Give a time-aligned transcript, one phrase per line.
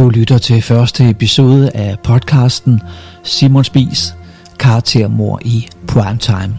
[0.00, 2.80] Du lytter til første episode af podcasten
[3.22, 4.14] Simon Spis,
[4.58, 6.58] karaktermor i primetime.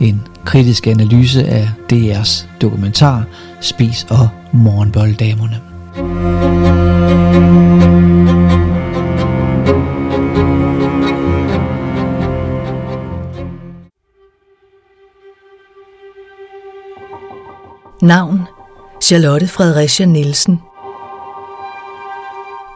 [0.00, 3.24] En kritisk analyse af DR's dokumentar
[3.60, 5.60] Spis og Morgenbolddamerne.
[18.02, 18.40] Navn
[19.02, 20.58] Charlotte Fredericia Nielsen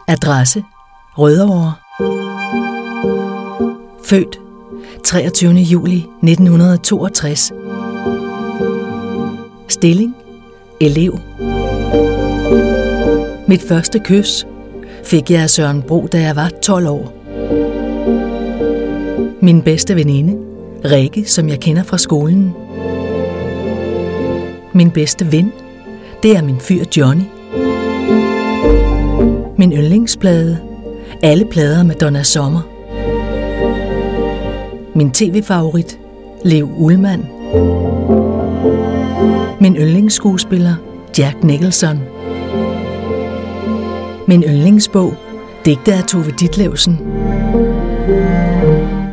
[0.09, 0.63] Adresse
[1.17, 1.73] Rødovre
[4.05, 4.39] Født
[5.03, 5.51] 23.
[5.53, 7.51] juli 1962
[9.67, 10.15] Stilling
[10.81, 11.19] Elev
[13.47, 14.47] Mit første kys
[15.05, 17.13] fik jeg af Søren Bro, da jeg var 12 år.
[19.41, 20.37] Min bedste veninde,
[20.85, 22.53] Rikke, som jeg kender fra skolen.
[24.73, 25.51] Min bedste ven,
[26.23, 27.38] det er min fyr Johnny.
[29.59, 30.59] Min yndlingsplade,
[31.23, 32.61] alle plader med Donna Sommer.
[34.95, 35.99] Min tv-favorit,
[36.45, 37.25] Lev Ullmann.
[39.61, 40.75] Min yndlingsskuespiller,
[41.17, 41.99] Jack Nicholson.
[44.27, 45.13] Min yndlingsbog,
[45.65, 46.99] digte af Tove Ditlevsen.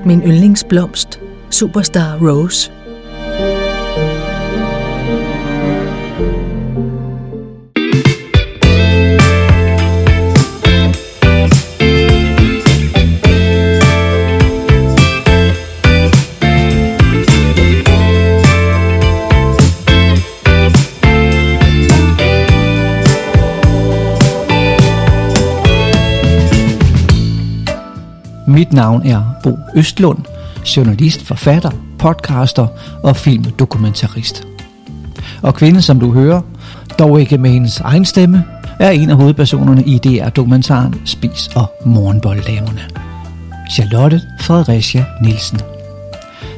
[0.04, 2.72] Min yndlingsblomst, Superstar Rose.
[28.66, 30.18] Mit navn er Bo Østlund,
[30.76, 32.66] journalist, forfatter, podcaster
[33.02, 34.46] og filmdokumentarist.
[35.42, 36.40] Og kvinden, som du hører,
[36.98, 38.44] dog ikke med hendes egen stemme,
[38.80, 42.80] er en af hovedpersonerne i DR-dokumentaren Spis og Morgenbolddamerne.
[43.72, 45.60] Charlotte Fredericia Nielsen.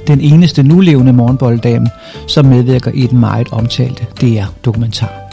[0.07, 1.87] Den eneste nulevende morgenbolddame,
[2.29, 5.28] som medvirker i den meget omtalte DR-dokumentar.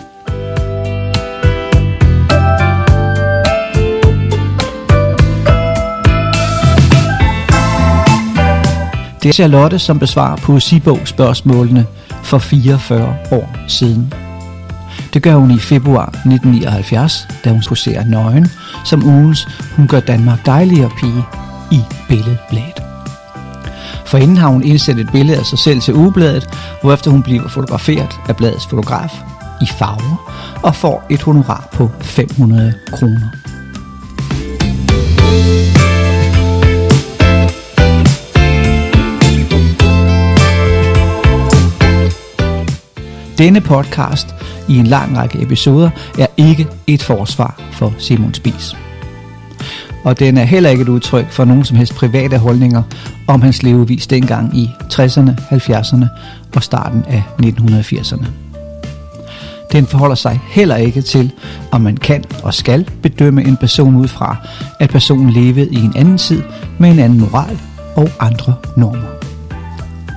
[9.25, 11.85] Det er Charlotte, som besvarer poesibogspørgsmålene
[12.23, 14.13] for 44 år siden.
[15.13, 18.47] Det gør hun i februar 1979, da hun poserer nøgen
[18.83, 21.23] som ugens Hun gør Danmark dejligere pige
[21.71, 22.83] i Billedbladet.
[24.05, 26.49] For inden har hun indsendt et billede af sig selv til ugebladet,
[26.81, 29.11] hvorefter hun bliver fotograferet af bladets fotograf
[29.61, 30.31] i farver
[30.63, 33.29] og får et honorar på 500 kroner.
[43.37, 44.35] Denne podcast
[44.69, 48.75] i en lang række episoder er ikke et forsvar for Simon Spies.
[50.03, 52.83] Og den er heller ikke et udtryk for nogen som helst private holdninger
[53.27, 56.05] om hans levevis dengang i 60'erne, 70'erne
[56.55, 58.25] og starten af 1980'erne.
[59.71, 61.31] Den forholder sig heller ikke til,
[61.71, 64.37] om man kan og skal bedømme en person ud fra,
[64.79, 66.41] at personen levede i en anden tid
[66.79, 67.59] med en anden moral
[67.95, 69.07] og andre normer.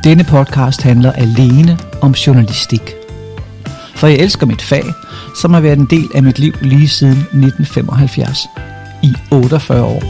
[0.05, 2.95] Denne podcast handler alene om journalistik
[3.99, 4.85] for jeg elsker mit fag,
[5.35, 8.39] som har været en del af mit liv lige siden 1975
[9.03, 10.03] i 48 år.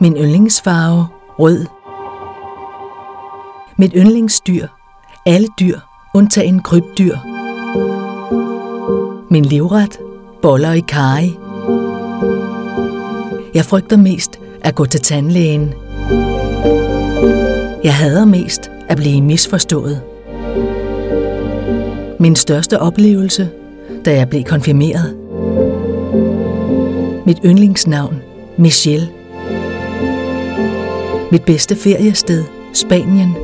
[0.00, 1.06] Min yndlingsfarve
[1.38, 1.66] rød.
[3.78, 4.66] Mit yndlingsdyr.
[5.26, 5.78] Alle dyr,
[6.14, 7.16] undtagen krybdyr.
[9.30, 10.07] Min livret
[10.42, 11.30] boller i kaj.
[13.54, 15.74] Jeg frygter mest at gå til tandlægen.
[17.84, 20.02] Jeg hader mest at blive misforstået.
[22.18, 23.48] Min største oplevelse,
[24.04, 25.16] da jeg blev konfirmeret.
[27.26, 28.22] Mit yndlingsnavn,
[28.56, 29.08] Michelle.
[31.32, 33.36] Mit bedste feriested, Spanien.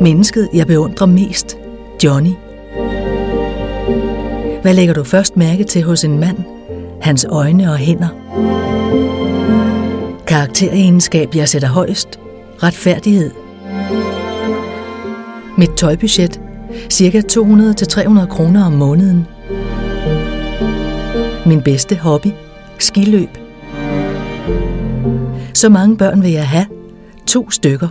[0.00, 1.56] Mennesket, jeg beundrer mest,
[2.04, 2.32] Johnny.
[4.62, 6.36] Hvad lægger du først mærke til hos en mand?
[7.00, 8.08] Hans øjne og hænder.
[10.26, 12.20] Karakteregenskab, jeg sætter højst.
[12.62, 13.30] Retfærdighed.
[15.58, 16.40] Mit tøjbudget.
[16.90, 19.26] Cirka 200-300 kroner om måneden.
[21.46, 22.30] Min bedste hobby.
[22.78, 23.38] Skiløb.
[25.54, 26.66] Så mange børn vil jeg have.
[27.26, 27.88] To stykker.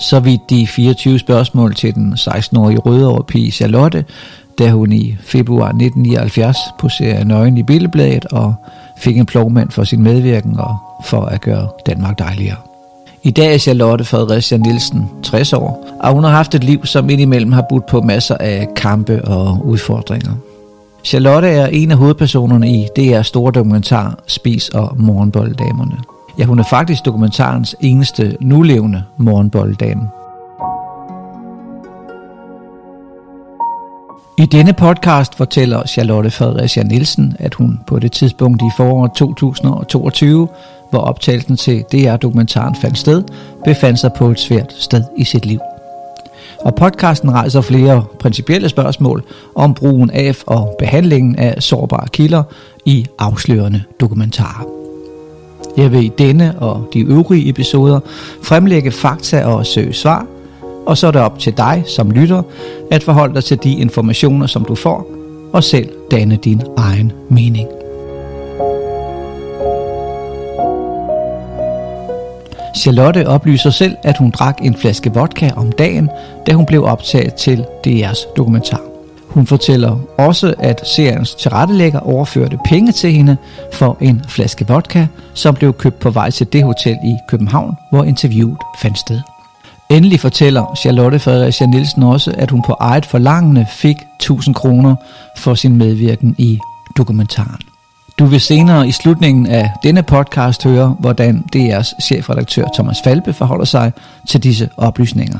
[0.00, 4.04] Så vidt de 24 spørgsmål til den 16-årige rødovre pige Charlotte,
[4.58, 8.54] da hun i februar 1979 poserede nøgen i billedbladet og
[8.98, 12.56] fik en plovmand for sin medvirken og for at gøre Danmark dejligere.
[13.22, 17.10] I dag er Charlotte Fredericia Nielsen 60 år, og hun har haft et liv, som
[17.10, 20.32] indimellem har budt på masser af kampe og udfordringer.
[21.04, 25.96] Charlotte er en af hovedpersonerne i DR's store dokumentar Spis og Morgenbolddamerne.
[26.38, 30.08] Ja, hun er faktisk dokumentarens eneste nulevende morgenbolddame.
[34.38, 40.48] I denne podcast fortæller Charlotte Fredericia Nielsen, at hun på det tidspunkt i foråret 2022,
[40.90, 43.22] hvor optagelsen til DR-dokumentaren fandt sted,
[43.64, 45.60] befandt sig på et svært sted i sit liv.
[46.60, 49.24] Og podcasten rejser flere principielle spørgsmål
[49.54, 52.42] om brugen af og behandlingen af sårbare kilder
[52.84, 54.79] i afslørende dokumentarer.
[55.76, 58.00] Jeg vil i denne og de øvrige episoder
[58.42, 60.26] fremlægge fakta og søge svar–
[60.86, 62.42] og så er det op til dig som lytter
[62.90, 65.06] at forholde dig til de informationer, som du får,
[65.52, 67.68] og selv danne din egen mening.
[72.76, 76.10] Charlotte oplyser selv, at hun drak en flaske vodka om dagen,
[76.46, 78.89] da hun blev optaget til DR's dokumentar.
[79.30, 83.36] Hun fortæller også, at seriens tilrettelægger overførte penge til hende
[83.72, 88.04] for en flaske vodka, som blev købt på vej til det hotel i København, hvor
[88.04, 89.20] interviewet fandt sted.
[89.90, 94.96] Endelig fortæller Charlotte Fredericia Nielsen også, at hun på eget forlangende fik 1000 kroner
[95.36, 96.58] for sin medvirken i
[96.96, 97.60] dokumentaren.
[98.18, 103.64] Du vil senere i slutningen af denne podcast høre, hvordan DR's chefredaktør Thomas Falbe forholder
[103.64, 103.92] sig
[104.28, 105.38] til disse oplysninger.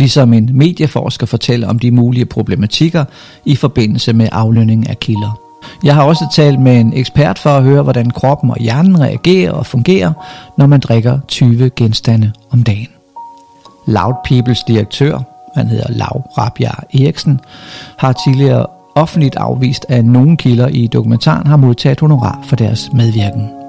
[0.00, 3.04] Ligesom en medieforsker fortæller om de mulige problematikker
[3.44, 5.40] i forbindelse med aflønning af kilder.
[5.84, 9.52] Jeg har også talt med en ekspert for at høre, hvordan kroppen og hjernen reagerer
[9.52, 10.12] og fungerer,
[10.58, 12.88] når man drikker 20 genstande om dagen.
[13.86, 15.18] Loud Peoples direktør,
[15.54, 17.40] han hedder Lav Rabjar Eriksen,
[17.98, 23.59] har tidligere offentligt afvist, at nogle kilder i dokumentaren har modtaget honorar for deres medvirken.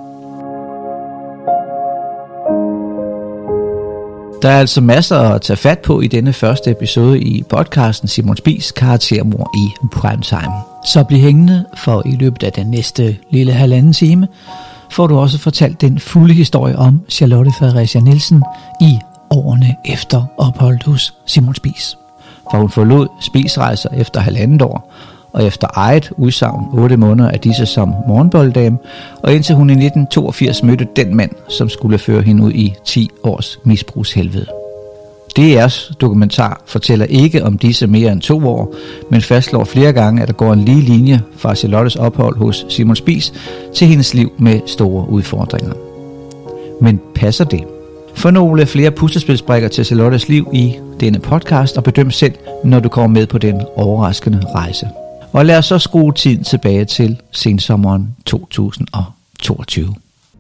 [4.41, 8.37] Der er altså masser at tage fat på i denne første episode i podcasten Simon
[8.37, 10.53] Spis karaktermor i primetime.
[10.85, 14.27] Så bliv hængende, for i løbet af den næste lille halvanden time
[14.91, 18.43] får du også fortalt den fulde historie om Charlotte Fredericia Nielsen
[18.81, 18.97] i
[19.29, 21.97] årene efter opholdet hos Simon Spis.
[22.51, 24.93] For hun forlod spisrejser efter halvandet år,
[25.33, 28.77] og efter eget udsagn 8 måneder af disse som morgenbolddame,
[29.23, 33.09] og indtil hun i 1982 mødte den mand, som skulle føre hende ud i 10
[33.23, 34.45] års misbrugshelvede.
[35.39, 38.75] DR's dokumentar fortæller ikke om disse mere end to år,
[39.11, 42.95] men fastslår flere gange, at der går en lige linje fra Charlottes ophold hos Simon
[42.95, 43.33] Spies
[43.75, 45.73] til hendes liv med store udfordringer.
[46.81, 47.63] Men passer det?
[48.13, 52.33] For nogle flere puslespilsbrikker til Charlottes liv i denne podcast og bedøm selv,
[52.63, 54.87] når du kommer med på den overraskende rejse.
[55.33, 59.95] Og lad os så skrue tiden tilbage til sensommeren 2022.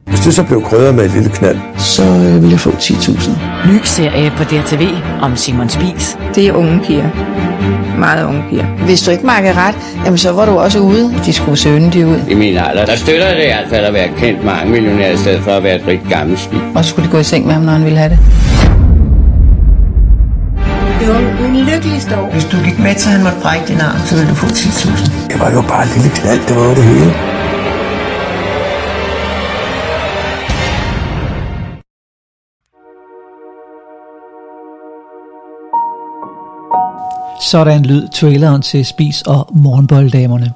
[0.05, 3.31] Hvis du så blev krydret med et lille knald, så øh, ville jeg få 10.000.
[3.71, 4.87] Ny serie på DRTV
[5.21, 6.17] om Simon Spies.
[6.35, 7.09] Det er unge piger.
[7.99, 8.65] Meget unge piger.
[8.65, 11.13] Hvis du ikke makker ret, jamen så var du også ude.
[11.25, 12.19] De skulle søge de ud.
[12.29, 15.17] I min alder, der støtter det i hvert fald at være kendt mange millionær, i
[15.17, 16.61] stedet for at være et rigtig gammelt svin.
[16.75, 18.19] Og så skulle de gå i seng med ham, når han ville have det.
[20.99, 21.07] Det
[21.51, 22.31] var min lykkeligste år.
[22.31, 25.27] Hvis du gik med til, han måtte brække din arm, så ville du få 10.000.
[25.31, 27.13] det var jo bare et lille knald, det var det hele.
[37.41, 40.53] Sådan lyd traileren til Spis og Morgenbolddamerne.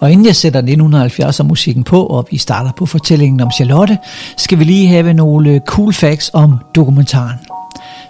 [0.00, 3.98] Og inden jeg sætter 1970'er musikken på, og vi starter på fortællingen om Charlotte,
[4.36, 7.47] skal vi lige have nogle cool facts om dokumentaren.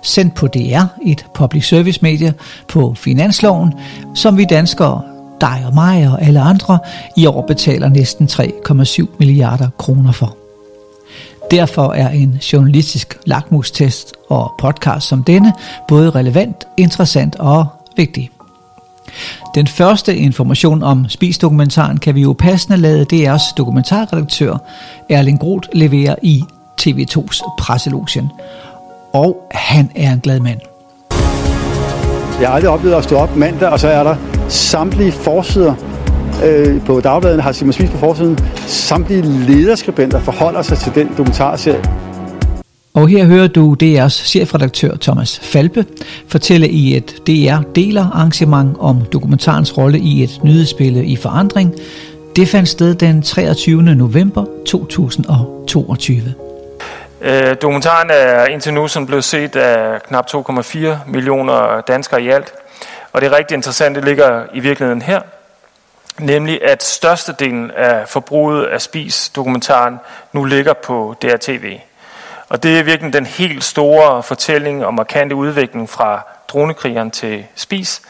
[0.02, 2.35] Sendt på DR, et public service medie
[2.69, 3.75] på Finansloven,
[4.14, 5.02] som vi danskere,
[5.40, 6.78] dig og mig og alle andre,
[7.17, 10.37] i år betaler næsten 3,7 milliarder kroner for.
[11.50, 15.52] Derfor er en journalistisk lakmustest og podcast som denne
[15.88, 18.31] både relevant, interessant og vigtig.
[19.55, 24.57] Den første information om spisdokumentaren kan vi jo passende lade DR's dokumentarredaktør
[25.09, 26.45] Erling Groth levere i
[26.81, 28.31] TV2's presselogien.
[29.12, 30.61] Og han er en glad mand.
[32.41, 34.17] Jeg har aldrig oplevet at stå op mandag, og så er der
[34.49, 35.75] samtlige forsider
[36.45, 38.38] øh, på dagbladene, har Simon Spies på forsiden.
[38.67, 41.85] Samtlige lederskribenter forholder sig til den dokumentarserie.
[42.95, 45.85] Og her hører du DR's chefredaktør Thomas Falbe
[46.29, 51.75] fortælle i et DR deler arrangement om dokumentarens rolle i et nyhedsbillede i forandring.
[52.37, 53.83] Det fandt sted den 23.
[53.83, 56.48] november 2022.
[57.21, 62.55] Øh, dokumentaren er indtil nu som blevet set af knap 2,4 millioner danskere i alt.
[63.13, 65.21] Og det er rigtig interessant, det ligger i virkeligheden her.
[66.19, 70.01] Nemlig at størstedelen af forbruget af spis-dokumentaren
[70.33, 71.79] nu ligger på DRTV.
[72.49, 78.03] Og det er virkelig den helt store fortælling og markante udvikling fra dronekrigeren til spis,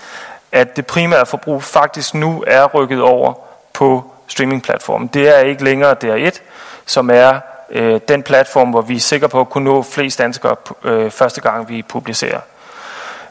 [0.52, 3.34] at det primære forbrug faktisk nu er rykket over
[3.72, 5.08] på streamingplatformen.
[5.08, 6.40] Det er ikke længere DR1,
[6.86, 10.56] som er øh, den platform, hvor vi er sikre på at kunne nå flest danskere
[10.84, 12.40] øh, første gang, vi publicerer.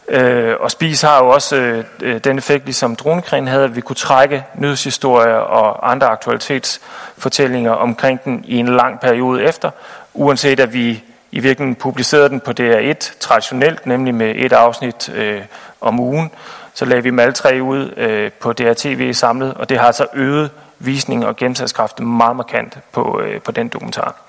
[0.08, 3.82] Øh, og Spis har jo også øh, øh den effekt, ligesom dronekrigen havde, at vi
[3.82, 9.72] kunne trække nyhedshistorier og andre aktualitetsfortællinger omkring den i en lang periode efter,
[10.13, 15.41] uanset at vi i virkeligheden publicerede den på DR1 traditionelt, nemlig med et afsnit øh,
[15.82, 16.32] om ugen.
[16.74, 20.08] Så lagde vi dem alle tre ud øh, på DRTV samlet, og det har altså
[20.13, 24.26] øget visning og gennemsagskraft meget markant på, øh, på den dokumentar.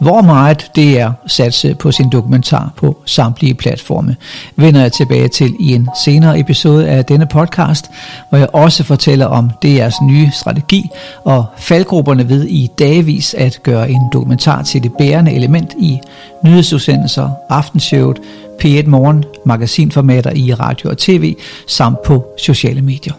[0.00, 4.16] Hvor meget det er satse på sin dokumentar på samtlige platforme,
[4.56, 7.90] vender jeg tilbage til i en senere episode af denne podcast,
[8.28, 10.90] hvor jeg også fortæller om DR's nye strategi
[11.24, 15.98] og faldgrupperne ved i dagvis at gøre en dokumentar til det bærende element i
[16.44, 18.18] nyhedsudsendelser, aftenshowet,
[18.64, 21.36] P1 Morgen, magasinformater i radio og tv,
[21.66, 23.14] samt på sociale medier.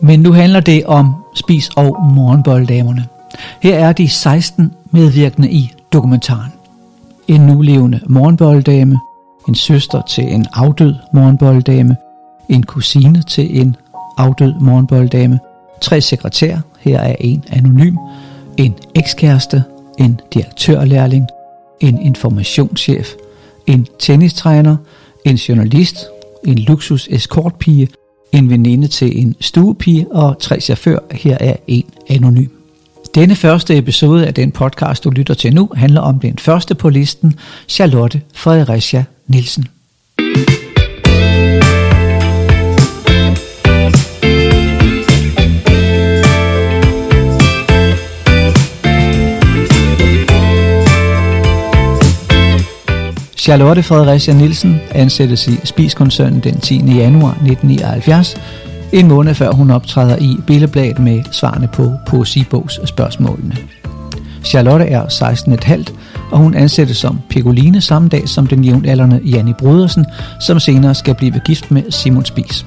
[0.00, 3.06] Men nu handler det om spis- og morgenbolddamerne.
[3.62, 6.52] Her er de 16 medvirkende i dokumentaren.
[7.28, 8.98] En nulevende morgenbolddame,
[9.48, 11.96] en søster til en afdød morgenbolddame,
[12.48, 13.76] en kusine til en
[14.16, 15.38] afdød morgenbolddame,
[15.80, 17.96] tre sekretærer, her er en anonym,
[18.56, 19.64] en ekskæreste,
[19.98, 21.26] en direktørlærling,
[21.80, 23.08] en informationschef,
[23.66, 24.76] en tennistræner,
[25.24, 26.06] en journalist,
[26.44, 27.88] en luksus escortpige,
[28.32, 32.57] en veninde til en stuepige og tre chauffører, her er en anonym.
[33.18, 36.88] Denne første episode af den podcast, du lytter til nu, handler om den første på
[36.88, 37.34] listen,
[37.68, 39.64] Charlotte Fredericia Nielsen.
[53.36, 56.74] Charlotte Fredericia Nielsen ansættes i Spiskoncernen den 10.
[56.74, 58.36] januar 1979
[58.92, 63.56] en måned før hun optræder i Billedbladet med svarene på poesibogs spørgsmålene.
[64.44, 65.94] Charlotte er 16,5,
[66.30, 70.06] og hun ansættes som Picoline samme dag som den jævnaldrende Janni Brudersen,
[70.40, 72.66] som senere skal blive gift med Simon Spies.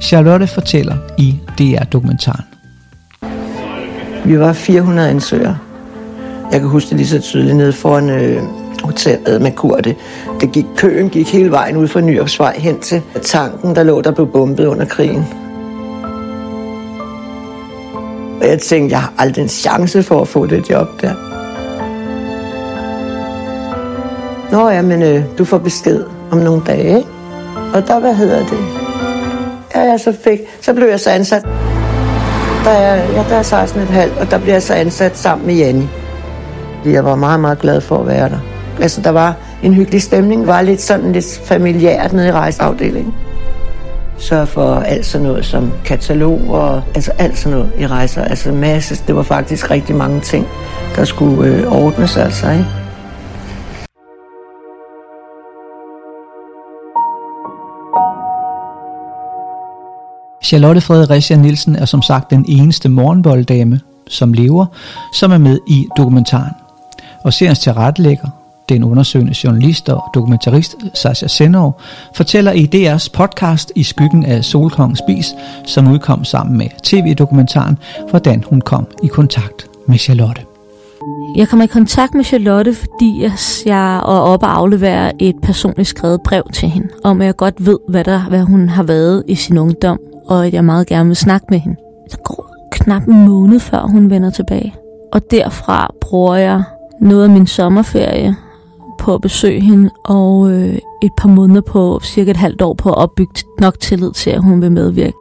[0.00, 2.44] Charlotte fortæller i DR-dokumentaren.
[4.24, 5.58] Vi var 400 ansøgere.
[6.52, 8.42] Jeg kan huske det lige så tydeligt nede foran øh,
[8.88, 9.96] hotellet med Kurte.
[10.40, 14.10] Det gik, køen gik hele vejen ud fra Nyopsvej hen til tanken, der lå der
[14.10, 15.24] blev bombet under krigen.
[18.40, 21.14] Og jeg tænkte, jeg har aldrig en chance for at få det job der.
[24.52, 27.04] Nå ja, men øh, du får besked om nogle dage.
[27.74, 28.58] Og der, hvad hedder det?
[29.74, 31.42] Ja, jeg så fik, så blev jeg så ansat.
[32.64, 35.88] Der er, ja, der er 16,5, og der bliver jeg så ansat sammen med Janni.
[36.84, 38.38] Jeg var meget, meget glad for at være der.
[38.80, 43.14] Altså, der var en hyggelig stemning, var lidt sådan lidt familiært nede i rejseafdelingen.
[44.18, 48.52] Så for alt sådan noget som katalog og altså alt sådan noget i rejser, altså
[48.52, 50.46] masse, det var faktisk rigtig mange ting,
[50.96, 52.66] der skulle øh, ordnes altså, ikke?
[60.44, 64.66] Charlotte Fredericia Nielsen er som sagt den eneste morgenbolddame, som lever,
[65.14, 66.52] som er med i dokumentaren.
[67.24, 68.28] Og seriens tilrettelægger,
[68.68, 71.80] den undersøgende journalist og dokumentarist Sasha Senov,
[72.14, 75.34] fortæller i DR's podcast I skyggen af Solkongens Spis,
[75.66, 77.78] som udkom sammen med tv-dokumentaren,
[78.10, 80.42] hvordan hun kom i kontakt med Charlotte.
[81.36, 83.28] Jeg kommer i kontakt med Charlotte, fordi
[83.66, 87.66] jeg er oppe og afleverer et personligt skrevet brev til hende, om at jeg godt
[87.66, 91.06] ved, hvad, der, hvad hun har været i sin ungdom, og at jeg meget gerne
[91.06, 91.76] vil snakke med hende.
[92.10, 94.74] Det går knap en måned, før hun vender tilbage.
[95.12, 96.62] Og derfra bruger jeg
[97.00, 98.36] noget af min sommerferie
[98.98, 102.88] på at besøge hende, og øh, et par måneder på, cirka et halvt år på
[102.88, 105.16] at opbygge nok tillid til, at hun vil medvirke.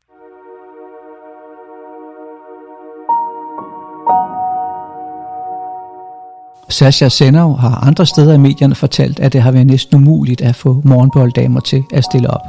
[6.70, 10.56] Sasha Senov har andre steder i medierne fortalt, at det har været næsten umuligt at
[10.56, 12.42] få morgenbolddamer til at stille op.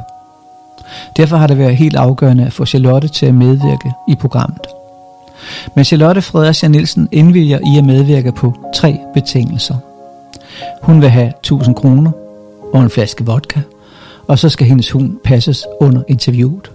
[1.17, 4.67] Derfor har det været helt afgørende at få Charlotte til at medvirke i programmet.
[5.75, 9.75] Men Charlotte Fredericia Nielsen indvilger i at medvirke på tre betingelser–
[10.83, 12.11] hun vil have 1000 kroner
[12.73, 13.59] og en flaske vodka,
[14.27, 16.71] og så skal hendes hund passes under interviewet.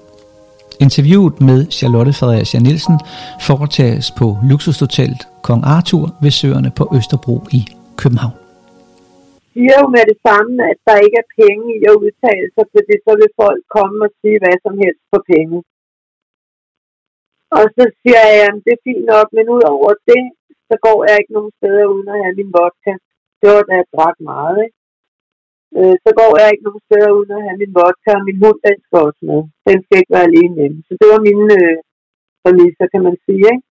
[0.87, 2.97] Interviewet med Charlotte Fredericia Nielsen
[3.49, 7.61] foretages på luksushotellet Kong Arthur ved Søerne på Østerbro i
[8.01, 8.37] København.
[9.53, 12.95] siger jo med det samme, at der ikke er penge i at udtale sig, fordi
[13.07, 15.59] så vil folk komme og sige hvad som helst for penge.
[17.59, 20.25] Og så siger jeg, at det er fint nok, men ud over det,
[20.69, 22.93] så går jeg ikke nogen steder uden at have min vodka.
[23.45, 24.79] Det var da jeg drak meget, ikke?
[25.79, 28.59] Øh, så går jeg ikke nogen steder uden at have min vodka, og min hund,
[28.67, 29.41] den skal også med.
[29.69, 30.79] Den skal ikke være alene hjemme.
[30.89, 31.77] Så det var mine øh,
[32.43, 33.65] præmisser, kan man sige, ikke?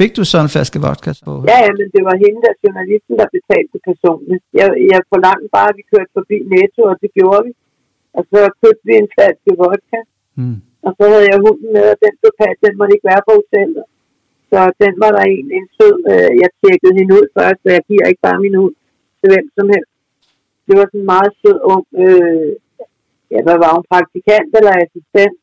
[0.00, 1.32] Fik du så en flaske vodka på?
[1.50, 4.44] Ja, ja, men det var hende, der journalisten, der betalte personligt.
[4.60, 7.52] Jeg, jeg forlangte bare, at vi kørte forbi Netto, og det gjorde vi.
[8.16, 10.00] Og så købte vi en flaske vodka.
[10.40, 10.58] Mm.
[10.86, 13.32] Og så havde jeg hunden med, og den blev pat, den måtte ikke være på
[13.40, 13.84] hotellet.
[14.50, 17.82] Så den var der en, en sød, øh, jeg tjekkede hende ud først, så jeg
[17.88, 18.74] giver ikke bare min hund
[19.22, 19.92] til hvem som helst.
[20.66, 22.50] Det var sådan en meget sød ung, øh,
[23.32, 25.36] ja, hvad var hun, praktikant eller assistent,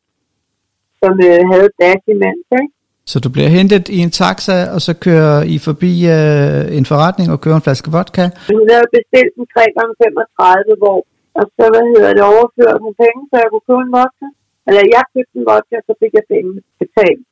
[1.00, 2.72] som øh, havde dash imens, ikke?
[3.12, 7.28] Så du bliver hentet i en taxa, og så kører I forbi øh, en forretning
[7.34, 8.24] og kører en flaske vodka?
[8.58, 10.98] Hun havde bestilt en 3 gange 35 hvor,
[11.38, 14.26] og så, hvad hedder det, overført nogle penge, så jeg kunne købe en vodka.
[14.68, 16.50] Eller jeg købte en vodka, så fik jeg penge
[16.82, 17.22] betalt.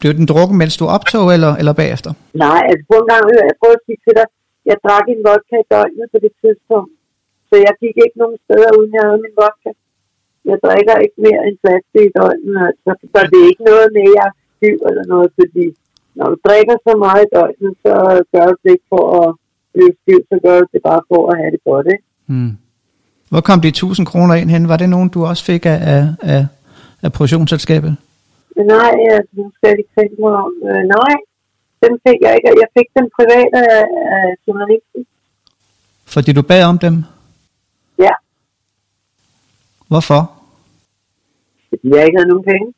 [0.00, 2.10] Blev den drukken, mens du optog, eller, eller bagefter?
[2.46, 4.26] Nej, altså på en gang, jeg prøvede at sige til dig,
[4.70, 6.94] jeg drak en vodka i døgnet på det tidspunkt.
[7.48, 9.70] Så jeg gik ikke nogen steder, uden jeg havde min vodka.
[10.50, 12.90] Jeg drikker ikke mere end flaske i døgnet, altså.
[13.12, 15.66] Så det er ikke noget med, at jeg er stiv eller noget, fordi
[16.18, 17.92] når du drikker så meget i døgnet, så
[18.32, 19.28] gør du det ikke for at
[19.74, 22.04] blive stiv, så gør du det bare for at have det godt, ikke?
[22.30, 22.52] Hmm.
[23.30, 24.68] Hvor kom de 1000 kroner ind hen?
[24.68, 26.42] Var det nogen, du også fik af, af, af,
[27.04, 27.92] af produktionsselskabet?
[28.74, 30.52] Nej, altså, nu skal ikke tænke mig om.
[30.68, 31.14] Øh, nej,
[31.82, 32.48] dem fik jeg ikke.
[32.62, 33.76] Jeg fik dem privat af,
[34.16, 35.00] af journalisten.
[36.14, 36.94] Fordi du bad om dem?
[37.98, 38.14] Ja,
[39.90, 40.22] Hvorfor?
[41.68, 42.68] fordi jeg ikke havde nogen penge.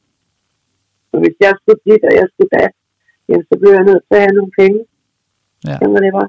[1.13, 2.71] Og hvis jeg skulle dit, og jeg skulle dat,
[3.29, 4.79] jamen, så blev jeg nødt til at have nogle penge.
[5.69, 5.77] Ja.
[5.79, 6.29] Sådan var det bare.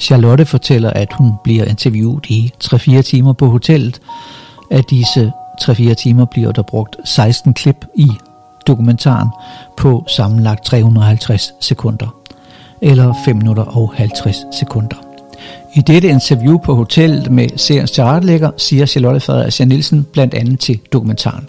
[0.00, 4.00] Charlotte fortæller, at hun bliver interviewet i 3-4 timer på hotellet.
[4.70, 8.08] Af disse 3-4 timer bliver der brugt 16 klip i
[8.66, 9.28] dokumentaren
[9.76, 12.16] på sammenlagt 350 sekunder,
[12.82, 14.96] eller 5 minutter og 50 sekunder.
[15.74, 20.80] I dette interview på hotellet med seriens tilrettelægger siger Charlotte Fredericia Nielsen blandt andet til
[20.92, 21.48] dokumentaren.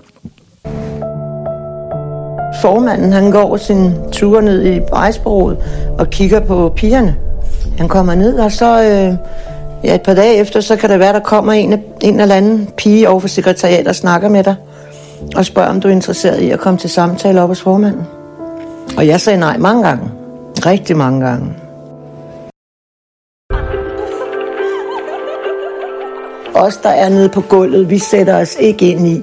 [2.62, 5.58] Formanden, han går sin tur ned i rejsbureauet
[6.00, 7.16] og kigger på pigerne.
[7.78, 9.14] Han kommer ned, og så øh,
[9.84, 12.70] ja, et par dage efter, så kan det være, der kommer en, en eller anden
[12.78, 14.56] pige over for sekretariatet og snakker med dig.
[15.36, 18.08] Og spørger, om du er interesseret i at komme til samtale op hos formanden.
[18.98, 20.12] Og jeg sagde nej mange gange.
[20.66, 21.56] Rigtig mange gange.
[26.56, 29.22] Os, der er nede på gulvet, vi sætter os ikke ind i,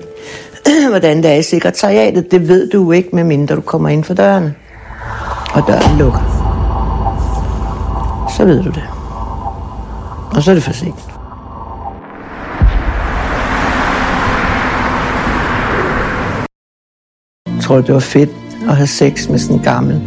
[0.90, 2.30] hvordan det er i sekretariatet.
[2.30, 4.56] Det ved du ikke, medmindre du kommer ind for døren.
[5.54, 6.36] Og døren lukker.
[8.36, 8.95] Så ved du det.
[10.36, 10.94] Og så er det for sent.
[17.46, 18.30] Jeg tror, det var fedt
[18.68, 20.02] at have sex med sådan en gammel,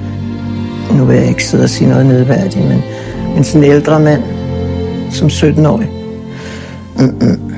[0.98, 2.82] nu vil jeg ikke sidde og sige noget nedværdigt, men,
[3.36, 4.24] men sådan en ældre mand,
[5.12, 5.90] som 17-årig.
[7.00, 7.54] Mm-mm.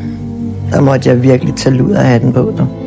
[0.72, 2.81] Der måtte jeg virkelig tage lud af hatten på, dig.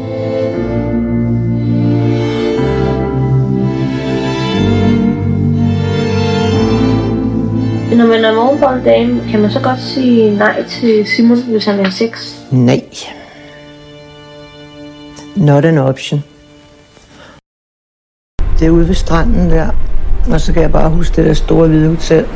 [8.04, 11.84] Når man er morgenbolddame, kan man så godt sige nej til Simon, hvis han vil
[11.84, 12.34] have sex?
[12.50, 12.82] Nej.
[15.36, 16.24] Not an option.
[18.58, 19.68] Det er ude ved stranden der.
[20.32, 22.26] Og så kan jeg bare huske det der store hvide hotel.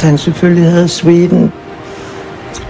[0.00, 1.52] Da han selvfølgelig havde Sweden.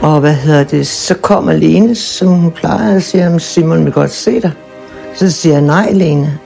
[0.01, 0.87] Og hvad hedder det?
[0.87, 4.53] Så kommer Lene, som hun plejer, og siger, Simon vil godt se dig.
[5.15, 6.39] Så siger jeg, nej Lene.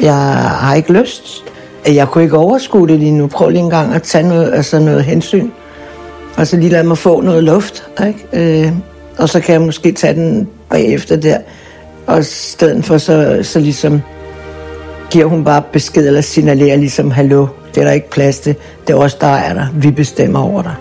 [0.00, 1.53] Jeg har ikke lyst.
[1.86, 3.26] Jeg kunne ikke overskue det lige nu.
[3.26, 5.50] Prøv lige en gang at tage noget, altså noget hensyn.
[6.36, 7.84] Og så lige lade mig få noget luft.
[8.06, 8.62] Ikke?
[8.62, 8.72] Øh,
[9.18, 11.38] og så kan jeg måske tage den bagefter der.
[12.06, 14.02] Og i stedet for så, så ligesom
[15.10, 18.54] giver hun bare besked eller signalerer ligesom, hallo, det er der ikke plads til.
[18.86, 19.66] Det er også der er der.
[19.74, 20.74] Vi bestemmer over dig.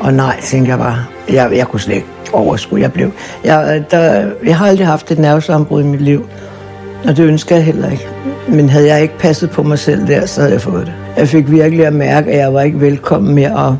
[0.00, 1.04] Og nej, tænker jeg bare.
[1.32, 3.10] Jeg, jeg kunne slet ikke overskue, jeg blev.
[3.44, 6.26] Jeg, øh, der, jeg har aldrig haft et nervesambrud i mit liv.
[7.04, 8.08] Og det ønsker jeg heller ikke.
[8.48, 10.94] Men havde jeg ikke passet på mig selv der, så havde jeg fået det.
[11.16, 13.78] Jeg fik virkelig at mærke, at jeg var ikke velkommen mere, og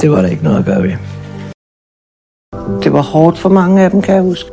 [0.00, 0.92] det var der ikke noget at gøre ved.
[2.82, 4.50] Det var hårdt for mange af dem, kan jeg huske.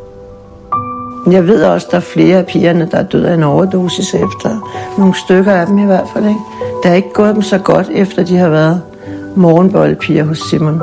[1.32, 4.14] Jeg ved også, at der er flere af pigerne, der er døde af en overdosis
[4.14, 4.72] efter.
[4.98, 6.40] Nogle stykker af dem i hvert fald, ikke?
[6.84, 8.82] Der er ikke gået dem så godt, efter de har været
[9.36, 10.80] morgenboldpiger hos Simon.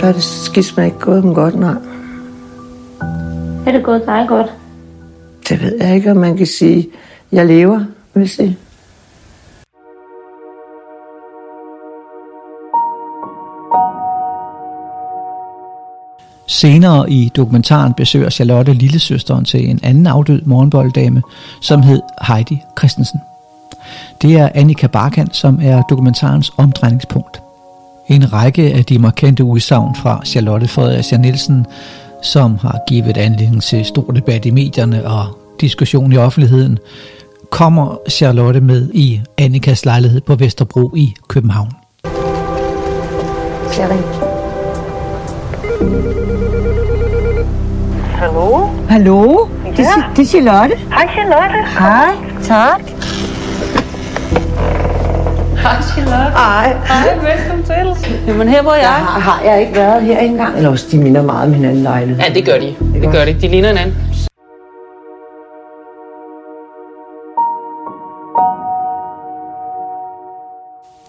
[0.00, 1.74] der er det skidt, ikke gået dem godt, nej.
[3.66, 4.52] Er det gået dig godt?
[5.48, 6.88] Det ved jeg ikke, om man kan sige,
[7.32, 8.56] jeg lever, vil jeg sige.
[16.46, 21.22] Senere i dokumentaren besøger Charlotte lillesøsteren til en anden afdød morgenbolddame,
[21.60, 23.20] som hed Heidi Christensen.
[24.22, 27.42] Det er Annika Barkan, som er dokumentarens omdrejningspunkt.
[28.08, 31.66] En række af de markante udsagn fra Charlotte Fredericia Nielsen,
[32.26, 35.26] som har givet anledning til stor debat i medierne og
[35.60, 36.78] diskussion i offentligheden,
[37.50, 41.70] kommer Charlotte med i Annikas lejlighed på Vesterbro i København.
[48.14, 48.66] Hallo?
[48.88, 49.46] Hallo?
[49.66, 49.84] Det, Ja.
[49.84, 50.76] er, det er Charlotte.
[50.76, 51.58] Hej Charlotte.
[51.78, 52.80] Hej, tak.
[55.62, 56.32] Hej Charlotte.
[56.32, 56.76] Hej.
[56.86, 58.10] Hej, velkommen til.
[58.26, 58.88] Jamen her hvor jeg.
[58.88, 60.56] Har, har jeg ikke været her engang?
[60.56, 62.22] Eller også, de minder meget om hinanden lejlighed.
[62.22, 62.74] Ja, det gør de.
[63.00, 63.32] Det gør de.
[63.32, 63.96] De ligner hinanden.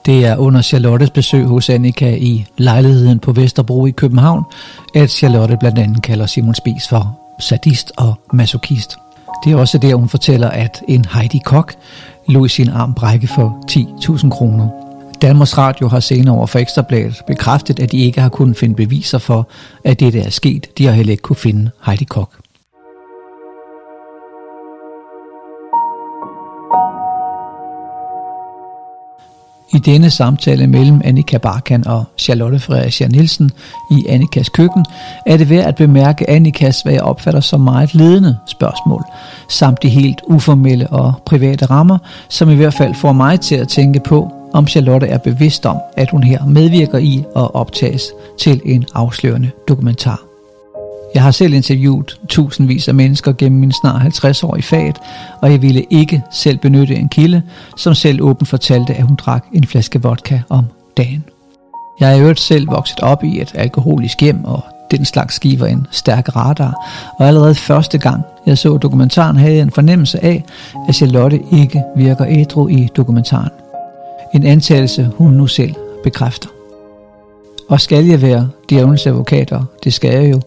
[0.06, 4.44] Det er under Charlottes besøg hos Annika i lejligheden på Vesterbro i København,
[4.96, 8.98] at Charlotte blandt andet kalder Simon Spies for sadist og masochist.
[9.44, 11.74] Det er også der, hun fortæller, at en Heidi Kok
[12.28, 14.70] lå i sin arm brække for 10.000 kroner.
[15.22, 19.18] Danmarks Radio har senere over for Ekstrabladet bekræftet, at de ikke har kunnet finde beviser
[19.18, 19.48] for,
[19.84, 20.78] at dette er sket.
[20.78, 22.30] De har heller ikke kunne finde Heidi Kok.
[29.74, 33.52] I denne samtale mellem Annika Barkan og Charlotte Fredericia Nielsen
[33.92, 34.86] i Annikas køkken,
[35.26, 39.04] er det værd at bemærke Annikas, hvad jeg opfatter som meget ledende spørgsmål,
[39.50, 41.98] samt de helt uformelle og private rammer,
[42.30, 45.78] som i hvert fald får mig til at tænke på, om Charlotte er bevidst om,
[45.98, 48.04] at hun her medvirker i og optages
[48.40, 50.27] til en afslørende dokumentar.
[51.14, 54.98] Jeg har selv interviewet tusindvis af mennesker gennem min snart 50 år i faget,
[55.42, 57.42] og jeg ville ikke selv benytte en kilde,
[57.78, 60.66] som selv åbent fortalte, at hun drak en flaske vodka om
[60.98, 61.24] dagen.
[62.00, 65.66] Jeg er i øvrigt selv vokset op i et alkoholisk hjem, og den slags giver
[65.66, 66.74] en stærk radar,
[67.20, 70.44] og allerede første gang jeg så dokumentaren havde jeg en fornemmelse af,
[70.88, 73.52] at Charlotte ikke virker ædru i dokumentaren.
[74.36, 76.57] En antagelse hun nu selv bekræfter.
[77.70, 80.42] Og skal jeg være djævelens advokater, det skal jeg jo,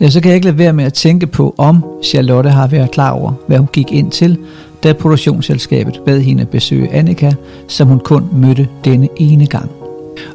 [0.00, 2.90] ja, så kan jeg ikke lade være med at tænke på, om Charlotte har været
[2.90, 4.38] klar over, hvad hun gik ind til,
[4.82, 7.32] da produktionsselskabet bad hende besøge Annika,
[7.68, 9.70] som hun kun mødte denne ene gang.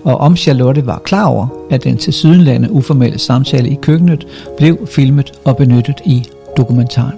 [0.03, 4.27] Og om Charlotte var klar over, at den til sydenlande uformelle samtale i køkkenet
[4.57, 6.23] blev filmet og benyttet i
[6.57, 7.15] dokumentaren.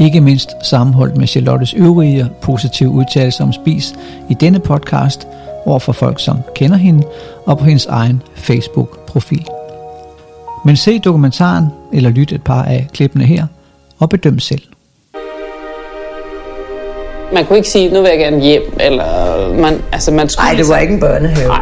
[0.00, 3.94] Ikke mindst sammenholdt med Charlottes øvrige positive udtalelser om spis
[4.30, 5.28] i denne podcast
[5.66, 7.02] over for folk, som kender hende,
[7.46, 9.46] og på hendes egen Facebook-profil.
[10.64, 13.46] Men se dokumentaren, eller lyt et par af klippene her,
[13.98, 14.62] og bedøm selv.
[17.34, 19.04] Man kunne ikke sige, nu vil jeg gerne hjem, eller
[19.54, 20.48] man, altså man skulle...
[20.48, 21.48] Nej, det var ikke en børnehave.
[21.48, 21.60] Nej.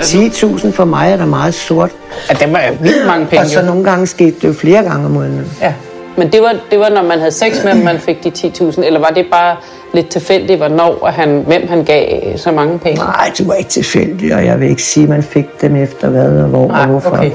[0.00, 1.90] 10.000 for mig er da meget sort.
[2.28, 3.44] Ja, det var vildt mange penge.
[3.44, 5.52] Og så nogle gange skete det jo flere gange om måneden.
[5.60, 5.74] Ja.
[6.16, 9.00] Men det var, det var, når man havde sex med man fik de 10.000, eller
[9.00, 9.56] var det bare
[9.94, 12.98] lidt tilfældigt, hvornår og han, hvem han gav så mange penge?
[12.98, 16.08] Nej, det var ikke tilfældigt, og jeg vil ikke sige, at man fik dem efter
[16.08, 17.10] hvad og hvor Nej, og hvorfor.
[17.10, 17.30] okay.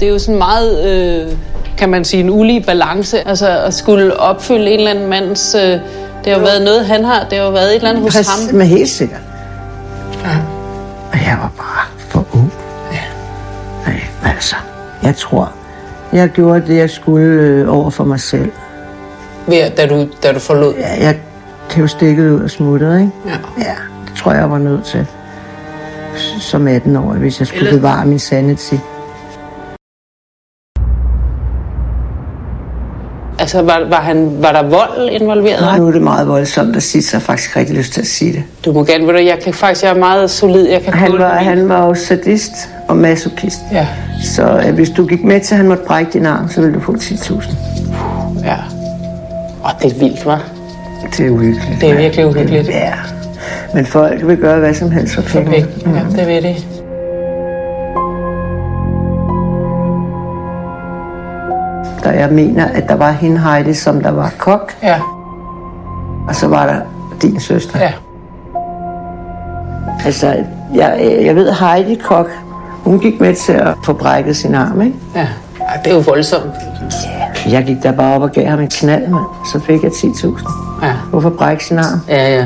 [0.00, 1.32] Det er jo sådan meget, øh,
[1.78, 3.28] kan man sige, en ulige balance.
[3.28, 5.54] Altså at skulle opfylde en eller anden mands...
[5.54, 5.80] Øh,
[6.24, 7.26] det har jo været noget, han har.
[7.30, 8.54] Det har jo været et eller andet hos Præcis, ham.
[8.54, 9.20] Men helt sikkert.
[10.24, 10.36] Ja.
[11.12, 12.52] Og jeg var bare for ung.
[12.92, 12.98] Ja.
[13.86, 14.56] Nej, altså,
[15.02, 15.52] jeg tror,
[16.12, 18.52] jeg gjorde det, jeg skulle øh, over for mig selv.
[19.46, 20.74] Ved, da, du, da du forlod.
[20.74, 21.18] Ja, jeg
[21.74, 23.12] blev stikket ud og smuttet, ikke?
[23.26, 23.30] Ja.
[23.58, 23.74] Ja,
[24.06, 25.06] det tror jeg, jeg var nødt til.
[26.40, 28.74] Som 18 år, hvis jeg skulle Ellers- bevare min sanity.
[33.38, 35.78] Altså, var, var, han, var der vold involveret?
[35.78, 38.06] Nu er det meget voldsomt at sige, så jeg har faktisk rigtig lyst til at
[38.06, 38.42] sige det.
[38.64, 40.68] Du må gerne, ved du, jeg kan faktisk, jeg er meget solid.
[40.68, 41.44] Jeg kan Han var, det.
[41.46, 42.52] han var jo sadist
[42.88, 43.58] og masochist.
[43.72, 43.86] Ja.
[44.24, 46.74] Så øh, hvis du gik med til, at han måtte brække din arm, så ville
[46.74, 47.54] du få 10.000.
[48.44, 48.56] Ja.
[49.62, 50.38] Og det er vildt, hva'?
[51.16, 51.80] Det er uhyggeligt.
[51.80, 52.68] Det er virkelig uhyggeligt.
[52.68, 52.92] Ja.
[53.74, 55.66] Men folk vil gøre hvad som helst for penge.
[55.86, 56.66] Ja, det ved det.
[62.04, 65.00] Der jeg mener, at der var hende Heidi, som der var kok, Ja.
[66.28, 66.76] og så var der
[67.22, 67.78] din søster.
[67.78, 67.92] Ja.
[70.04, 70.34] Altså,
[70.74, 72.26] jeg, jeg ved, Heidi Kok,
[72.84, 74.96] hun gik med til at få brækket sin arm, ikke?
[75.14, 75.20] Ja.
[75.60, 76.54] Ja, det er jo voldsomt.
[77.50, 79.24] Jeg gik der bare op og gav ham en knald, mand.
[79.52, 80.84] Så fik jeg 10.000.
[80.86, 80.92] Ja.
[81.10, 82.00] Hvorfor brække sin arm?
[82.08, 82.44] Ja, ja.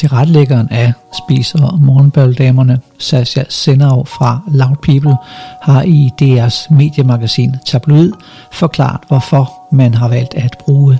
[0.00, 5.16] Tilretlæggeren af Spiser og Sasha Senderov fra Loud People,
[5.62, 8.12] har i DR's mediemagasin Tabloid
[8.52, 10.98] forklaret, hvorfor man har valgt at bruge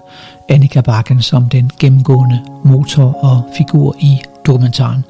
[0.49, 5.05] Annika Bakken som den gennemgående motor og figur i dokumentaren.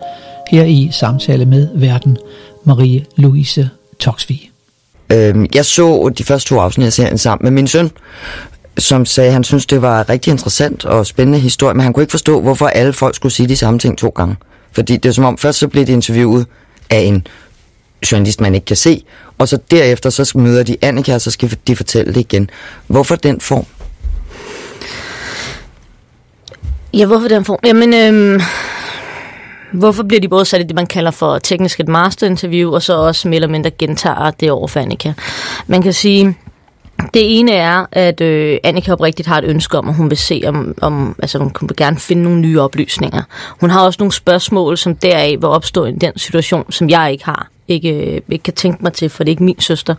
[0.51, 2.19] Her i samtale med verden
[2.65, 4.51] Marie Louise Toksvig.
[5.13, 7.91] Øhm, jeg så de første to afsnit af serien sammen med min søn,
[8.79, 12.03] som sagde, at han synes det var rigtig interessant og spændende historie, men han kunne
[12.03, 14.37] ikke forstå, hvorfor alle folk skulle sige de samme ting to gange.
[14.73, 16.47] Fordi det er som om, først så blev de interviewet
[16.91, 17.27] af en
[18.13, 19.05] journalist, man ikke kan se,
[19.39, 22.51] og så derefter så møder de Annika, og så skal de fortælle det igen.
[22.87, 23.67] Hvorfor den form?
[26.95, 27.59] Ja, hvorfor den form?
[27.65, 28.41] Jamen, øhm,
[29.73, 32.97] hvorfor bliver de både sat i det, man kalder for teknisk et masterinterview, og så
[32.97, 35.13] også mere eller mindre gentager det over for Annika?
[35.67, 36.37] Man kan sige,
[37.15, 40.43] det ene er, at øh, Annika oprigtigt har et ønske om, at hun vil se,
[40.47, 43.23] om, om altså hun vil gerne finde nogle nye oplysninger.
[43.61, 47.25] Hun har også nogle spørgsmål, som deraf vil opstå i den situation, som jeg ikke
[47.25, 47.49] har.
[47.69, 49.95] Ikke, ikke kan tænke mig til, for det er ikke min søster.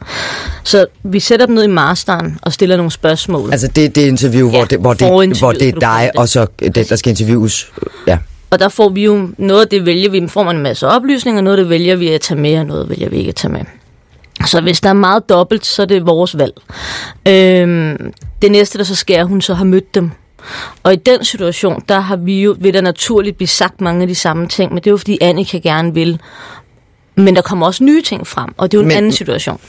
[0.63, 3.51] Så vi sætter dem ned i masteren og stiller nogle spørgsmål.
[3.51, 6.47] Altså det, det interview, ja, hvor, det, hvor, det, hvor det er dig, og så
[6.59, 7.71] den, der skal interviews.
[8.07, 8.17] Ja.
[8.49, 11.41] Og der får vi jo noget af det vælger vi, får man en masse oplysninger,
[11.41, 13.51] noget af det vælger vi at tage med, og noget vælger vi ikke at tage
[13.51, 13.61] med.
[14.45, 16.53] Så hvis der er meget dobbelt, så er det vores valg.
[17.27, 20.11] Øhm, det næste, der så sker, hun så har mødt dem.
[20.83, 24.07] Og i den situation, der har vi jo, vil der naturligt blive sagt mange af
[24.07, 26.19] de samme ting, men det er jo fordi Annika gerne vil.
[27.15, 29.59] Men der kommer også nye ting frem, og det er jo en Men- anden situation.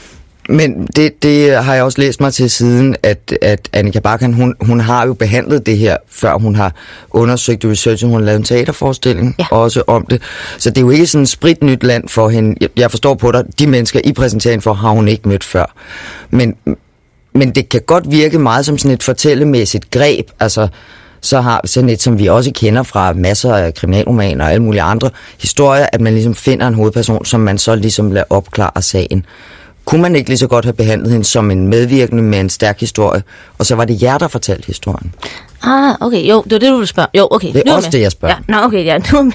[0.48, 4.54] Men det, det har jeg også læst mig til siden, at, at Annika Bakken, hun,
[4.60, 6.74] hun har jo behandlet det her, før hun har
[7.10, 9.46] undersøgt det research, hun har lavet en teaterforestilling ja.
[9.50, 10.22] også om det.
[10.58, 12.56] Så det er jo ikke sådan et spritnyt land for hende.
[12.60, 15.74] Jeg, jeg forstår på dig, de mennesker, I præsenterer for, har hun ikke mødt før.
[16.30, 16.54] Men,
[17.34, 20.68] men det kan godt virke meget som sådan et fortællemæssigt greb, altså
[21.20, 24.82] så har sådan et, som vi også kender fra masser af kriminalromaner og alle mulige
[24.82, 29.26] andre historier, at man ligesom finder en hovedperson, som man så ligesom lader opklare sagen.
[29.84, 32.80] Kunne man ikke lige så godt have behandlet hende som en medvirkende med en stærk
[32.80, 33.22] historie,
[33.58, 35.14] og så var det jer, der fortalte historien?
[35.62, 37.08] Ah, okay, jo, det var det, du ville spørge.
[37.14, 37.48] Jo, okay.
[37.48, 37.92] Det er nu også med.
[37.92, 38.34] det, jeg spørger.
[38.48, 39.32] Ja, nå, okay, ja, nu er med.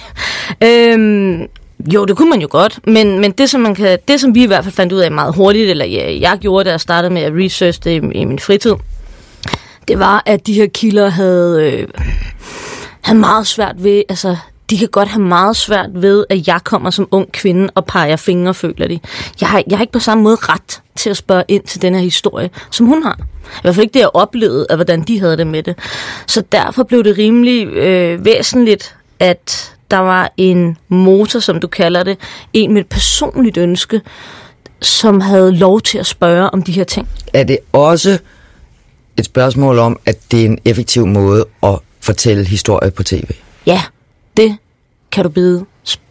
[0.64, 1.48] øhm,
[1.94, 4.44] jo, det kunne man jo godt, men, men det, som man kan, det, som vi
[4.44, 7.14] i hvert fald fandt ud af meget hurtigt, eller jeg, jeg gjorde, da jeg startede
[7.14, 8.74] med at research det i, i min fritid,
[9.88, 11.88] det var, at de her kilder havde, øh,
[13.02, 14.38] havde meget svært ved, altså,
[14.70, 18.16] de kan godt have meget svært ved, at jeg kommer som ung kvinde og peger
[18.16, 19.00] fingre, føler de.
[19.42, 21.96] Jeg har, jeg har ikke på samme måde ret til at spørge ind til den
[21.96, 23.18] her historie, som hun har.
[23.46, 25.76] I hvert fald ikke det, jeg oplevede, af hvordan de havde det med det.
[26.28, 32.04] Så derfor blev det rimelig øh, væsentligt, at der var en motor, som du kalder
[32.04, 32.18] det,
[32.54, 34.02] en med et personligt ønske,
[34.82, 37.08] som havde lov til at spørge om de her ting.
[37.34, 38.20] Er det også
[39.18, 43.30] et spørgsmål om, at det er en effektiv måde at fortælle historie på tv?
[43.66, 43.82] Ja,
[44.38, 44.58] det
[45.12, 45.66] kan du bide.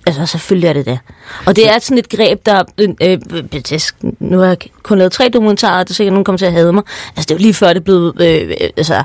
[0.06, 0.98] Altså, selvfølgelig er det det.
[1.46, 2.62] Og det er sådan et greb, der...
[2.78, 3.18] Øh, øh,
[3.52, 6.46] det- nu har jeg kun lavet tre dokumentarer, og det er sikkert, nogen kommer til
[6.46, 6.82] at hade mig.
[7.16, 8.12] Altså, det er jo lige før, det er blevet...
[8.20, 9.02] Øh, øh, altså,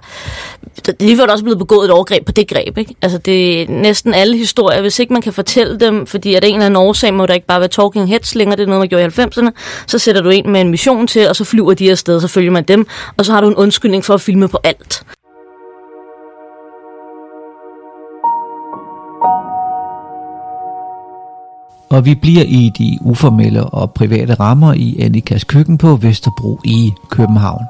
[0.85, 2.95] det lige før, der også blevet begået et overgreb på det greb, ikke?
[3.01, 4.81] Altså, det er næsten alle historier.
[4.81, 7.47] Hvis ikke man kan fortælle dem, fordi at en eller anden årsag må der ikke
[7.47, 9.49] bare være talking heads længere, det er noget, man gjorde i 90'erne,
[9.87, 12.51] så sætter du en med en mission til, og så flyver de afsted, så følger
[12.51, 15.03] man dem, og så har du en undskyldning for at filme på alt.
[21.91, 26.91] Og vi bliver i de uformelle og private rammer i Annikas køkken på Vesterbro i
[27.09, 27.65] København.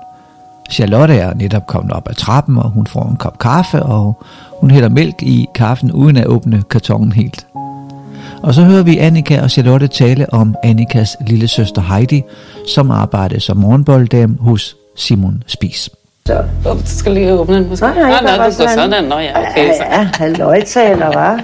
[0.72, 4.24] Charlotte er netop kommet op ad trappen, og hun får en kop kaffe, og
[4.60, 7.46] hun hælder mælk i kaffen uden at åbne kartongen helt.
[8.44, 12.24] Og så hører vi Annika og Charlotte tale om Annikas lille søster Heidi,
[12.76, 15.90] som arbejder som morgenbolddam hos Simon Spis.
[16.26, 16.44] Så.
[16.64, 17.86] Du skal lige åbne den, måske.
[17.86, 18.70] Nej, nej, nå, var du sådan.
[18.70, 19.04] sådan.
[19.04, 19.74] Nå, ja, okay.
[19.78, 19.84] Så.
[19.84, 21.42] ja, halvøjtaler, hva'?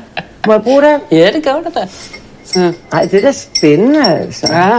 [0.48, 1.00] Må jeg bruge den?
[1.12, 1.88] Ja, det gør du da.
[2.54, 2.74] Så.
[2.92, 4.48] Nej, det er da spændende, altså.
[4.54, 4.70] Ja.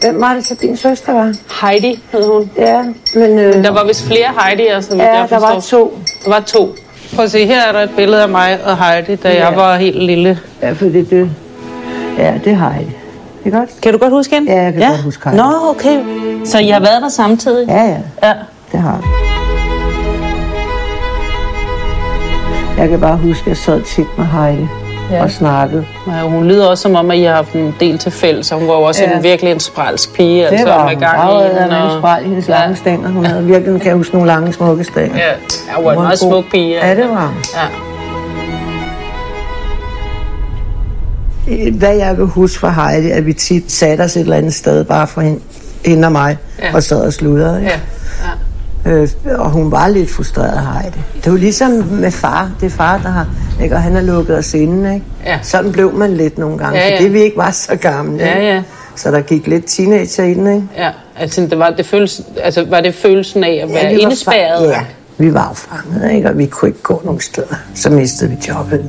[0.00, 1.34] Hvem var det så, din søster var?
[1.66, 2.50] Heidi hed hun.
[2.58, 2.82] Ja,
[3.14, 3.38] men...
[3.38, 5.78] Øh, Der var vist flere Heidi'er, som Ja, jeg der var forstår.
[5.78, 5.98] to.
[6.24, 6.74] Der var to.
[7.14, 9.48] Prøv at se, her er der et billede af mig og Heidi, da Ja.
[9.48, 10.38] jeg var helt lille.
[10.62, 11.30] Ja, for det, det,
[12.18, 12.86] ja, det har jeg.
[13.44, 13.70] Det er godt.
[13.82, 14.52] Kan du godt huske hende?
[14.52, 15.42] Ja, jeg kan godt huske Heidi.
[15.42, 15.98] Nå, okay.
[16.44, 17.68] Så I har været der samtidig?
[17.68, 17.96] Ja, ja.
[18.22, 18.32] Ja.
[18.72, 19.08] Det har jeg.
[22.78, 24.66] Jeg kan bare huske, at jeg sad tit med Heidi
[25.12, 25.22] Ja.
[25.22, 25.86] og snakkede.
[26.06, 28.52] Ja, hun lyder også som om, at I har haft en del til fælles.
[28.52, 29.16] og Hun var jo også Ja.
[29.16, 30.42] en virkelig en spralsk pige.
[30.44, 31.00] Det altså, var med hun.
[31.00, 33.08] gang var i den, en spræl i hendes lange stænger.
[33.08, 35.16] Hun havde virkelig, kan jeg huske, nogle lange, smukke stænger.
[35.18, 35.22] Ja,
[35.76, 36.30] jeg var en Hun meget god.
[36.30, 36.86] smuk pige.
[36.86, 37.36] Ja, det var hun.
[37.54, 37.66] Ja.
[41.72, 44.84] hvad jeg vil huske fra Heidi, at vi tit satte os et eller andet sted,
[44.84, 45.40] bare for hende,
[45.84, 46.74] hende og mig, Ja.
[46.74, 47.58] og sad og sludrede.
[47.60, 47.70] ikke?
[47.72, 47.78] Ja.
[48.86, 50.98] Øh, og hun var lidt frustreret, Heidi.
[51.24, 52.50] Det var ligesom med far.
[52.60, 53.26] Det er far, der har...
[53.62, 53.74] Ikke?
[53.74, 55.06] Og han har lukket os inde, ikke?
[55.26, 55.38] Ja.
[55.42, 56.96] Sådan blev man lidt nogle gange, Ja, ja.
[56.96, 58.18] fordi vi ikke var så gamle.
[58.24, 58.46] Ja, ikke?
[58.48, 58.62] ja.
[58.96, 60.66] Så der gik lidt teenager i den, ikke?
[60.76, 64.00] Ja, altså det var, det føles, altså, var det følelsen af at være vi var
[64.00, 64.70] indespærret?
[64.70, 64.80] Ja,
[65.18, 66.28] vi var jo fanget, ikke?
[66.28, 67.54] Og vi kunne ikke gå nogen steder.
[67.74, 68.84] Så mistede vi jobbet.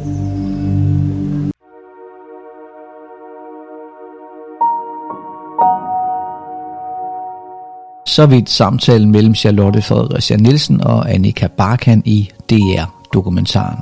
[8.15, 13.82] Så vidt samtalen mellem Charlotte Fredericia Nielsen og Annika Barkan i DR-dokumentaren.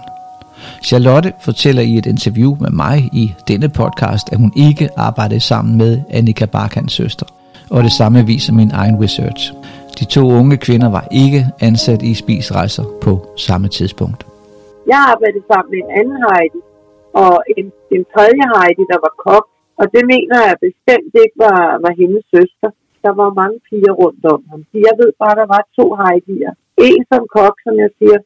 [0.87, 5.77] Charlotte fortæller i et interview med mig i denne podcast, at hun ikke arbejdede sammen
[5.77, 7.25] med Annika Barkans søster.
[7.69, 9.53] Og det samme viser min egen research.
[9.99, 14.25] De to unge kvinder var ikke ansat i spisrejser på samme tidspunkt.
[14.91, 16.61] Jeg arbejdede sammen med en anden Heidi,
[17.23, 17.65] og en,
[17.95, 19.45] en tredje Heidi, der var kok.
[19.79, 22.69] Og det mener jeg bestemt ikke var, var hendes søster.
[23.05, 24.59] Der var mange piger rundt om ham.
[24.87, 26.53] Jeg ved bare, der var to Heidi'er.
[26.87, 28.19] En som kok, som jeg siger,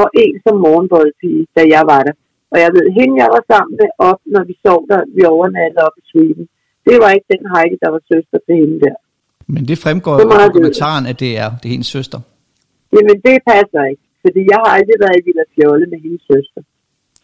[0.00, 2.14] og en som morgenboldpige, da jeg var der.
[2.52, 5.82] Og jeg ved, hende jeg var sammen med op, når vi sov der, vi overnattede
[5.86, 6.44] op i Sweden.
[6.88, 8.96] Det var ikke den Heidi, der var søster til hende der.
[9.54, 10.46] Men det fremgår jo jeg.
[10.48, 12.20] dokumentaren, at det er, det er hendes søster.
[12.94, 14.04] Jamen, det passer ikke.
[14.24, 16.62] Fordi jeg har aldrig været i Villa Fjolle med hendes søster.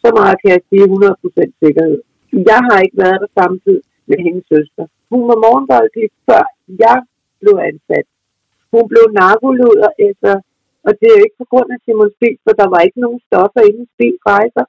[0.03, 1.99] Så meget kan jeg sige 100% sikkerhed.
[2.53, 4.85] Jeg har ikke været der samtidig med hendes søster.
[5.11, 6.43] Hun var morgenboldpige, før
[6.85, 6.99] jeg
[7.41, 8.07] blev ansat.
[8.75, 10.33] Hun blev narkoluder efter,
[10.87, 13.21] og det er jo ikke på grund af Simon Spies, for der var ikke nogen
[13.29, 14.65] stoffer i Spies rejser.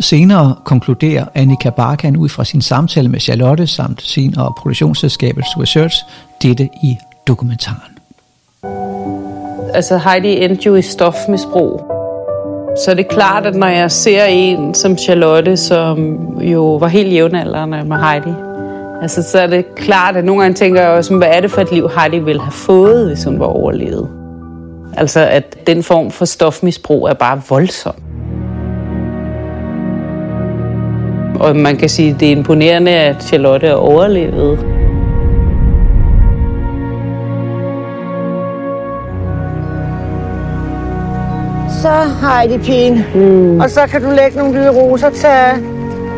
[0.00, 5.96] Senere konkluderer Annika Barkan ud fra sin samtale med Charlotte samt sin og produktionsselskabets research
[6.42, 6.96] dette i
[7.28, 7.98] dokumentaren.
[9.74, 11.93] Altså Heidi endte jo i stofmisbrug.
[12.76, 17.12] Så det er klart, at når jeg ser en som Charlotte, som jo var helt
[17.12, 18.34] jævnaldrende med Heidi,
[19.02, 21.60] altså, så er det klart, at nogle gange tænker jeg også, hvad er det for
[21.60, 24.08] et liv, Heidi ville have fået, hvis hun var overlevet?
[24.96, 27.94] Altså, at den form for stofmisbrug er bare voldsom.
[31.40, 34.73] Og man kan sige, at det er imponerende, at Charlotte er overlevet.
[41.84, 41.90] Så
[42.22, 43.04] Heidi pigen.
[43.14, 43.60] Mm.
[43.60, 45.64] Og så kan du lægge nogle hvide roser til,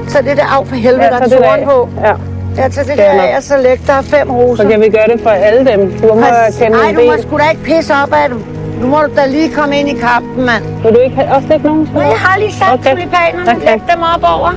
[0.09, 1.65] til det der af for helvede, Ja, der tag er af.
[1.65, 1.89] på.
[2.01, 2.15] Ja.
[2.57, 4.63] Ja, til det der af, og så læg der fem roser.
[4.63, 5.93] Så kan vi gøre det for alle dem.
[6.03, 6.61] Du må Præcis.
[6.63, 8.39] kende Ej, en du må sgu da ikke pisse op af det.
[8.81, 10.65] Nu må du da lige komme ind i kampen, mand.
[10.83, 11.91] Vil du ikke også lægge nogen?
[11.95, 12.91] Nej, jeg har lige sat okay.
[12.91, 13.51] tulipanerne.
[13.51, 13.67] Okay.
[13.71, 14.51] Læg dem op over.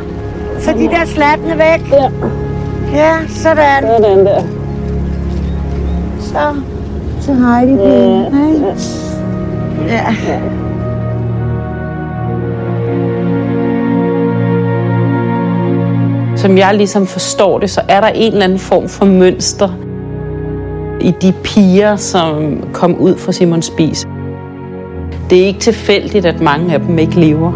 [0.60, 1.82] Så de der slattene væk.
[1.92, 2.10] Ja.
[2.94, 3.82] Ja, sådan.
[3.88, 4.42] Sådan der.
[6.20, 6.56] Så
[7.22, 8.66] til Heidi pigen.
[9.88, 10.16] Ja.
[10.28, 10.40] ja.
[16.40, 19.70] Som jeg ligesom forstår det, så er der en eller anden form for mønster
[21.02, 24.08] i de piger, som kom ud fra Simon Spis.
[25.30, 27.52] Det er ikke tilfældigt, at mange af dem ikke lever.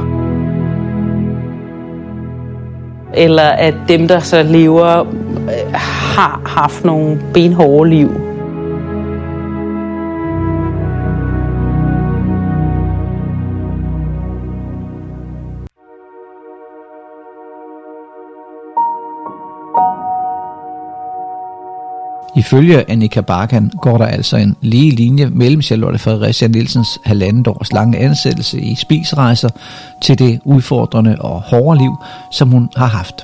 [3.13, 8.32] Eller at dem, der så lever, øh, har haft nogle benhårde liv.
[22.35, 27.71] Ifølge Annika Barkan går der altså en lige linje mellem Charlotte Fredericia Nielsens halvandet års
[27.71, 29.49] lange ansættelse i spisrejser
[30.01, 31.95] til det udfordrende og hårde liv,
[32.31, 33.23] som hun har haft.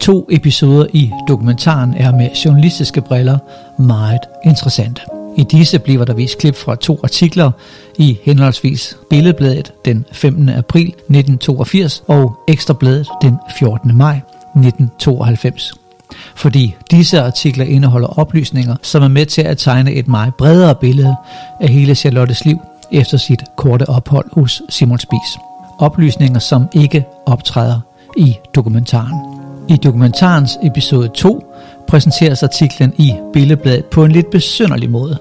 [0.00, 3.38] To episoder i dokumentaren er med journalistiske briller
[3.78, 5.02] meget interessante.
[5.36, 7.50] I disse bliver der vist klip fra to artikler
[7.98, 10.48] i henholdsvis Billedbladet den 15.
[10.48, 13.96] april 1982 og Ekstrabladet den 14.
[13.96, 14.20] maj
[14.56, 15.85] 1992
[16.34, 21.16] fordi disse artikler indeholder oplysninger, som er med til at tegne et meget bredere billede
[21.60, 22.58] af hele Charlottes liv
[22.92, 25.38] efter sit korte ophold hos Simon Spies.
[25.78, 27.80] Oplysninger, som ikke optræder
[28.16, 29.36] i dokumentaren.
[29.68, 31.52] I dokumentarens episode 2
[31.88, 35.18] præsenteres artiklen i Billedbladet på en lidt besynderlig måde,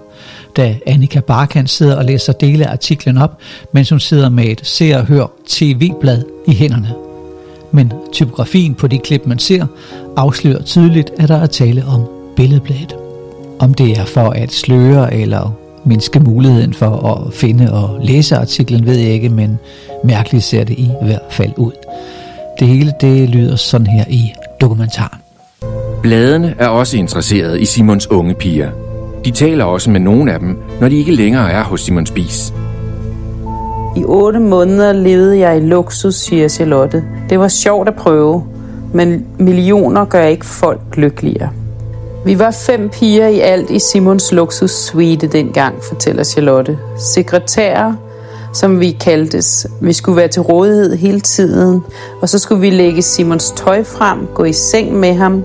[0.58, 3.38] da Annika Barkan sidder og læser dele af artiklen op,
[3.74, 7.05] mens hun sidder med et se og hør tv-blad i hænderne
[7.76, 9.66] men typografien på de klip, man ser,
[10.18, 12.02] afslører tydeligt, at der er tale om
[12.36, 12.96] billedbladet.
[13.60, 15.56] Om det er for at sløre eller
[15.86, 19.60] mindske muligheden for at finde og læse artiklen, ved jeg ikke, men
[20.04, 21.72] mærkeligt ser det i hvert fald ud.
[22.60, 25.20] Det hele det lyder sådan her i dokumentaren.
[26.02, 28.70] Bladene er også interesseret i Simons unge piger.
[29.26, 32.54] De taler også med nogle af dem, når de ikke længere er hos Simon Spies.
[33.96, 37.04] I otte måneder levede jeg i luksus, siger Charlotte.
[37.30, 38.44] Det var sjovt at prøve,
[38.94, 41.50] men millioner gør ikke folk lykkeligere.
[42.26, 46.78] Vi var fem piger i alt i Simons luksus suite dengang, fortæller Charlotte.
[46.98, 47.94] Sekretærer,
[48.54, 49.68] som vi kaldtes.
[49.82, 51.84] Vi skulle være til rådighed hele tiden,
[52.22, 55.44] og så skulle vi lægge Simons tøj frem, gå i seng med ham,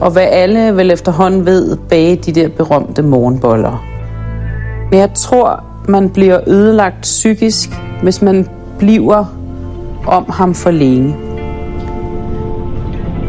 [0.00, 3.84] og hvad alle vel efterhånden ved, bage de der berømte morgenboller.
[4.90, 7.70] Men jeg tror, man bliver ødelagt psykisk,
[8.02, 9.24] hvis man bliver
[10.06, 11.16] om ham for længe.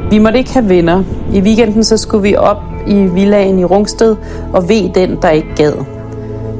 [0.09, 1.03] Vi måtte ikke have venner.
[1.33, 4.15] I weekenden så skulle vi op i villaen i Rungsted
[4.53, 5.73] og ved den, der ikke gad.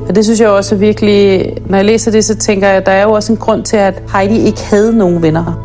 [0.10, 2.86] Og det synes jeg også er virkelig, når jeg læser det, så tænker jeg, at
[2.86, 5.62] der er jo også en grund til, at Heidi ikke havde nogen venner.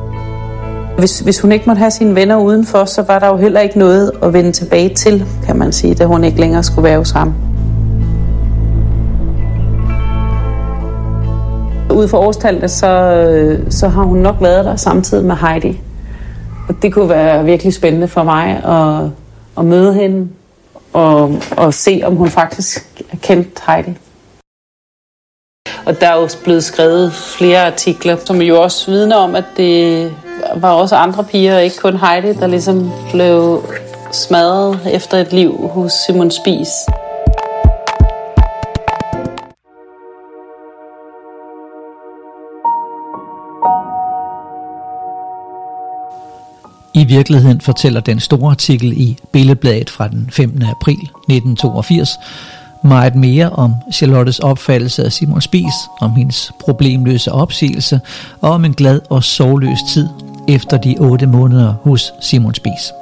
[0.98, 3.78] Hvis, hvis hun ikke måtte have sine venner udenfor, så var der jo heller ikke
[3.78, 7.10] noget at vende tilbage til, kan man sige, da hun ikke længere skulle være hos
[7.10, 7.34] ham.
[12.00, 15.80] Ud for årstallene, så, øh, så har hun nok været der samtidig med Heidi.
[16.68, 19.10] Og det kunne være virkelig spændende for mig at,
[19.58, 20.28] at møde hende
[20.92, 23.94] og, og se, om hun faktisk kendt Heidi.
[25.86, 30.12] Og der er jo blevet skrevet flere artikler, som jo også vidner om, at det
[30.56, 33.64] var også andre piger, ikke kun Heidi, der ligesom blev
[34.12, 36.68] smadret efter et liv hos Simon Spies.
[47.00, 50.62] I virkeligheden fortæller den store artikel i Billedbladet fra den 15.
[50.62, 52.10] april 1982
[52.84, 58.00] meget mere om Charlottes opfattelse af Simon Spies, om hendes problemløse opsigelse
[58.40, 60.08] og om en glad og sorgløs tid
[60.48, 62.92] efter de otte måneder hos Simon Spies.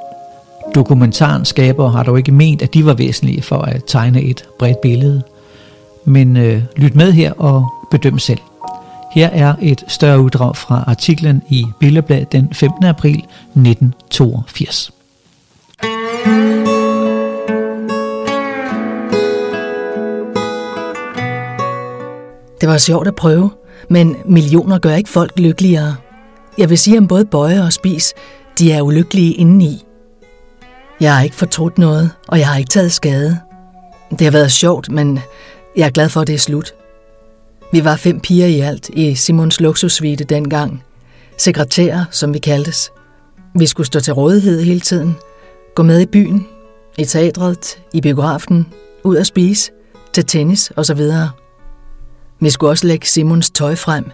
[0.75, 4.81] Dokumentaren skaber har dog ikke ment, at de var væsentlige for at tegne et bredt
[4.81, 5.21] billede.
[6.05, 8.39] Men øh, lyt med her og bedøm selv.
[9.11, 12.85] Her er et større uddrag fra artiklen i Billedblad den 15.
[12.85, 14.91] april 1982.
[22.61, 23.51] Det var sjovt at prøve,
[23.89, 25.95] men millioner gør ikke folk lykkeligere.
[26.57, 28.13] Jeg vil sige om både Bøje og Spis,
[28.59, 29.85] de er ulykkelige indeni.
[30.99, 33.39] Jeg har ikke fortrudt noget, og jeg har ikke taget skade.
[34.09, 35.19] Det har været sjovt, men
[35.77, 36.73] jeg er glad for, at det er slut.
[37.71, 40.83] Vi var fem piger i alt i Simons luksussuite dengang.
[41.37, 42.91] Sekretærer, som vi kaldtes.
[43.55, 45.15] Vi skulle stå til rådighed hele tiden.
[45.75, 46.47] Gå med i byen,
[46.97, 48.67] i teatret, i biografen,
[49.03, 49.71] ud at spise,
[50.13, 51.01] til tennis osv.
[52.39, 54.05] Vi skulle også lægge Simons tøj frem,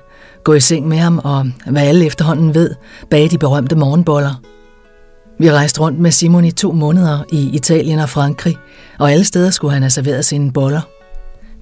[0.44, 2.76] gå i seng med ham og, hvad alle efterhånden ved,
[3.10, 4.42] bage de berømte morgenboller.
[5.40, 8.58] Vi rejste rundt med Simon i to måneder i Italien og Frankrig,
[9.00, 10.82] og alle steder skulle han have serveret sine boller.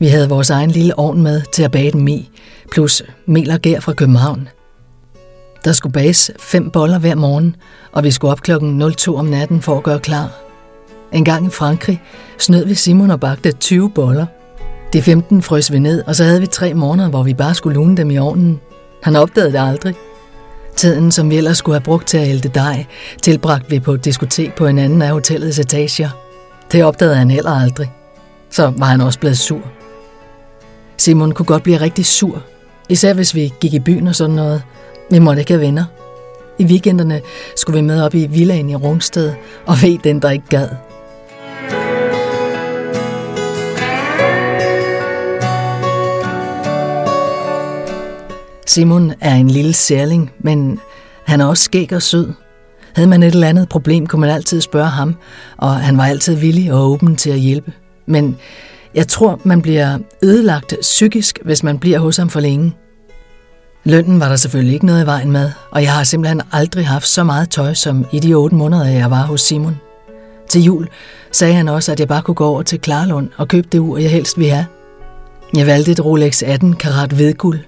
[0.03, 2.29] Vi havde vores egen lille ovn med til at bage dem i,
[2.71, 4.47] plus mel og gær fra København.
[5.65, 7.55] Der skulle bages fem boller hver morgen,
[7.91, 10.31] og vi skulle op klokken 02 om natten for at gøre klar.
[11.11, 12.01] En gang i Frankrig
[12.37, 14.25] snød vi Simon og bagte 20 boller.
[14.93, 17.75] De 15 frøs vi ned, og så havde vi tre måneder, hvor vi bare skulle
[17.75, 18.59] lune dem i ovnen.
[19.03, 19.95] Han opdagede det aldrig.
[20.75, 22.85] Tiden, som vi ellers skulle have brugt til at ælte dej,
[23.21, 26.09] tilbragte vi på et diskotek på en anden af hotellets etager.
[26.71, 27.91] Det opdagede han heller aldrig.
[28.49, 29.82] Så var han også blevet sur.
[30.97, 32.43] Simon kunne godt blive rigtig sur,
[32.89, 34.63] især hvis vi gik i byen og sådan noget.
[35.11, 35.85] Vi måtte ikke have venner.
[36.59, 37.21] I weekenderne
[37.55, 39.33] skulle vi med op i villaen i Rungsted
[39.65, 40.69] og ved den, der ikke gad.
[48.65, 50.79] Simon er en lille særling, men
[51.23, 52.33] han er også skæg og sød.
[52.95, 55.15] Havde man et eller andet problem, kunne man altid spørge ham,
[55.57, 57.73] og han var altid villig og åben til at hjælpe.
[58.05, 58.37] Men
[58.95, 62.73] jeg tror, man bliver ødelagt psykisk, hvis man bliver hos ham for længe.
[63.83, 67.07] Lønnen var der selvfølgelig ikke noget i vejen med, og jeg har simpelthen aldrig haft
[67.07, 69.79] så meget tøj som i de otte måneder, jeg var hos Simon.
[70.49, 70.87] Til jul
[71.31, 73.97] sagde han også, at jeg bare kunne gå over til Klarlund og købe det ur,
[73.97, 74.65] jeg helst ville have.
[75.55, 77.59] Jeg valgte et Rolex 18 karat hvidguld.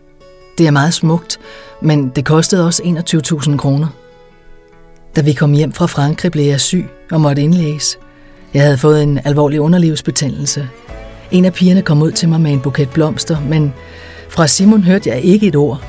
[0.57, 1.39] Det er meget smukt,
[1.81, 3.87] men det kostede også 21.000 kroner.
[5.15, 7.97] Da vi kom hjem fra Frankrig, blev jeg syg og måtte indlægges.
[8.53, 10.69] Jeg havde fået en alvorlig underlivsbetændelse.
[11.31, 13.73] En af pigerne kom ud til mig med en buket blomster, men
[14.29, 15.81] fra Simon hørte jeg ikke et ord.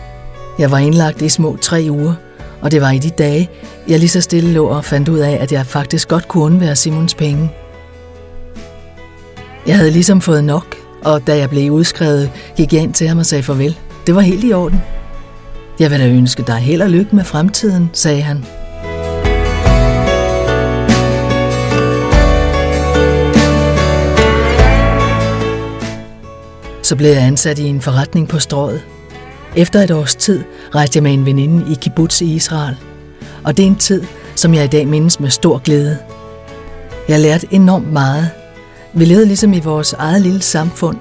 [0.58, 2.14] Jeg var indlagt i små tre uger,
[2.60, 3.50] og det var i de dage,
[3.88, 6.76] jeg lige så stille lå og fandt ud af, at jeg faktisk godt kunne undvære
[6.76, 7.50] Simons penge.
[9.66, 13.18] Jeg havde ligesom fået nok, og da jeg blev udskrevet, gik jeg ind til ham
[13.18, 13.78] og sagde farvel.
[14.06, 14.82] Det var helt i orden.
[15.80, 18.44] Jeg vil da ønske dig held og lykke med fremtiden, sagde han.
[26.86, 28.82] Så blev jeg ansat i en forretning på strået.
[29.56, 32.76] Efter et års tid rejste jeg med en veninde i kibbutz i Israel.
[33.44, 35.98] Og det er en tid, som jeg i dag mindes med stor glæde.
[37.08, 38.30] Jeg lærte enormt meget.
[38.92, 40.96] Vi levede ligesom i vores eget lille samfund.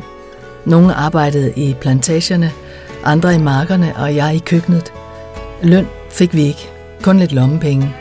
[0.65, 2.51] Nogle arbejdede i plantagerne,
[3.03, 4.93] andre i markerne og jeg i køkkenet.
[5.63, 6.69] Løn fik vi ikke,
[7.01, 7.95] kun lidt lommepenge.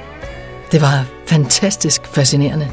[0.73, 2.69] Det var fantastisk fascinerende.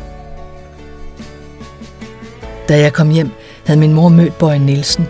[2.70, 3.32] Da jeg kom hjem,
[3.66, 5.08] havde min mor mødt Bøje Nielsen.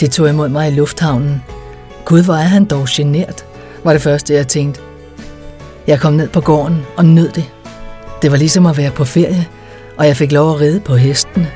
[0.00, 1.42] Det tog imod mig i lufthavnen.
[2.04, 3.46] Gud, hvor er han dog genert,
[3.84, 4.80] var det første, jeg tænkte.
[5.86, 7.44] Jeg kom ned på gården og nød det.
[8.22, 9.46] Det var ligesom at være på ferie,
[9.96, 11.50] og jeg fik lov at ride på hestene.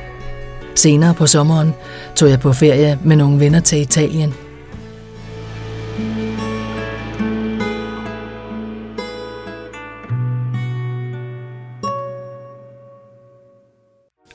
[0.75, 1.75] Senere på sommeren
[2.17, 4.35] tog jeg på ferie med nogle venner til Italien.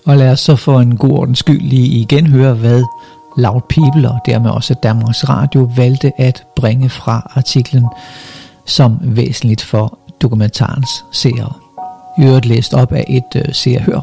[0.06, 2.84] Og lad os så for en god ordens skyld lige igen høre, hvad
[3.38, 7.86] Loud People og dermed også Danmarks Radio valgte at bringe fra artiklen
[8.66, 11.54] som væsentligt for dokumentarens seere.
[12.20, 14.00] I øvrigt læst op af et øh, seerhør,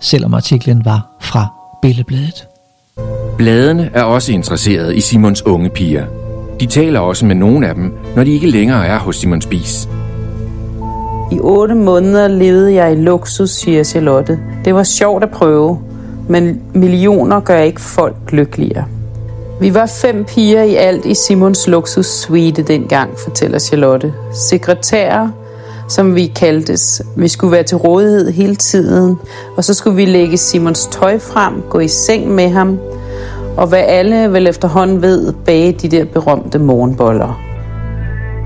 [0.00, 1.46] selvom artiklen var fra
[1.82, 2.46] Billedbladet.
[3.38, 6.06] Bladene er også interesseret i Simons unge piger.
[6.60, 9.88] De taler også med nogle af dem, når de ikke længere er hos Simon Spis.
[11.32, 14.38] I otte måneder levede jeg i luksus, siger Charlotte.
[14.64, 15.78] Det var sjovt at prøve,
[16.28, 18.84] men millioner gør ikke folk lykkeligere.
[19.60, 24.14] Vi var fem piger i alt i Simons luksus suite dengang, fortæller Charlotte.
[24.32, 25.28] Sekretærer,
[25.88, 27.02] som vi kaldtes.
[27.16, 29.16] Vi skulle være til rådighed hele tiden,
[29.56, 32.78] og så skulle vi lægge Simons tøj frem, gå i seng med ham,
[33.56, 37.40] og hvad alle vel efterhånden ved, bage de der berømte morgenboller.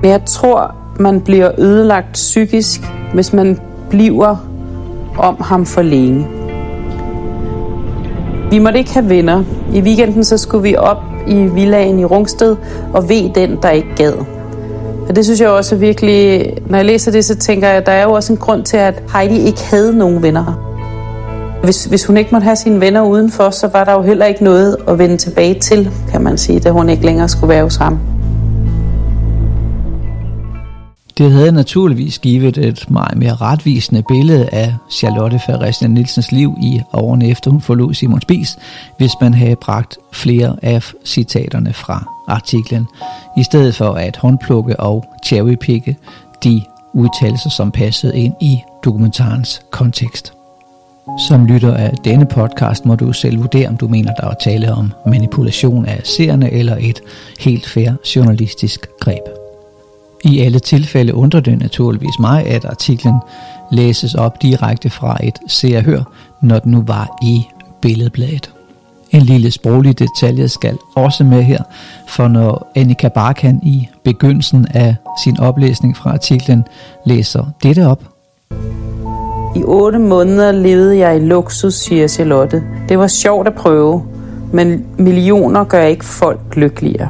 [0.01, 2.81] Men jeg tror, man bliver ødelagt psykisk,
[3.13, 4.35] hvis man bliver
[5.17, 6.27] om ham for længe.
[8.51, 9.43] Vi måtte ikke have venner.
[9.73, 12.55] I weekenden så skulle vi op i villaen i Rungsted
[12.93, 14.13] og ved den, der ikke gad.
[15.09, 17.91] Og det synes jeg også virkelig, når jeg læser det, så tænker jeg, at der
[17.91, 20.65] er jo også en grund til, at Heidi ikke havde nogen venner.
[21.63, 24.43] Hvis, hvis hun ikke måtte have sine venner udenfor, så var der jo heller ikke
[24.43, 27.75] noget at vende tilbage til, kan man sige, da hun ikke længere skulle være hos
[27.75, 27.99] ham.
[31.19, 36.81] Det havde naturligvis givet et meget mere retvisende billede af Charlotte Ferrestian Nielsens liv i
[36.93, 38.57] årene efter hun forlod Simon Spies,
[38.97, 42.87] hvis man havde bragt flere af citaterne fra artiklen,
[43.37, 45.97] i stedet for at håndplukke og cherrypicke
[46.43, 46.61] de
[46.93, 50.33] udtalelser, som passede ind i dokumentarens kontekst.
[51.27, 54.73] Som lytter af denne podcast må du selv vurdere, om du mener, der er tale
[54.73, 56.99] om manipulation af seerne eller et
[57.39, 59.48] helt fair journalistisk greb.
[60.23, 63.15] I alle tilfælde undrer det naturligvis mig, at artiklen
[63.71, 66.03] læses op direkte fra et seerhør,
[66.41, 67.43] når den nu var i
[67.81, 68.51] billedbladet.
[69.11, 71.63] En lille sproglig detalje skal også med her,
[72.07, 76.63] for når Annika Barkan i begyndelsen af sin oplæsning fra artiklen
[77.05, 78.03] læser dette op.
[79.55, 82.63] I otte måneder levede jeg i luksus, siger Charlotte.
[82.89, 84.03] Det var sjovt at prøve,
[84.53, 87.09] men millioner gør ikke folk lykkeligere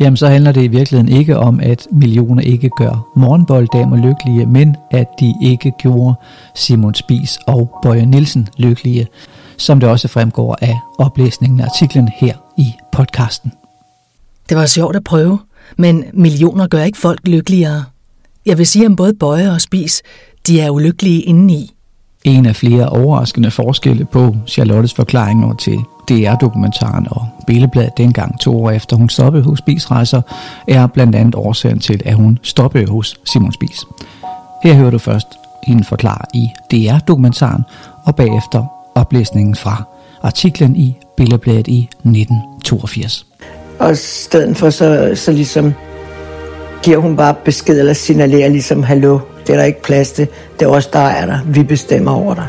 [0.00, 4.76] jamen så handler det i virkeligheden ikke om, at millioner ikke gør morgenbolddamer lykkelige, men
[4.90, 6.14] at de ikke gjorde
[6.54, 9.06] Simon Spies og Bøje Nielsen lykkelige,
[9.56, 13.52] som det også fremgår af oplæsningen af artiklen her i podcasten.
[14.48, 15.38] Det var sjovt at prøve,
[15.76, 17.84] men millioner gør ikke folk lykkeligere.
[18.46, 20.02] Jeg vil sige om både Bøje og Spis,
[20.46, 21.70] de er ulykkelige indeni.
[22.24, 25.78] En af flere overraskende forskelle på Charlottes forklaringer til
[26.08, 30.22] DR-dokumentaren og Billedbladet dengang to år efter hun stoppede hos Spisrejser,
[30.68, 33.80] er blandt andet årsagen til, at hun stoppede hos Simon Spis.
[34.62, 35.26] Her hører du først
[35.66, 37.62] hende forklare i DR-dokumentaren,
[38.04, 39.82] og bagefter oplæsningen fra
[40.22, 43.26] artiklen i Billebladet i 1982.
[43.78, 45.74] Og i stedet for så, så ligesom
[46.82, 50.28] giver hun bare besked eller signalerer ligesom, hallo, det er der ikke plads til,
[50.60, 52.46] det er os, der er der, vi bestemmer over dig.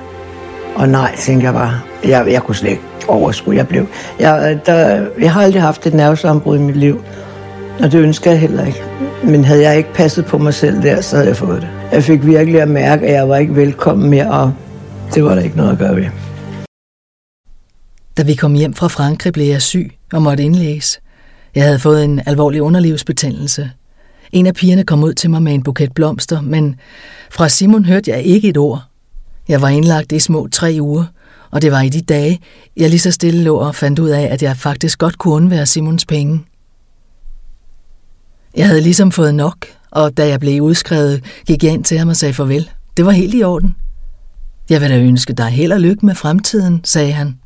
[0.76, 3.88] Og nej, tænker jeg bare, jeg, jeg kunne slet ikke overskue, jeg blev.
[4.20, 7.04] Jeg, der, jeg har aldrig haft et nervesambrud i mit liv,
[7.80, 8.84] og det ønsker jeg heller ikke.
[9.24, 11.70] Men havde jeg ikke passet på mig selv der, så havde jeg fået det.
[11.92, 14.54] Jeg fik virkelig at mærke, at jeg var ikke velkommen mere, og
[15.14, 16.06] det var der ikke noget at gøre ved.
[18.18, 21.00] Da vi kom hjem fra Frankrig, blev jeg syg og måtte indlægges.
[21.56, 23.72] Jeg havde fået en alvorlig underlivsbetændelse.
[24.32, 26.76] En af pigerne kom ud til mig med en buket blomster, men
[27.32, 28.84] fra Simon hørte jeg ikke et ord.
[29.48, 31.04] Jeg var indlagt i små tre uger,
[31.56, 32.40] og det var i de dage,
[32.78, 35.66] jeg lige så stille lå og fandt ud af, at jeg faktisk godt kunne undvære
[35.66, 36.46] Simons penge.
[38.56, 42.10] Jeg havde ligesom fået nok, og da jeg blev udskrevet, gik jeg ind til ham
[42.10, 42.70] og sagde farvel.
[42.98, 43.76] Det var helt i orden.
[44.70, 47.40] Jeg vil da ønske dig held og lykke med fremtiden, sagde han.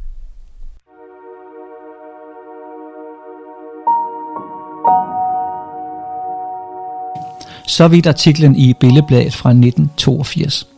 [7.67, 10.68] Så vidt artiklen i Billebladet fra 1982.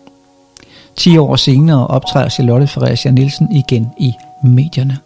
[0.96, 4.14] 10 år senere optræder Charlotte Fredericia Nielsen igen i
[4.44, 4.98] medierne.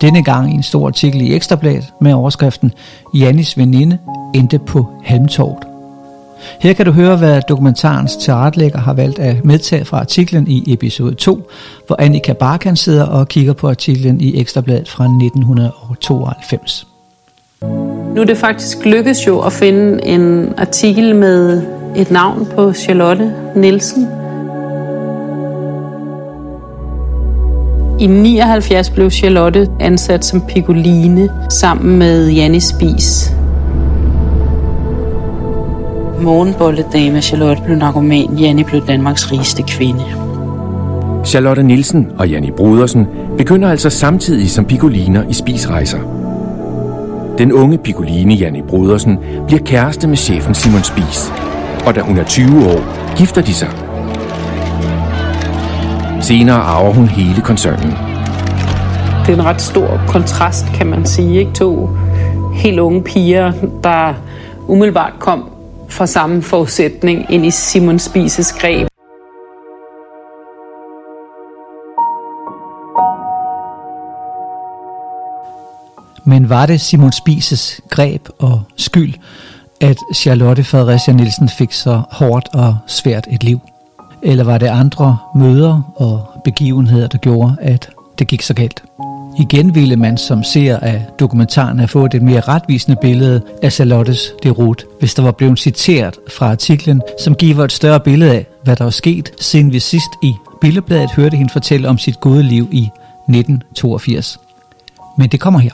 [0.00, 2.72] Denne gang i en stor artikel i Ekstrabladet med overskriften
[3.14, 3.98] Jannis veninde
[4.34, 5.68] endte på Halmtorvet.
[6.60, 11.14] Her kan du høre, hvad dokumentarens tilretlægger har valgt at medtage fra artiklen i episode
[11.14, 11.50] 2,
[11.86, 16.86] hvor Annika Barkan sidder og kigger på artiklen i Ekstrabladet fra 1992.
[18.14, 21.62] Nu er det faktisk lykkedes jo at finde en artikel med
[21.96, 24.08] et navn på Charlotte Nielsen.
[28.00, 33.32] I 79 blev Charlotte ansat som pigoline sammen med Janne Spis.
[36.22, 40.04] Morgenbolledame Charlotte blev narkoman, Janne blev Danmarks rigeste kvinde.
[41.24, 43.06] Charlotte Nielsen og Janni Brodersen
[43.38, 45.98] begynder altså samtidig som pigoliner i spisrejser.
[47.38, 51.32] Den unge pigoline Janni Brodersen bliver kæreste med chefen Simon Spis,
[51.86, 53.87] og da hun er 20 år, gifter de sig.
[56.20, 57.90] Senere arver hun hele koncernen.
[59.26, 61.38] Det er en ret stor kontrast, kan man sige.
[61.38, 61.52] Ikke?
[61.52, 61.90] To
[62.54, 63.52] helt unge piger,
[63.82, 64.14] der
[64.68, 65.50] umiddelbart kom
[65.88, 68.88] fra samme forudsætning ind i Simon Spises greb.
[76.24, 79.14] Men var det Simon Spises greb og skyld,
[79.80, 83.60] at Charlotte Fredericia Nielsen fik så hårdt og svært et liv?
[84.22, 88.82] Eller var det andre møder og begivenheder, der gjorde, at det gik så galt?
[89.38, 94.32] Igen ville man som ser af dokumentaren have fået et mere retvisende billede af Charlottes
[94.42, 98.76] derut, hvis der var blevet citeret fra artiklen, som giver et større billede af, hvad
[98.76, 102.68] der var sket, siden vi sidst i Billedbladet hørte hende fortælle om sit gode liv
[102.72, 102.82] i
[103.28, 104.40] 1982.
[105.18, 105.70] Men det kommer her.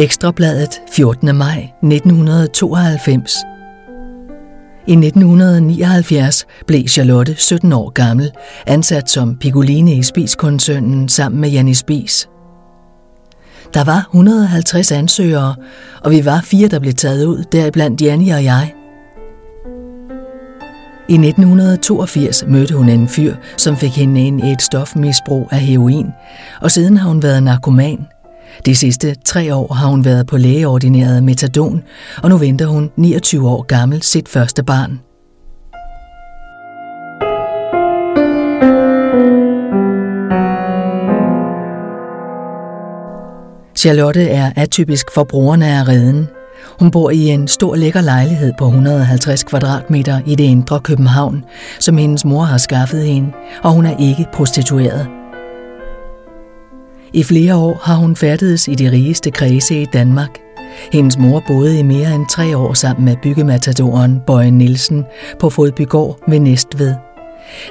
[0.00, 1.36] Ekstrabladet 14.
[1.36, 3.34] maj 1992
[4.86, 8.30] i 1979 blev Charlotte, 17 år gammel,
[8.66, 12.28] ansat som Piccoline i Spis-koncernen sammen med Janni Spis.
[13.74, 15.54] Der var 150 ansøgere,
[16.04, 18.74] og vi var fire, der blev taget ud, deriblandt Janni og jeg.
[21.08, 26.06] I 1982 mødte hun en fyr, som fik hende ind i et stofmisbrug af heroin,
[26.60, 28.06] og siden har hun været narkoman–
[28.66, 31.82] de sidste tre år har hun været på lægeordineret metadon,
[32.22, 35.00] og nu venter hun 29 år gammel sit første barn.
[43.76, 46.28] Charlotte er atypisk for brugerne af redden.
[46.78, 51.44] Hun bor i en stor lækker lejlighed på 150 kvadratmeter i det indre København,
[51.78, 53.32] som hendes mor har skaffet hende,
[53.62, 55.19] og hun er ikke prostitueret.
[57.12, 60.38] I flere år har hun færdedes i de rigeste kredse i Danmark.
[60.92, 65.04] Hendes mor boede i mere end tre år sammen med byggematadoren Bøje Nielsen
[65.40, 66.94] på Fodbygård ved Næstved.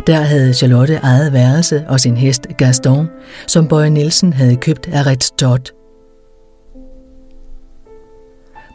[0.07, 3.07] Der havde Charlotte eget værelse og sin hest Gaston,
[3.47, 5.73] som Bøje Nielsen havde købt af Ritz Todd.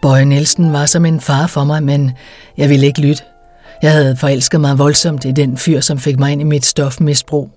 [0.03, 2.13] Bøje Nielsen var som en far for mig, men
[2.57, 3.23] jeg ville ikke lytte.
[3.83, 7.51] Jeg havde forelsket mig voldsomt i den fyr, som fik mig ind i mit stofmisbrug.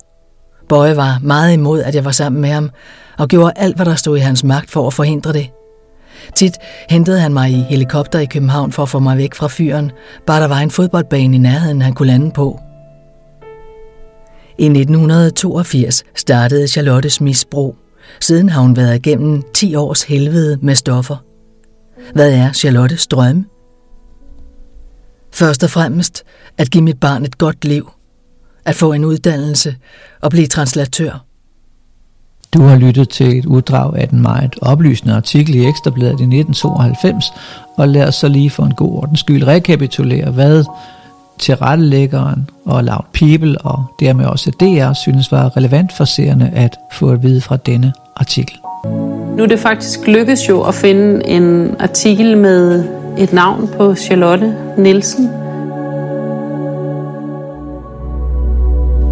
[0.70, 2.70] Bøje var meget imod, at jeg var sammen med ham,
[3.18, 5.50] og gjorde alt, hvad der stod i hans magt for at forhindre det.
[6.36, 6.54] Tit
[6.90, 9.92] hentede han mig i helikopter i København for at få mig væk fra fyren,
[10.26, 12.60] bare der var en fodboldbane i nærheden, han kunne lande på.
[14.60, 17.76] I 1982 startede Charlottes misbrug.
[18.22, 21.18] Siden har hun været igennem 10 års helvede med stoffer.
[22.14, 23.46] Hvad er Charlottes drømme?
[25.34, 26.24] Først og fremmest
[26.58, 27.90] at give mit barn et godt liv–
[28.68, 29.76] at få en uddannelse
[30.22, 31.24] og blive translatør.
[32.54, 37.26] Du har lyttet til et uddrag af den meget oplysende artikel i Ekstrabladet i 1992,
[37.78, 40.64] og lad os så lige for en god ordens skyld rekapitulere, hvad
[41.40, 47.10] tilrettelæggeren og Loud People og dermed også DR synes var relevant for seerne at få
[47.12, 48.56] at vide fra denne artikel.
[49.38, 52.86] Nu er det faktisk lykkedes jo at finde en artikel med
[53.18, 55.47] et navn på Charlotte Nielsen,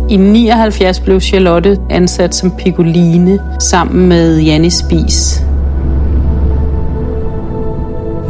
[0.09, 5.43] I 79 blev Charlotte ansat som pigoline sammen med Janne Spis.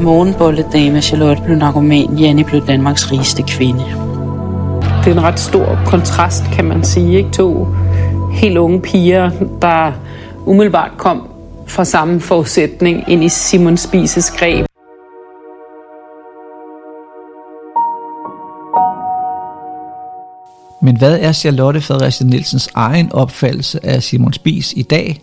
[0.02, 3.84] Morgenbolledame Charlotte blev narkoman, Janne blev Danmarks rigeste kvinde.
[5.04, 7.18] Det er en ret stor kontrast, kan man sige.
[7.18, 7.32] Ikke?
[7.32, 7.68] To
[8.34, 9.30] helt unge piger,
[9.62, 9.92] der
[10.46, 11.28] umiddelbart kom
[11.68, 14.66] fra samme forudsætning ind i Simon Spises greb.
[20.82, 25.22] Men hvad er Charlotte Fredericia Nielsens egen opfattelse af Simon Spies i dag,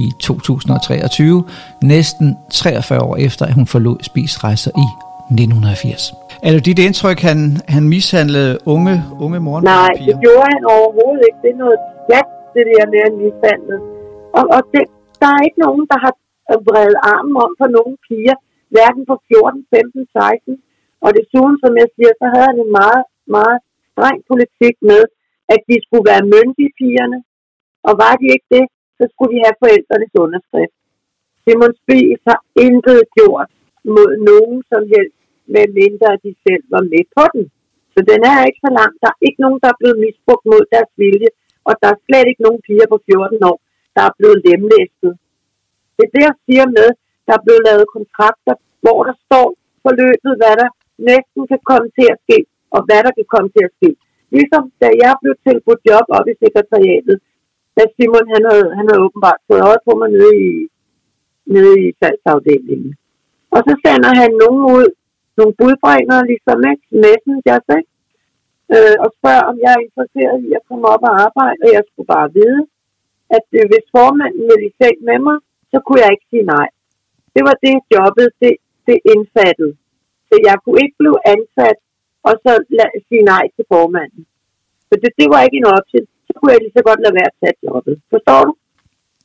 [0.00, 1.44] i 2023,
[1.82, 4.86] næsten 43 år efter, at hun forlod Spies rejser i
[5.30, 6.12] 1980?
[6.46, 7.38] Er det dit indtryk, han,
[7.74, 8.94] han mishandlede unge,
[9.24, 9.80] unge morgenpiger?
[9.82, 11.38] Nej, det gjorde han overhovedet ikke.
[11.44, 13.76] Det er noget plat, det der med at mishandle.
[14.38, 14.84] Og, og det,
[15.22, 16.12] der er ikke nogen, der har
[16.68, 18.36] vredet armen om for nogle piger,
[18.74, 20.56] hverken på 14, 15, 16.
[21.04, 23.02] Og desuden, som jeg siger, så havde han en meget,
[23.36, 23.58] meget
[23.94, 25.02] streng politik med,
[25.54, 27.18] at de skulle være myndige pigerne.
[27.88, 28.64] Og var de ikke det,
[28.98, 30.76] så skulle de have forældrenes underskrift.
[31.42, 33.50] Simon Spies har intet gjort
[33.94, 35.18] mod nogen som helst,
[35.54, 37.44] med mindre de selv var med på den.
[37.94, 38.92] Så den er ikke så lang.
[39.02, 41.30] Der er ikke nogen, der er blevet misbrugt mod deres vilje,
[41.68, 43.58] og der er slet ikke nogen piger på 14 år,
[43.94, 45.12] der er blevet lemlæstet.
[45.96, 46.88] Det er det, jeg siger med,
[47.26, 49.46] der er blevet lavet kontrakter, hvor der står
[49.84, 50.68] forløbet, hvad der
[51.10, 52.38] næsten kan komme til at ske,
[52.76, 53.90] og hvad der kan komme til at ske.
[54.36, 57.16] Ligesom da jeg blev tilbudt job op i sekretariatet,
[57.76, 60.50] da Simon han havde, han havde åbenbart fået øje på mig nede i,
[61.54, 62.92] nede i salgsafdelingen.
[63.54, 64.88] Og så sender han nogen ud,
[65.38, 66.84] nogle budbringere, ligesom ikke?
[67.04, 67.92] Messenger, ikke?
[68.74, 71.84] Øh, og spørger, om jeg er interesseret i at komme op og arbejde, og jeg
[71.88, 72.60] skulle bare vide,
[73.36, 75.36] at øh, hvis formanden ville i seng med mig,
[75.72, 76.68] så kunne jeg ikke sige nej.
[77.34, 78.54] Det var det jobbet, det,
[78.88, 79.74] det indfattede.
[80.28, 81.78] Så jeg kunne ikke blive ansat,
[82.28, 84.22] og så la- sige nej til formanden.
[84.88, 86.06] For det, det var ikke en option.
[86.26, 87.96] Så kunne jeg lige så godt lade være at tage jobbet.
[88.12, 88.52] Forstår du?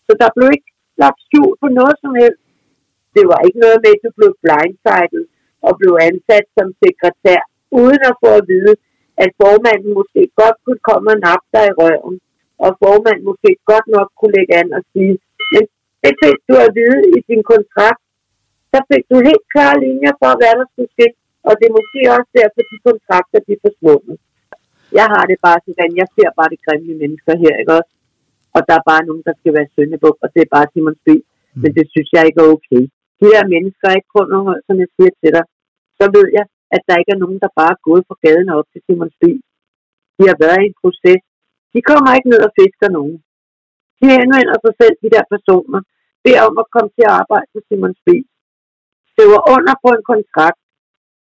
[0.07, 0.69] Så der blev ikke
[1.03, 2.43] lagt skjul på noget som helst.
[3.15, 5.25] Det var ikke noget med, at du blev blindsided
[5.67, 7.39] og blev ansat som sekretær,
[7.81, 8.73] uden at få at vide,
[9.23, 12.15] at formanden måske godt kunne komme og nappe dig i røven,
[12.65, 15.15] og formanden måske godt nok kunne lægge an og sige,
[15.53, 15.63] men
[16.03, 18.01] det fik du at vide i din kontrakt,
[18.71, 21.07] så fik du helt klare linjer for, hvad der skulle ske,
[21.49, 24.17] og det er måske også derfor, de kontrakter de er forsvundet.
[24.97, 27.93] Jeg har det bare sådan, jeg ser bare de grimme mennesker her, ikke også?
[28.55, 31.25] Og der er bare nogen, der skal være søndebuk, og det er bare Simon Spies.
[31.27, 31.61] Mm.
[31.61, 32.83] Men det synes jeg ikke er okay.
[33.19, 35.45] De her mennesker er ikke kun noget, som jeg siger til dig.
[35.99, 36.45] Så ved jeg,
[36.75, 39.43] at der ikke er nogen, der bare er gået fra gaden op til Simon Spies.
[40.17, 41.21] De har været i en proces.
[41.73, 43.17] De kommer ikke ned og fisker nogen.
[43.99, 45.81] De henvender sig selv, de der personer,
[46.23, 48.29] beder om at komme til at arbejde på Simon Spies.
[49.11, 50.61] Skriver under på en kontrakt.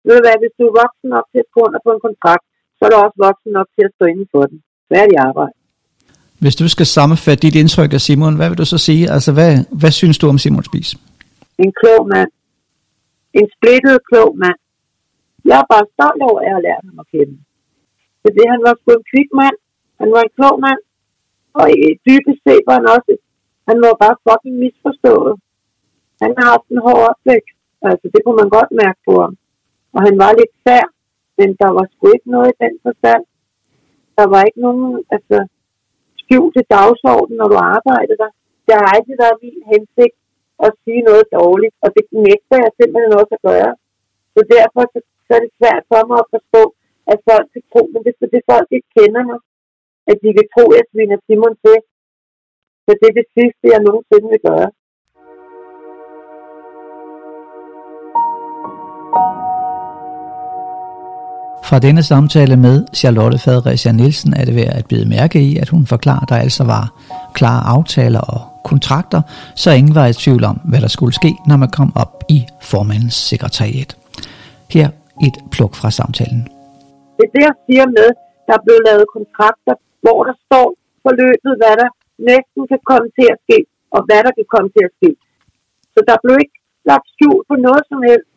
[0.05, 2.45] Ved du hvad, hvis du er voksen nok til at skrive under på en kontrakt,
[2.77, 4.57] så er du også voksen nok til at stå inde for den.
[4.87, 5.55] Hvad er det arbejde?
[6.43, 9.03] Hvis du skal sammenfatte dit indtryk af Simon, hvad vil du så sige?
[9.15, 10.89] Altså, hvad, hvad synes du om Simon Spies?
[11.65, 12.31] En klog mand.
[13.39, 14.59] En splittet klog mand.
[15.49, 17.35] Jeg er bare stolt over, at jeg har lært ham at kende.
[18.23, 19.57] Fordi han var sgu en kvik mand.
[20.01, 20.81] Han var en klog mand.
[21.59, 21.65] Og
[22.07, 23.13] dybest set var han også,
[23.69, 25.33] han var bare fucking misforstået.
[26.23, 27.57] Han har haft en hård opvækst.
[27.89, 29.33] Altså, det kunne man godt mærke på ham.
[29.97, 30.85] Og han var lidt sær,
[31.39, 33.23] men der var sgu ikke noget i den forstand.
[34.17, 35.37] Der var ikke nogen, altså,
[36.21, 38.31] skjulte dagsorden, når du arbejdede der.
[38.65, 40.15] Det har aldrig været min hensigt
[40.65, 43.71] at sige noget dårligt, og det nægter jeg simpelthen også at gøre.
[44.35, 46.63] Så derfor så, så er det svært for mig at forstå,
[47.11, 49.39] at folk kan tro, men det er fordi folk ikke kender mig,
[50.11, 51.77] at de vil tro, at jeg sviner Simon til.
[52.85, 54.69] Så det er det sidste, jeg nogensinde vil gøre.
[61.69, 65.69] Fra denne samtale med Charlotte Fredericia Nielsen er det værd at bide mærke i, at
[65.73, 66.85] hun forklarer, at der altså var
[67.37, 69.21] klare aftaler og kontrakter,
[69.63, 72.39] så ingen var i tvivl om, hvad der skulle ske, når man kom op i
[72.71, 73.91] formandens sekretariat.
[74.75, 74.87] Her
[75.27, 76.41] et pluk fra samtalen.
[77.17, 78.09] Det er det, jeg siger med,
[78.47, 80.67] der er blevet lavet kontrakter, hvor der står
[81.05, 81.89] forløbet, hvad der
[82.31, 83.59] næsten kan komme til at ske,
[83.95, 85.09] og hvad der kan komme til at ske.
[85.93, 86.57] Så der blev ikke
[86.91, 88.31] lagt skjul på noget som helst.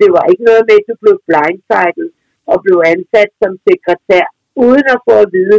[0.00, 2.10] Det var ikke noget med, at du blev blindsided
[2.50, 4.24] og blev ansat som sekretær,
[4.66, 5.58] uden at få at vide,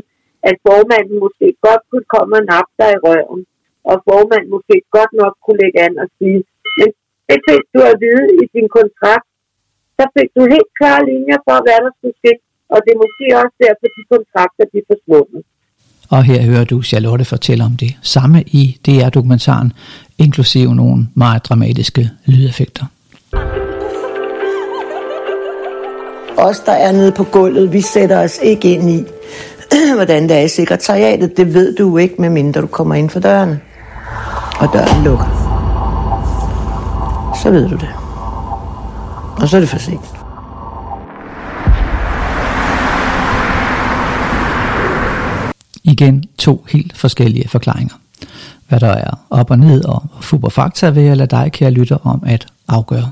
[0.49, 3.41] at formanden måske godt kunne komme og nappe dig i røven,
[3.89, 6.39] og formanden måske godt nok kunne lægge an og sige,
[6.79, 6.89] men
[7.29, 9.27] det fik du at vide i din kontrakt,
[9.97, 12.33] så fik du helt klare linjer for, hvad der skulle ske,
[12.73, 15.41] og det er måske også derfor, de kontrakter de er forsvundet.
[16.09, 19.73] Og her hører du Charlotte fortælle om det samme i DR-dokumentaren,
[20.17, 22.85] inklusive nogle meget dramatiske lydeffekter.
[26.37, 29.03] Os, der er nede på gulvet, vi sætter os ikke ind i,
[29.95, 31.37] hvordan det er i sekretariatet.
[31.37, 33.59] Det ved du ikke, medmindre du kommer ind for dørene.
[34.59, 35.45] Og døren lukker.
[37.43, 37.89] Så ved du det.
[39.41, 40.01] Og så er det for sent.
[45.83, 47.95] Igen to helt forskellige forklaringer.
[48.67, 51.97] Hvad der er op og ned og fuber fakta vil jeg lade dig, kære lytter,
[52.03, 53.11] om at afgøre.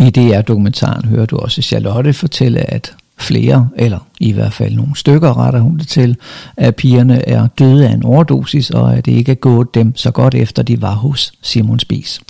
[0.00, 5.38] I DR-dokumentaren hører du også Charlotte fortælle, at flere, eller i hvert fald nogle stykker
[5.38, 6.16] retter hun det til,
[6.56, 10.10] at pigerne er døde af en overdosis, og at det ikke er gået dem så
[10.10, 12.20] godt efter de var hos Simon Spies.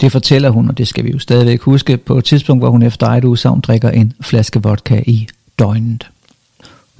[0.00, 2.82] Det fortæller hun, og det skal vi jo stadigvæk huske, på et tidspunkt, hvor hun
[2.82, 5.26] efter eget udsagn drikker en flaske vodka i
[5.58, 6.10] døgnet.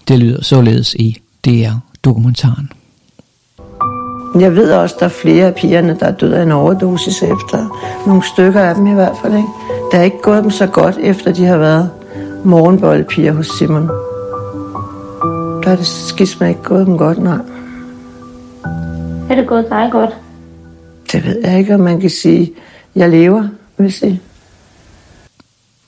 [0.08, 2.72] Det lyder således i DR-dokumentaren.
[4.34, 7.80] Jeg ved også, der er flere af pigerne, der er døde af en overdosis efter.
[8.06, 9.34] Nogle stykker af dem i hvert fald.
[9.34, 9.48] Ikke?
[9.92, 11.90] Det er ikke gået dem så godt, efter de har været
[12.44, 13.88] morgenboldpiger hos Simon.
[15.62, 17.38] Der er det skisma ikke gået dem godt, nej.
[19.30, 20.10] Er det gået dig godt?
[21.12, 22.52] Det ved jeg ikke, om man kan sige.
[22.94, 24.20] Jeg lever, vil jeg sige.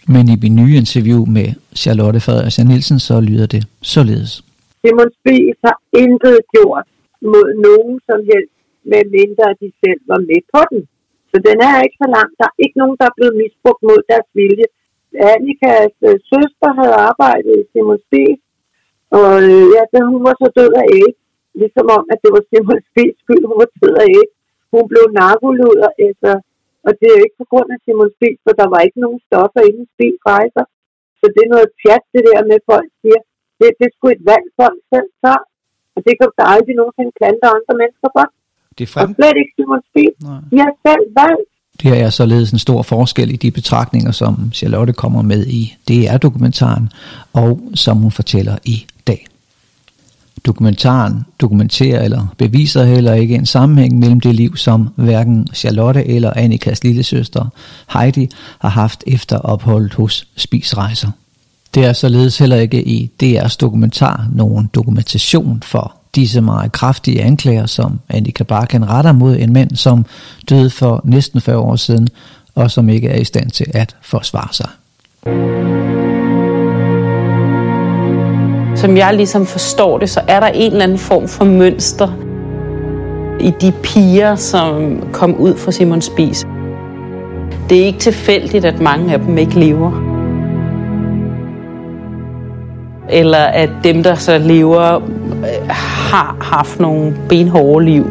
[0.08, 4.44] Men i min nye interview med Charlotte Frederiksen Nielsen, så lyder det således.
[4.84, 6.84] Simon Spies har intet gjort
[7.32, 8.56] mod nogen som helst,
[8.92, 10.80] med mindre de selv var med på den.
[11.30, 12.30] Så den er ikke så lang.
[12.40, 14.66] Der er ikke nogen, der er blevet misbrugt mod deres vilje.
[15.32, 18.40] Annikas øh, søster havde arbejdet i Simon Spies,
[19.18, 21.14] og øh, ja, da hun var så død af æg,
[21.60, 24.28] ligesom om, at det var Simon Spies skyld, hun var død af æg.
[24.74, 26.32] Hun blev narkoluder altså,
[26.86, 29.20] og det er jo ikke på grund af Simon Spies, for der var ikke nogen
[29.28, 30.64] stoffer inden Spies rejser.
[31.20, 33.20] Så det er noget pjat, det der med, folk siger,
[33.58, 35.44] det, det er sgu et valg, folk selv tager.
[35.96, 38.26] Og det kan du aldrig nogensinde klandre andre mennesker for.
[38.78, 39.08] Det frem...
[39.08, 40.16] Og slet ikke Simon Spies.
[40.52, 41.48] De har selv valgt.
[41.82, 46.88] Det er således en stor forskel i de betragtninger, som Charlotte kommer med i DR-dokumentaren,
[47.32, 49.26] og som hun fortæller i dag.
[50.46, 56.32] Dokumentaren dokumenterer eller beviser heller ikke en sammenhæng mellem det liv, som hverken Charlotte eller
[56.36, 57.46] Annikas lillesøster
[57.92, 58.28] Heidi
[58.58, 61.08] har haft efter opholdet hos Spisrejser.
[61.74, 67.66] Det er således heller ikke i DR's dokumentar nogen dokumentation for disse meget kraftige anklager,
[67.66, 70.06] som Annika Barkan retter mod en mand, som
[70.50, 72.08] døde for næsten 40 år siden,
[72.54, 74.68] og som ikke er i stand til at forsvare sig.
[78.76, 82.08] Som jeg ligesom forstår det, så er der en eller anden form for mønster
[83.40, 86.46] i de piger, som kom ud fra Simon Spis.
[87.68, 90.11] Det er ikke tilfældigt, at mange af dem ikke lever
[93.12, 98.06] eller at dem, der så lever, øh, har haft nogle benhårde liv.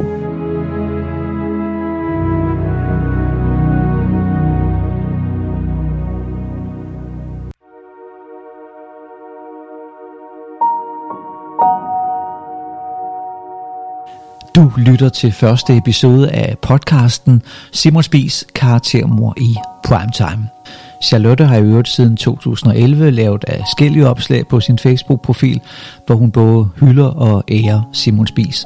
[14.55, 17.41] Du lytter til første episode af podcasten
[17.71, 20.49] Simon Spies karaktermor i Primetime.
[21.01, 25.59] Charlotte har i øvrigt siden 2011 lavet afskillige opslag på sin Facebook-profil,
[26.05, 28.65] hvor hun både hylder og ærer Simon Spies.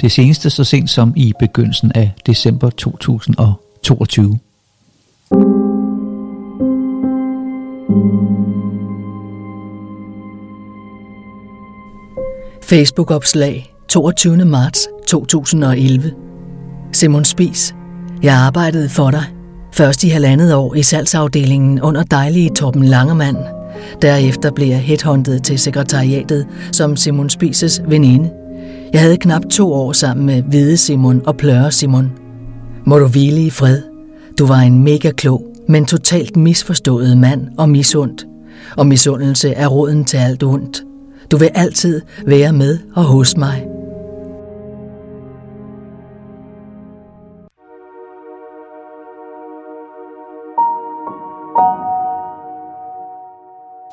[0.00, 4.38] Det seneste så sent som i begyndelsen af december 2022.
[12.62, 14.44] Facebook-opslag 22.
[14.44, 16.12] marts 2011
[16.92, 17.74] Simon Spies,
[18.22, 19.33] jeg arbejdede for dig.
[19.74, 23.36] Først i halvandet år i salgsafdelingen under dejlige Torben Langemand.
[24.02, 28.30] Derefter blev jeg headhunted til sekretariatet som Simon Spises veninde.
[28.92, 32.12] Jeg havde knap to år sammen med Hvide Simon og Pløre Simon.
[32.86, 33.82] Må du hvile i fred.
[34.38, 38.26] Du var en mega klog, men totalt misforstået mand og misundt.
[38.76, 40.82] Og misundelse er roden til alt ondt.
[41.30, 43.73] Du vil altid være med og hos mig.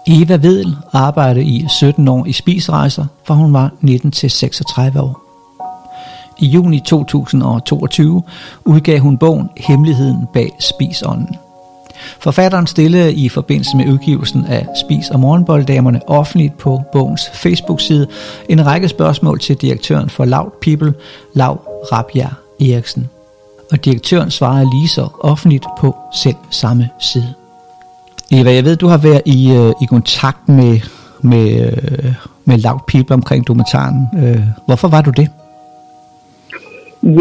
[0.08, 5.22] Eva Vedel arbejdede i 17 år i spisrejser, fra hun var 19 til 36 år.
[6.40, 8.24] I juni 2022
[8.66, 11.36] udgav hun bogen Hemmeligheden bag spisånden.
[12.20, 18.08] Forfatteren stillede i forbindelse med udgivelsen af Spis- og Morgenbolddamerne offentligt på bogens Facebook-side
[18.50, 20.94] en række spørgsmål til direktøren for Loud People,
[21.34, 22.30] Lav Rabia
[22.60, 23.10] Eriksen.
[23.72, 27.41] Og direktøren svarede lige så offentligt på selv samme side.
[28.38, 30.74] Eva, jeg ved, du har været i, øh, i kontakt med,
[31.32, 32.12] med, øh,
[32.50, 33.98] med Loud People omkring dokumentaren.
[34.22, 35.28] Øh, hvorfor var du det?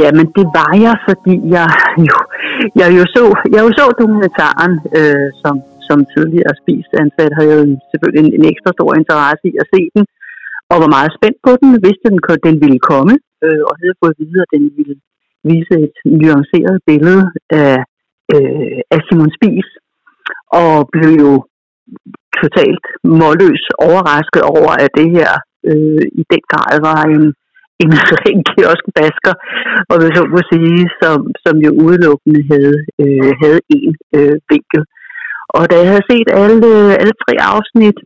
[0.01, 1.69] Jamen, det var jeg, fordi jeg
[2.09, 2.17] jo,
[2.81, 5.55] jeg jo så, jeg jo så dokumentaren øh, som,
[5.89, 9.83] som tidligere spist ansat, havde jeg selvfølgelig en, en ekstra stor interesse i at se
[9.95, 10.05] den,
[10.71, 14.15] og var meget spændt på den, vidste den, den ville komme, øh, og havde fået
[14.23, 14.97] videre, at den ville
[15.51, 17.25] vise et nuanceret billede
[17.63, 17.77] af,
[18.35, 19.69] øh, af Simon Spies,
[20.61, 21.33] og blev jo
[22.41, 22.85] totalt
[23.21, 25.31] målløs overrasket over, at det her
[25.71, 27.25] øh, i den grad var en,
[27.83, 27.91] en
[28.21, 29.35] ren kioskbasker,
[29.91, 34.83] og hvis så må sige, som, som jo udelukkende havde, øh, havde en øh, vinkel.
[35.57, 36.71] Og da jeg havde set alle,
[37.01, 37.99] alle tre afsnit,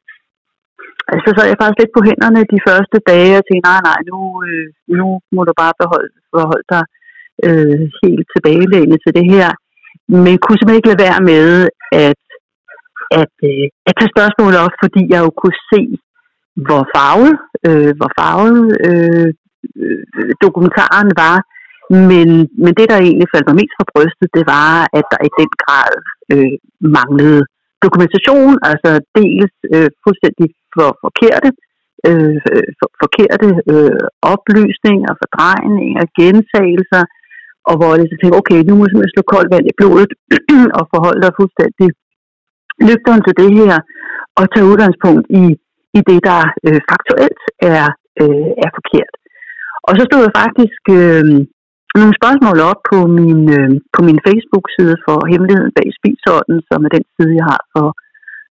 [1.11, 4.01] altså, så sad jeg faktisk lidt på hænderne de første dage og tænkte, nej, nej,
[4.11, 4.66] nu, øh,
[4.99, 6.84] nu må du bare beholde, beholde dig
[7.47, 9.49] øh, helt tilbagelænet til det her.
[10.24, 11.47] Men kunne simpelthen ikke lade være med
[12.07, 12.22] at,
[13.22, 15.82] at, øh, at tage spørgsmålet op, fordi jeg jo kunne se,
[16.66, 17.34] hvor farvet,
[17.68, 19.28] øh, hvor farvet øh,
[19.80, 21.38] øh, dokumentaren var.
[22.10, 22.28] Men,
[22.62, 25.50] men det, der egentlig faldt mig mest for brystet, det var, at der i den
[25.62, 25.92] grad
[26.32, 26.54] øh,
[26.96, 27.42] manglede
[27.84, 31.50] dokumentation, altså dels øh, fuldstændig for forkerte,
[32.08, 32.36] øh,
[32.78, 34.04] for, forkerte øh,
[34.34, 37.04] oplysninger, fordrejninger, gentagelser,
[37.68, 40.12] og hvor jeg så tænkte, okay, nu må jeg simpelthen slå koldt vand i blodet
[40.78, 41.88] og forholde dig fuldstændig
[42.89, 43.75] lygteren til det her,
[44.39, 45.45] og tage udgangspunkt i,
[45.99, 47.43] i det, der øh, faktuelt
[47.75, 47.87] er,
[48.22, 49.14] øh, er forkert.
[49.89, 51.25] Og så stod jeg faktisk øh,
[51.99, 56.91] nogle spørgsmål op på min, øh, på min Facebook-side for Hemmeligheden bag spisorden, som er
[56.97, 57.89] den side, jeg har for,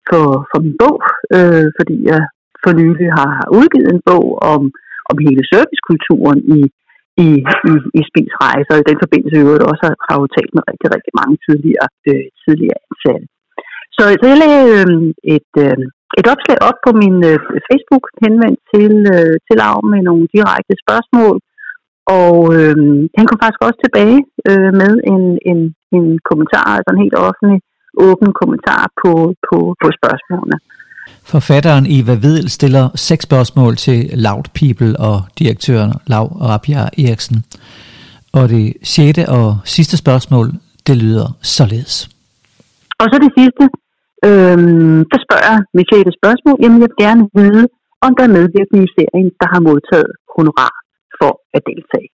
[0.10, 0.98] for, for min bog,
[1.38, 2.22] øh, fordi jeg
[2.64, 4.62] for nylig har, udgivet en bog om,
[5.10, 6.60] om hele servicekulturen i,
[7.26, 7.28] i,
[7.72, 10.90] i, i spisrejser, og i den forbindelse øvrigt også har, jeg jo talt med rigtig,
[10.96, 13.26] rigtig mange tidligere, øh, tidligere ansatte.
[13.96, 14.88] Så, så jeg lagde øh,
[15.36, 15.78] et, øh,
[16.20, 17.38] et opslag op på min øh,
[17.68, 21.36] Facebook henvendt til, øh, til Lav med nogle direkte spørgsmål,
[22.22, 22.76] og øh,
[23.18, 24.20] han kom faktisk også tilbage
[24.50, 25.60] øh, med en, en,
[25.98, 27.60] en kommentar, altså en helt offentlig
[28.08, 29.12] åben kommentar på,
[29.48, 30.58] på, på spørgsmålene.
[31.34, 37.38] Forfatteren Eva Vedel stiller seks spørgsmål til Loud People og direktøren Lav Rabia Eriksen.
[38.34, 40.48] Og det sjette og sidste spørgsmål,
[40.88, 42.10] det lyder således.
[43.00, 43.64] Og så det sidste,
[44.28, 44.58] øh,
[45.12, 47.66] der spørger jeg Michelle et spørgsmål, jamen jeg vil gerne vide,
[48.06, 50.76] om der er medvirkende i serien, der har modtaget honorar
[51.20, 52.10] for at deltage.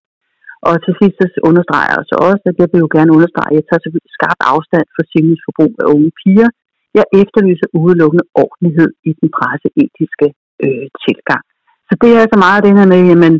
[0.68, 3.58] Og til sidst så understreger jeg så også, at jeg vil jo gerne understrege, at
[3.58, 6.50] jeg tager selvfølgelig skarpt afstand for Siemens forbrug af unge piger.
[6.98, 10.28] Jeg efterlyser udelukkende ordentlighed i den presseetiske
[10.64, 11.44] øh, tilgang.
[11.88, 13.34] Så det er altså meget det her med, jamen,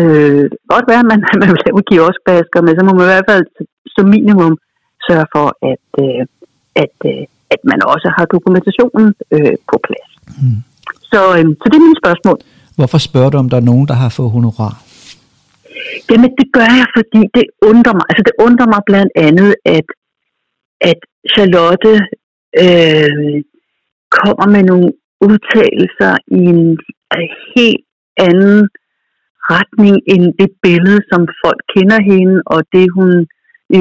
[0.00, 3.30] øh, godt være, at man, man vil lave kioskbasker, men så må man i hvert
[3.32, 3.44] fald
[3.94, 4.54] som minimum
[5.06, 6.22] sørge for, at, øh,
[6.84, 10.10] at, øh, at man også har dokumentationen øh, på plads.
[10.40, 10.58] Mm.
[11.12, 12.38] Så, øh, så det er mine spørgsmål.
[12.78, 14.74] Hvorfor spørger du, om der er nogen, der har fået honorar?
[16.10, 18.06] Jamen, det gør jeg, fordi det undrer mig.
[18.10, 19.88] Altså, det undrer mig blandt andet, at,
[20.90, 21.00] at
[21.32, 21.92] Charlotte
[22.64, 23.36] øh,
[24.18, 24.88] kommer med nogle
[25.28, 26.78] udtalelser i en
[27.54, 27.84] helt
[28.28, 28.68] anden
[29.52, 33.10] retning end det billede, som folk kender hende, og det hun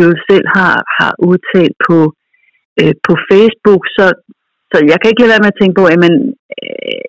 [0.02, 1.98] jo selv har, har udtalt på,
[2.82, 3.84] øh, på Facebook.
[3.98, 4.06] Så,
[4.72, 6.14] så jeg kan ikke lade være med at tænke på, at man,
[6.62, 7.04] øh,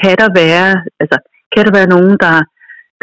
[0.00, 0.68] kan der være,
[1.02, 1.16] altså,
[1.52, 2.36] kan der være nogen, der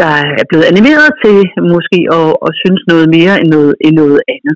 [0.01, 1.37] der er blevet animeret til
[1.75, 4.55] måske at, at synes noget mere end noget, end noget andet.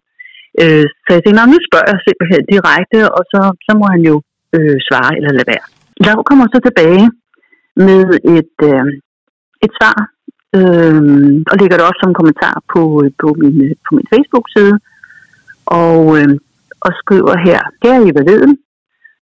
[0.62, 4.16] Øh, så jeg tænkte, nu spørger jeg simpelthen direkte, og så, så må han jo
[4.56, 5.66] øh, svare eller lade være.
[6.06, 7.06] Lav kommer så tilbage
[7.88, 8.04] med
[8.38, 8.86] et, øh,
[9.66, 9.98] et svar,
[10.58, 11.02] øh,
[11.52, 14.76] og lægger det også som kommentar på, øh, på, min, øh, på min Facebook-side,
[15.82, 16.30] og, øh,
[16.86, 18.54] og skriver her, her i Veden,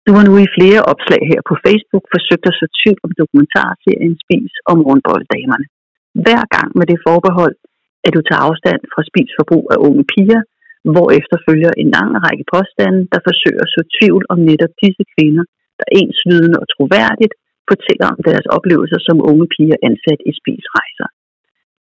[0.07, 4.15] du har nu i flere opslag her på Facebook forsøgt at så tvivl om dokumentarserien
[4.23, 5.67] Spis om morgenbolddamerne
[6.25, 7.57] hver gang med det forbehold,
[8.07, 10.43] at du tager afstand fra spisforbrug af unge piger,
[10.95, 15.45] hvorefter følger en lang række påstande, der forsøger at så tvivl om netop disse kvinder,
[15.79, 17.35] der enslydende og troværdigt
[17.71, 21.09] fortæller om deres oplevelser som unge piger ansat i spisrejser.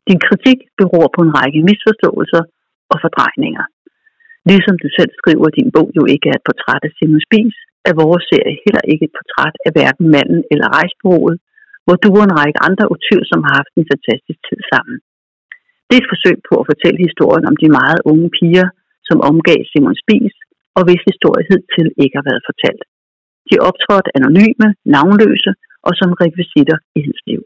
[0.08, 2.42] Din kritik beror på en række misforståelser
[2.92, 3.64] og fordrejninger.
[4.48, 7.56] Ligesom du selv skriver, din bog jo ikke er et portræt af Simon Spies,
[7.88, 11.36] er vores serie heller ikke et portræt af hverken manden eller rejsbureauet,
[11.84, 14.96] hvor du og en række andre utyr, som har haft en fantastisk tid sammen.
[15.86, 18.68] Det er et forsøg på at fortælle historien om de meget unge piger,
[19.08, 20.36] som omgav Simon Spies,
[20.76, 22.84] og hvis historie hidtil ikke har været fortalt.
[23.50, 25.52] De optrådte anonyme, navnløse
[25.86, 27.40] og som rekvisitter i hendes liv.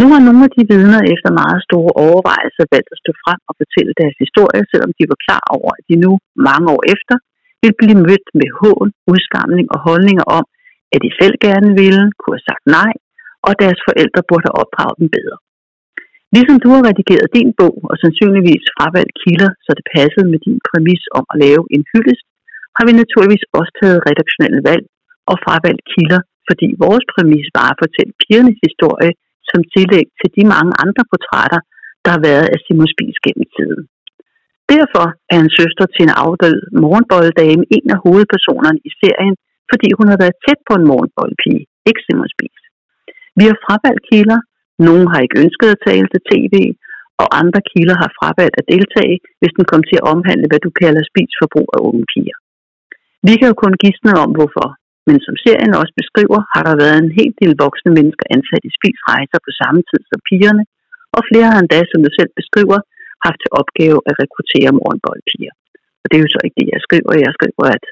[0.00, 3.54] Nu har nogle af de vidner efter meget store overvejelser valgt at stå frem og
[3.60, 6.12] fortælle deres historie, selvom de var klar over, at de nu,
[6.48, 7.16] mange år efter,
[7.62, 10.44] ville blive mødt med hån, udskamning og holdninger om,
[10.94, 12.92] at de selv gerne ville, kunne have sagt nej,
[13.46, 15.36] og deres forældre burde have opdraget dem bedre.
[16.34, 20.58] Ligesom du har redigeret din bog og sandsynligvis fravalgt kilder, så det passede med din
[20.68, 22.24] præmis om at lave en hyldest,
[22.76, 24.84] har vi naturligvis også taget redaktionelle valg
[25.30, 29.12] og fravalgt kilder, fordi vores præmis var at fortælle pigernes historie
[29.52, 31.60] som tillæg til de mange andre portrætter,
[32.04, 33.82] der har været af Simon Spies gennem tiden.
[34.74, 39.34] Derfor er en søster til en afdød morgenbolddame en af hovedpersonerne i serien,
[39.70, 42.62] fordi hun har været tæt på en morgenboldpige, ikke Simon Spies.
[43.38, 44.40] Vi har fravalgt kilder,
[44.88, 46.54] nogle har ikke ønsket at tale til tv,
[47.22, 50.70] og andre kilder har fravalgt at deltage, hvis den kom til at omhandle, hvad du
[50.82, 52.38] kalder spisforbrug af unge piger.
[53.26, 54.68] Vi kan jo kun gisne om, hvorfor.
[55.06, 58.76] Men som serien også beskriver, har der været en hel del voksne mennesker ansat i
[58.78, 60.64] spisrejser på samme tid som pigerne,
[61.16, 62.78] og flere har endda, som du selv beskriver,
[63.26, 65.54] haft til opgave at rekruttere morgenboldpiger.
[66.02, 67.10] Og det er jo så ikke det, jeg skriver.
[67.26, 67.84] Jeg skriver, at,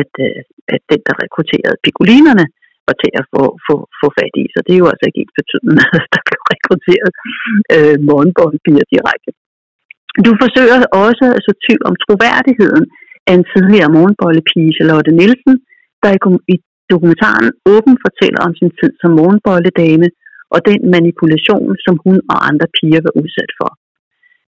[0.00, 0.40] at, øh,
[0.74, 2.46] at den, der rekrutterede pikolinerne,
[2.88, 4.44] var til at få, få, få fat i.
[4.54, 7.10] Så det er jo altså ikke helt betydende, at der blev rekrutteret
[7.74, 9.30] øh, morgenboldpiger direkte.
[10.26, 12.84] Du forsøger også at så tvivl om troværdigheden
[13.28, 15.54] af en tidligere morgenbollepige, Charlotte Nielsen,
[16.04, 16.12] der
[16.54, 16.56] i
[16.92, 20.08] dokumentaren åben fortæller om sin tid som morgenbolledame
[20.54, 23.70] og den manipulation, som hun og andre piger var udsat for.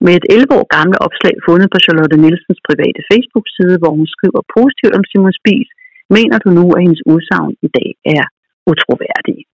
[0.05, 4.43] Med et 11 år gamle opslag fundet på Charlotte Nielsens private Facebook-side, hvor hun skriver
[4.57, 5.71] positivt om Simon Spies,
[6.17, 8.25] mener du nu, at hendes udsagn i dag er
[8.73, 9.45] utroværdige.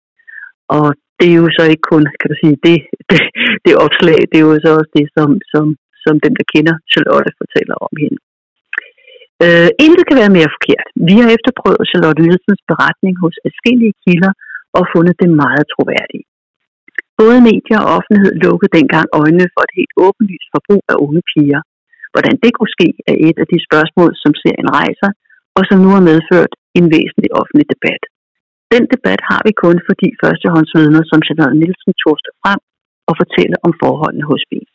[0.76, 0.86] Og
[1.18, 2.78] det er jo så ikke kun, kan du sige, det,
[3.10, 3.20] det,
[3.64, 5.64] det opslag, det er jo så også det, som, som,
[6.04, 8.18] som dem, der kender Charlotte, fortæller om hende.
[9.44, 10.86] Øh, intet kan være mere forkert.
[11.08, 14.32] Vi har efterprøvet Charlotte Nielsens beretning hos adskillige kilder
[14.78, 16.26] og fundet det meget troværdigt.
[17.20, 21.60] Både medier og offentlighed lukkede dengang øjnene for et helt åbenlyst forbrug af unge piger.
[22.12, 25.10] Hvordan det kunne ske er et af de spørgsmål, som serien rejser,
[25.56, 28.02] og som nu har medført en væsentlig offentlig debat.
[28.74, 32.60] Den debat har vi kun, fordi førstehåndsvidner som Charlotte Nielsen tog frem
[33.08, 34.70] og fortælle om forholdene hos Spis.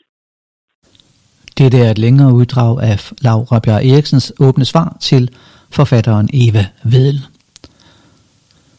[1.58, 5.32] Det er et længere uddrag af Laura Bjerg Eriksens åbne svar til
[5.72, 7.20] forfatteren Eva Vedel.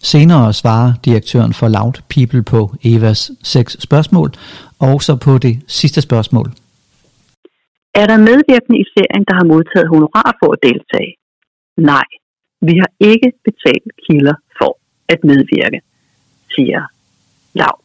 [0.03, 4.31] Senere svarer direktøren for Loud People på Evas seks spørgsmål,
[4.79, 6.49] og så på det sidste spørgsmål.
[7.95, 11.13] Er der medvirkende i serien, der har modtaget honorar for at deltage?
[11.77, 12.09] Nej,
[12.61, 15.81] vi har ikke betalt kilder for at medvirke,
[16.55, 16.81] siger
[17.53, 17.81] Lav,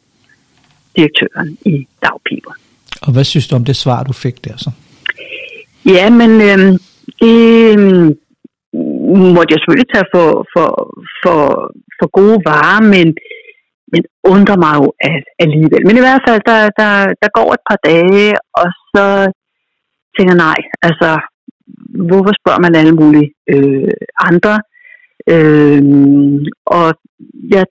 [0.96, 2.54] direktøren i Dagpiber.
[3.06, 4.72] Og hvad synes du om det svar, du fik der så?
[5.86, 6.60] Ja, men øh,
[7.22, 7.40] det
[7.80, 8.08] øh,
[9.36, 10.70] måtte jeg selvfølgelig tage for, for,
[11.24, 11.40] for,
[12.00, 13.08] for gode varer, men,
[13.92, 14.02] men
[14.34, 15.82] undrer mig jo at, alligevel.
[15.88, 18.28] Men i hvert fald, der, der, der går et par dage,
[18.60, 19.06] og så
[20.16, 21.10] tænker jeg nej, altså
[22.10, 23.92] hvorfor spørger man alle mulige øh,
[24.30, 24.54] andre?
[25.34, 25.82] Øh,
[26.66, 26.88] og
[27.56, 27.66] jeg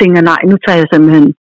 [0.00, 1.34] tænker nej, nu tager jeg simpelthen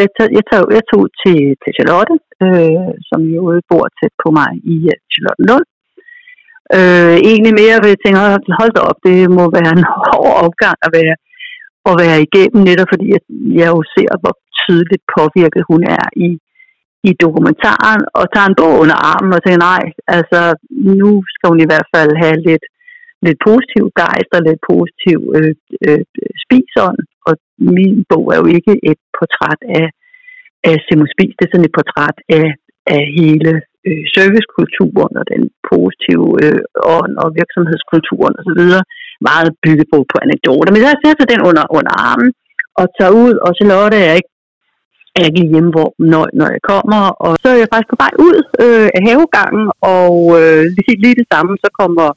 [0.00, 2.14] jeg, tog, jeg, tog, jeg tog til, til Charlotte,
[2.44, 5.66] øh, som jo bor tæt på mig i øh, uh, Charlottenlund.
[6.78, 8.22] Øh, egentlig mere, ved jeg tænker,
[8.60, 11.16] hold da op, det må være en hård opgang at være,
[11.90, 13.22] at være igennem, netop fordi jeg,
[13.60, 16.28] jeg jo ser, hvor tydeligt påvirket hun er i,
[17.08, 19.82] i dokumentaren, og tager en bog under armen og tænker, nej,
[20.16, 20.40] altså
[21.00, 22.64] nu skal hun i hvert fald have lidt,
[23.26, 25.54] lidt positiv gejst og lidt positiv øh,
[25.86, 26.02] øh,
[26.44, 27.32] spisånd, og
[27.76, 29.86] min bog er jo ikke et portræt af,
[30.70, 32.46] af Simon Spies, det er sådan et portræt af,
[32.94, 33.52] af hele
[33.88, 36.60] øh, servicekulturen og den positive øh,
[36.98, 38.62] ånd og virksomhedskulturen osv.
[39.28, 40.70] Meget bygget på, på anekdoter.
[40.72, 42.30] Men jeg sætter den under, under armen
[42.80, 44.32] og tager ud, og Charlotte er ikke
[45.18, 47.02] er ikke lige hjemme, hvor, når, når jeg kommer.
[47.26, 49.66] Og så er jeg faktisk på vej ud øh, af havegangen,
[49.98, 52.08] og øh, lige, lige det samme, så kommer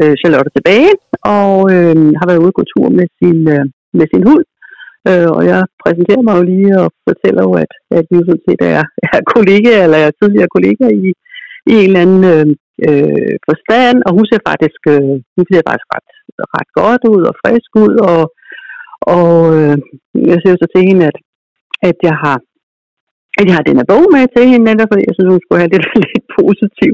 [0.00, 0.92] øh, Charlotte tilbage,
[1.38, 3.64] og øh, har været ude og gå tur med sin, øh,
[3.98, 4.44] med sin hund.
[5.08, 8.46] Øh, og jeg præsenterer mig jo lige og fortæller jo, at, at vi jo sådan
[8.48, 8.82] set er,
[9.16, 11.08] er kollegaer, eller er tidligere kollegaer i,
[11.70, 12.46] i en eller anden øh,
[12.88, 16.08] øh forstand, og hun ser faktisk, øh, hun ser faktisk ret,
[16.56, 18.22] ret godt ud og frisk ud, og,
[19.16, 19.76] og øh,
[20.30, 21.18] jeg siger så til hende, at,
[21.90, 22.38] at jeg har
[23.38, 25.62] at jeg har den her bog med til hende, netop fordi jeg synes, hun skulle
[25.62, 26.92] have lidt, lidt positiv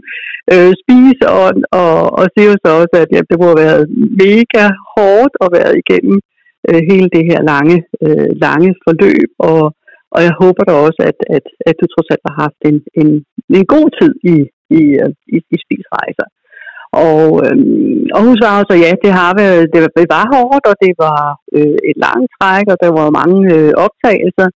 [0.52, 1.48] øh, spise, og,
[1.80, 3.82] og, og siger jo så også, at ja, det må have været
[4.24, 6.39] mega hårdt at være igennem øh,
[6.70, 9.62] Øh, hele det her lange, øh, lange forløb, og,
[10.14, 13.10] og jeg håber da også, at, at, at du trods alt har haft en, en,
[13.58, 14.36] en god tid i,
[14.78, 14.82] i,
[15.36, 16.26] i, i spisrejser.
[17.08, 20.64] Og, øhm, og hun svarede så, ja, det har været, det var, det var hårdt,
[20.70, 21.22] og det var
[21.56, 24.48] øh, et langt træk, og der var mange øh, optagelser,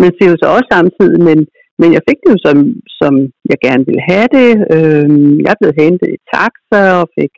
[0.00, 1.38] men siger jo så også samtidig, men,
[1.80, 2.58] men jeg fik det jo som,
[3.00, 3.12] som
[3.50, 4.50] jeg gerne ville have det.
[4.74, 7.32] Øhm, jeg blev hentet i taxa og fik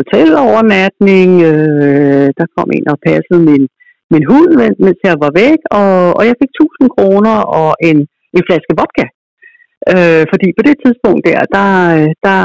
[0.00, 1.30] hotelovernatning.
[1.50, 3.64] Øh, der kom en og passede min,
[4.12, 4.50] min hund,
[4.84, 7.98] mens jeg var væk, og, og jeg fik 1000 kroner og en,
[8.36, 9.06] en flaske vodka.
[9.92, 11.68] Øh, fordi på det tidspunkt der, der,
[12.26, 12.40] der,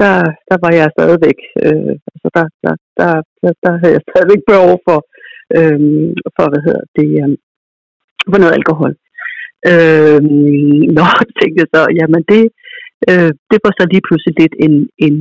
[0.00, 0.14] der,
[0.50, 3.12] der var jeg stadigvæk, øh, altså der, der, der,
[3.42, 4.98] der, der havde jeg stadigvæk behov for,
[5.56, 5.80] øh,
[6.36, 7.30] for hvad hedder det, øh,
[8.30, 8.92] for noget alkohol.
[9.70, 10.20] Øh,
[10.98, 11.06] nå,
[11.38, 12.44] tænkte jeg så, jamen det,
[13.10, 14.74] øh, det var så lige pludselig lidt en,
[15.06, 15.14] en,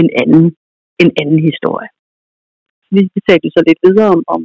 [0.00, 0.44] en anden
[1.02, 1.88] en anden historie.
[2.94, 4.42] Vi, talte så lidt videre om, om,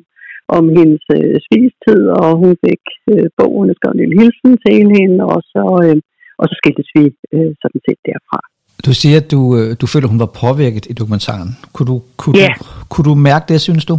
[0.57, 5.19] om hendes øh, svigstid, og hun fik øh, bogen, skrev en lille hilsen til hende,
[5.33, 5.97] og så, øh,
[6.39, 7.03] og så skiltes vi
[7.35, 8.39] øh, sådan set derfra.
[8.85, 11.49] Du siger, at du, øh, du føler, hun var påvirket i dokumentaren.
[11.73, 12.51] Kunne du, kunne, Ja.
[12.59, 13.95] du, kunne du mærke det, synes du?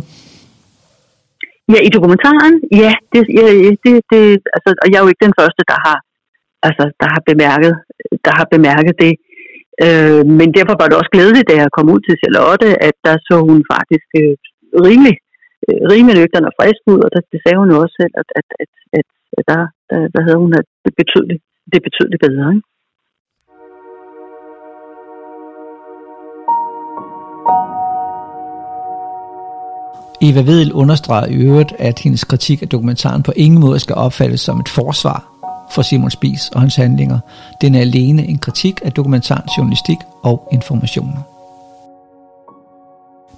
[1.75, 3.47] Ja, i dokumentaren, ja, det, ja,
[3.85, 4.23] det, det,
[4.57, 5.99] altså, og jeg er jo ikke den første, der har,
[6.69, 7.73] altså, der har bemærket,
[8.27, 9.13] der har bemærket det.
[9.83, 13.17] Øh, men derfor var det også glædeligt, da jeg kom ud til Charlotte, at der
[13.29, 14.35] så hun faktisk øh,
[14.87, 15.17] rimelig,
[15.67, 18.29] øh, rimelig nøgtern og frisk ud, og der, det sagde hun jo også selv, at,
[18.41, 19.07] at, at, at,
[19.39, 19.61] at der,
[19.91, 21.43] der, der havde hun at det betydeligt,
[21.73, 22.47] det betydeligt bedre.
[22.55, 22.67] Ikke?
[30.27, 34.41] Eva Vedel understreger i øvrigt, at hendes kritik af dokumentaren på ingen måde skal opfattes
[34.41, 35.34] som et forsvar
[35.71, 37.19] for Simon Spies og hans handlinger.
[37.61, 41.21] Den er alene en kritik af dokumentarens journalistik og informationer.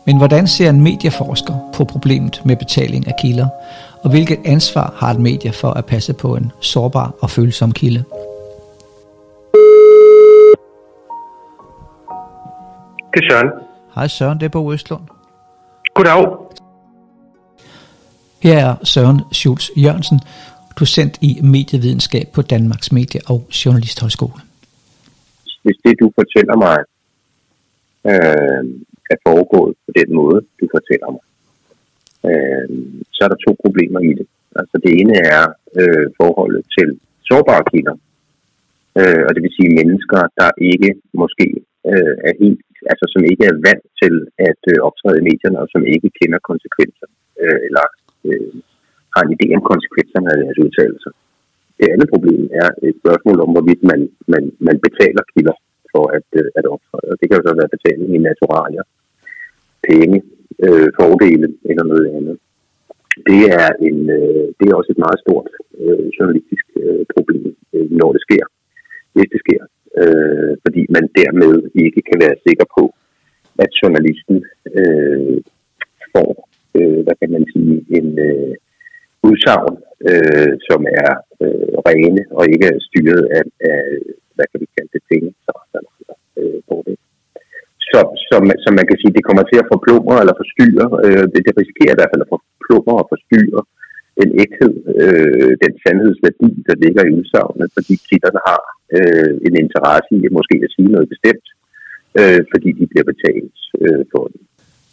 [0.06, 3.48] Men hvordan ser en medieforsker på problemet med betaling af kilder,
[4.02, 8.04] og hvilket ansvar har et medie for at passe på en sårbar og følsom kilde?
[13.14, 13.48] Det er Søren.
[13.94, 15.02] Hej Søren, det er Bo Østlund.
[15.94, 16.26] Goddag.
[18.42, 20.20] Her er Søren Schultz Jørgensen,
[20.80, 24.40] docent i medievidenskab på Danmarks Medie- og Journalisthøjskole.
[25.64, 26.78] Hvis det, du fortæller mig,
[28.10, 28.62] øh,
[29.12, 31.24] er foregået på den måde, du fortæller mig,
[32.28, 32.68] øh,
[33.14, 34.26] så er der to problemer i det.
[34.60, 35.44] Altså det ene er
[35.80, 36.88] øh, forholdet til
[37.28, 37.96] sårbare kilder,
[38.98, 40.90] øh, og det vil sige mennesker, der ikke
[41.22, 41.46] måske
[41.90, 44.14] øh, er helt, altså som ikke er vant til
[44.50, 47.08] at øh, optræde i medierne, og som ikke kender konsekvenser,
[47.42, 47.86] øh, eller
[48.28, 48.54] øh,
[49.16, 51.12] har en idé om konsekvenserne af deres udtalelser.
[51.78, 54.00] Det andet problem er et spørgsmål om, hvorvidt man,
[54.32, 55.56] man, man betaler kilder
[55.92, 57.06] for at, øh, at optræde.
[57.12, 58.84] Og det kan jo så være betaling i naturalier,
[59.88, 60.18] penge,
[60.64, 62.36] øh, fordele eller noget andet.
[63.30, 65.48] Det er, en, øh, det er også et meget stort
[65.82, 68.44] øh, journalistisk øh, problem, øh, når det sker,
[69.14, 69.62] hvis det sker.
[70.00, 71.52] Øh, fordi man dermed
[71.84, 72.84] ikke kan være sikker på,
[73.64, 74.36] at journalisten
[74.78, 75.36] øh,
[76.14, 76.30] får,
[76.78, 78.54] øh, hvad kan man sige, en øh,
[79.30, 79.74] udsagn,
[80.10, 81.12] øh, som er
[81.44, 83.82] øh, rene og ikke er styret af, af
[84.34, 85.92] hvad kan vi kalde det, penge, så eller
[86.40, 86.96] øh, på det.
[87.90, 88.00] Så,
[88.30, 91.54] som, som man kan sige, det kommer til at forplumre eller forstyrre, øh, det, det
[91.60, 93.62] risikerer i hvert fald at forplumre og forstyrre
[94.20, 98.62] den ægthed, øh, den sandhedsværdi, der ligger i udsagnet, fordi kilderne har
[98.96, 101.46] øh, en interesse i at måske at sige noget bestemt,
[102.18, 104.40] øh, fordi de bliver betalt øh, for det.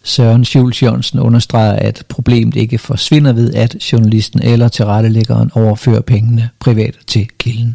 [0.03, 6.45] Søren Schultz Jørgensen understreger, at problemet ikke forsvinder ved, at journalisten eller tilrettelæggeren overfører pengene
[6.65, 7.71] privat til kilden.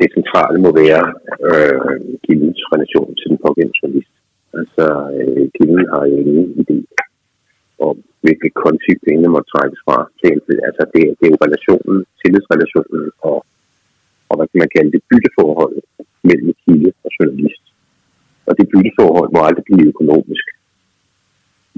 [0.00, 1.02] Det centrale må være
[1.50, 1.96] øh,
[2.26, 4.14] kildens relation til den pågældende journalist.
[4.58, 4.84] Altså,
[5.18, 6.78] øh, kilden har jo ingen idé
[7.88, 9.98] om, hvilke konti pengene må trækkes fra.
[10.68, 13.38] Altså, det, det er jo relationen, tillidsrelationen og,
[14.28, 15.84] og hvad kan man kalde det, bytteforholdet
[16.28, 17.64] mellem kilde og journalist.
[18.48, 20.46] Og det bytteforhold må aldrig blive økonomisk,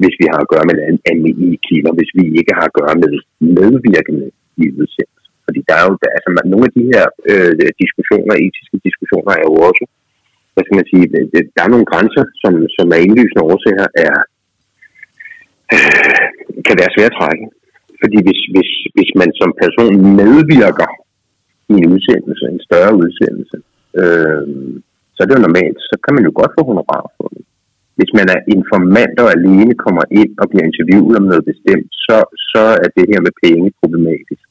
[0.01, 2.95] hvis vi har at gøre med en almindelige kilder, hvis vi ikke har at gøre
[3.03, 3.11] med
[3.59, 4.27] medvirkende
[4.63, 5.29] i udsendelse.
[5.47, 7.53] Fordi der er jo, altså nogle af de her øh,
[7.83, 9.85] diskussioner, etiske diskussioner, er jo også,
[10.53, 11.05] hvad skal man sige,
[11.57, 14.17] der er nogle grænser, som, som er indlysende årsager, er,
[15.75, 16.25] øh,
[16.67, 17.45] kan være svært at trække.
[18.03, 20.91] Fordi hvis, hvis, hvis man som person medvirker
[21.73, 23.57] i en udsendelse, en større udsendelse,
[24.01, 24.47] øh,
[25.15, 27.43] så er det jo normalt, så kan man jo godt få honorar for det.
[27.99, 32.17] Hvis man er informant og alene kommer ind og bliver interviewet om noget bestemt, så,
[32.53, 34.45] så er det her med penge problematisk.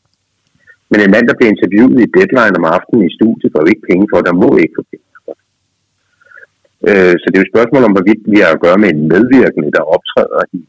[0.90, 3.88] Men en mand, der bliver interviewet i deadline om aftenen i studiet, får jo ikke
[3.92, 5.46] penge for, der må ikke få penge for det.
[6.90, 9.02] Øh, så det er jo et spørgsmål om, hvorvidt vi har at gøre med en
[9.14, 10.60] medvirkende, der optræder i,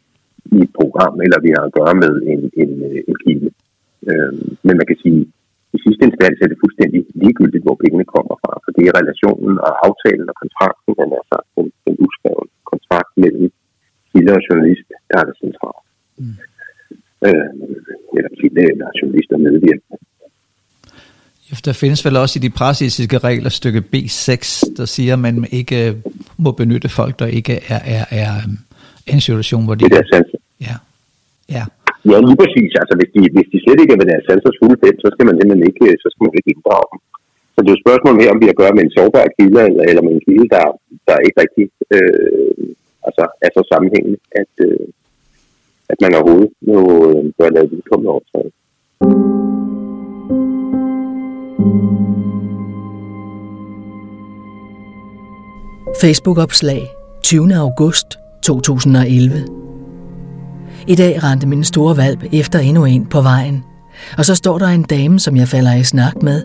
[0.54, 3.50] i et program, eller vi har at gøre med en, en, øh, en kilde.
[4.08, 4.32] Øh,
[4.66, 5.20] men man kan sige,
[5.76, 9.54] i sidste instans er det fuldstændig ligegyldigt, hvor pengene kommer fra, for det er relationen
[9.66, 13.46] og aftalen og kontrakten, den er så en, en uskrevet kontrakt mellem
[14.10, 15.84] kilde og journalist, der er det centralt.
[16.18, 16.36] Mm.
[17.26, 17.48] Øh,
[18.16, 19.98] eller kilde eller journalist og medvirkende.
[21.64, 24.40] Der findes vel også i de pressetiske regler stykke B6,
[24.78, 25.78] der siger, at man ikke
[26.44, 28.32] må benytte folk, der ikke er, er, er
[29.06, 29.84] en situation, hvor de...
[29.84, 30.28] Det er sandt.
[30.66, 30.76] Ja.
[31.56, 31.64] Ja.
[32.10, 32.70] Ja, lige præcis.
[32.80, 35.24] Altså, hvis de, hvis de slet ikke er ved deres sansers fulde felt, så skal
[35.28, 36.98] man simpelthen ikke, så skal man ikke inddrage dem.
[37.56, 39.26] Så det er jo et spørgsmål her, om vi har at gøre med en sårbar
[39.38, 40.64] kilde, eller, eller med en kilde, der,
[41.08, 41.64] der ikke rigtig
[41.94, 42.66] øh,
[43.08, 44.86] altså, er så sammenhængende, at, øh,
[45.92, 48.50] at man overhovedet jo øh, bør lave vedkommende optræde.
[56.02, 56.82] Facebook-opslag
[57.22, 57.54] 20.
[57.54, 58.08] august
[58.42, 59.34] 2011.
[60.88, 63.64] I dag rendte min store valp efter endnu en på vejen.
[64.18, 66.42] Og så står der en dame, som jeg falder i snak med,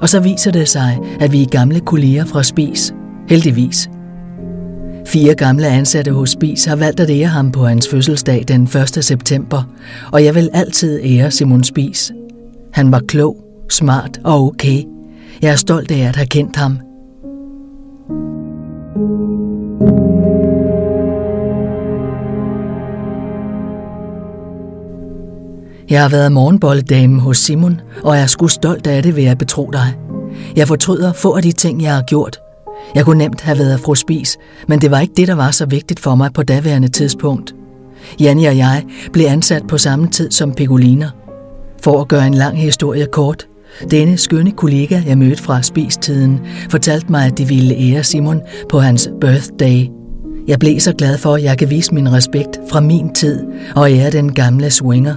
[0.00, 2.94] og så viser det sig, at vi er gamle kolleger fra Spis.
[3.28, 3.88] Heldigvis.
[5.06, 9.04] Fire gamle ansatte hos Spis har valgt at ære ham på hans fødselsdag den 1.
[9.04, 9.62] september,
[10.12, 12.12] og jeg vil altid ære Simon Spis.
[12.72, 13.36] Han var klog,
[13.70, 14.82] smart og okay.
[15.42, 16.78] Jeg er stolt af at have kendt ham.
[25.90, 29.70] Jeg har været morgenbolledame hos Simon, og er sgu stolt af det ved at betro
[29.72, 29.94] dig.
[30.56, 32.38] Jeg fortryder få af de ting, jeg har gjort.
[32.94, 34.38] Jeg kunne nemt have været fru Spis,
[34.68, 37.54] men det var ikke det, der var så vigtigt for mig på daværende tidspunkt.
[38.20, 41.10] Janni og jeg blev ansat på samme tid som Pegoliner.
[41.82, 43.46] For at gøre en lang historie kort,
[43.90, 46.40] denne skønne kollega, jeg mødte fra spistiden,
[46.70, 49.86] fortalte mig, at de ville ære Simon på hans birthday.
[50.48, 53.44] Jeg blev så glad for, at jeg kan vise min respekt fra min tid
[53.76, 55.14] og ære den gamle swinger.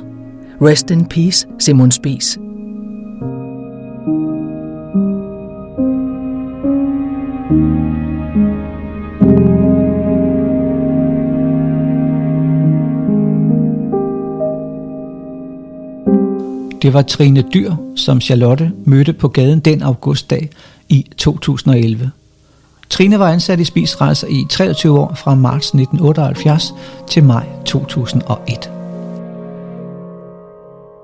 [0.62, 2.38] Rest in peace, Simon Spies.
[16.82, 20.50] Det var Trine Dyr, som Charlotte mødte på gaden den augustdag
[20.90, 22.12] i 2011.
[22.90, 26.74] Trine var ansat i Spisrejser i 23 år fra marts 1978
[27.08, 28.77] til maj 2001.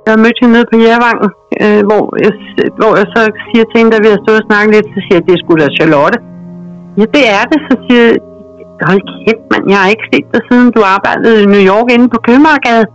[0.08, 1.30] Jeg mødte hende nede på Jærvangen,
[1.64, 2.34] øh, hvor, jeg,
[2.80, 5.18] hvor jeg så siger til hende, da vi har stået og snakket lidt, så siger
[5.20, 6.18] jeg, det skulle da Charlotte.
[7.00, 8.18] Ja, det er det, så siger jeg,
[8.90, 12.08] hold kæft mand, jeg har ikke set dig siden du arbejdede i New York inde
[12.14, 12.86] på Købmagergade.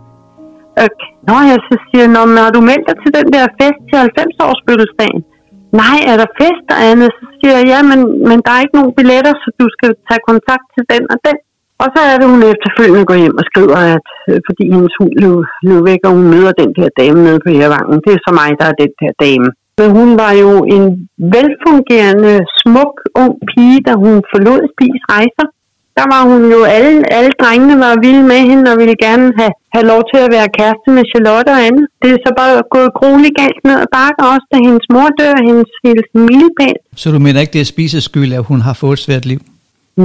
[0.79, 0.89] Øh,
[1.27, 3.97] Nå, jeg så siger, Nå, men har du meldt dig til den der fest til
[4.17, 5.21] 90-års fødselsdagen?
[5.81, 7.09] Nej, er der fest der andet?
[7.19, 7.99] Så siger jeg, ja, men,
[8.29, 11.37] men der er ikke nogen billetter, så du skal tage kontakt til den og den.
[11.83, 15.13] Og så er det, hun efterfølgende går hjem og skriver, at øh, fordi hendes hund
[15.23, 15.37] løb,
[15.67, 17.97] løb væk, og hun møder den der dame nede på Jærvangen.
[18.05, 19.47] Det er så mig, der er den der dame.
[19.79, 20.85] Men hun var jo en
[21.35, 25.47] velfungerende, smuk, ung pige, da hun forlod Spis Rejser.
[25.99, 29.53] Der var hun jo, alle, alle drengene var vilde med hende og ville gerne have,
[29.75, 31.83] have lov til at være kæreste med Charlotte og Anne.
[32.01, 35.35] Det er så bare gået grueligt galt ned ad bakke, også da hendes mor dør,
[35.49, 36.77] hendes hele milepæl.
[37.01, 39.39] Så du mener ikke, det er Spises skyld, at hun har fået et svært liv?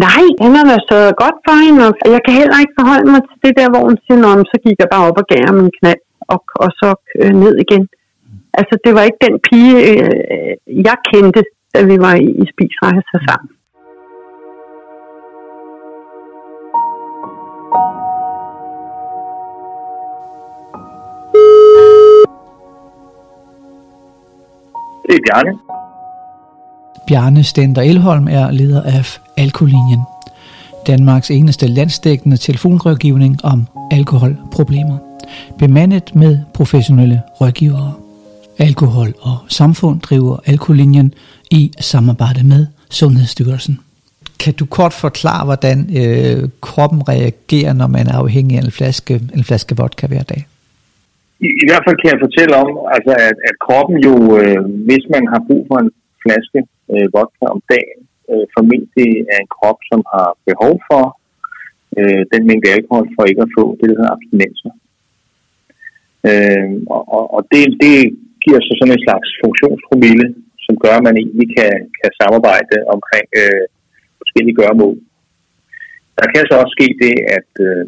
[0.03, 3.23] Nej, han har været sørget godt for hende, og jeg kan heller ikke forholde mig
[3.29, 5.59] til det der, hvor hun siger, om så gik jeg bare op og gav ham
[5.65, 6.03] en knald,
[6.33, 6.89] og, og så
[7.21, 7.85] øh, ned igen.
[8.59, 10.55] Altså, det var ikke den pige, øh,
[10.89, 11.43] jeg kendte,
[11.75, 13.51] da vi var i, i spisrejser sammen.
[25.07, 25.53] Det er Bjarne.
[27.07, 30.01] Bjarne Stender Elholm er leder af Alkolinjen,
[30.87, 34.99] Danmarks eneste landsdækkende telefonrådgivning om alkoholproblemer,
[35.59, 37.93] bemandet med professionelle rådgivere.
[38.59, 41.15] Alkohol og Samfund driver Alkolinjen
[41.51, 43.79] i samarbejde med Sundhedsstyrelsen.
[44.41, 49.15] Kan du kort forklare, hvordan øh, kroppen reagerer, når man er afhængig af en flaske,
[49.35, 50.47] en flaske vodka hver dag?
[51.41, 54.59] I, I hvert fald kan jeg fortælle om, altså at, at kroppen jo, øh,
[54.89, 55.91] hvis man har brug for en
[56.25, 56.61] flaske
[56.93, 61.05] øh, vodka om dagen, øh, formentlig er en krop, som har behov for
[61.99, 64.73] øh, den mængde alkohol for ikke at få det, der hedder abstinenser.
[66.29, 67.97] Øh, og og, og det, det
[68.45, 70.27] giver så sådan en slags funktionspromille,
[70.65, 73.65] som gør, at man egentlig kan, kan samarbejde omkring øh,
[74.21, 74.97] forskellige gøremål.
[76.19, 77.85] Der kan så også ske det, at øh,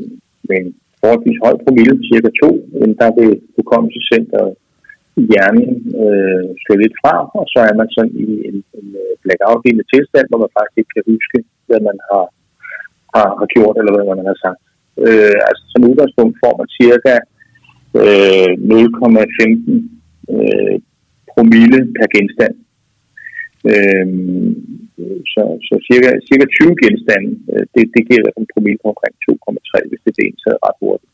[0.49, 2.49] med en forholdsvis høj promille, cirka 2,
[3.01, 4.53] der vil hukommelsescenteret
[5.31, 5.69] hjernen
[6.03, 9.63] øh, skal lidt fra, og så er man sådan i en, en øh, blackout
[9.93, 11.39] tilstand, hvor man faktisk ikke kan huske,
[11.69, 12.25] hvad man har,
[13.15, 14.61] har, har gjort, eller hvad man har sagt.
[15.07, 17.15] Øh, altså som udgangspunkt får man cirka
[18.01, 20.77] øh, 0,15 øh,
[21.33, 22.55] promille per genstand.
[23.71, 24.07] Øh,
[25.33, 29.89] så, så cirka, cirka 20 genstande, øh, det, det giver en promille på omkring 2,3,
[29.89, 31.13] hvis det er en taget ret hurtigt.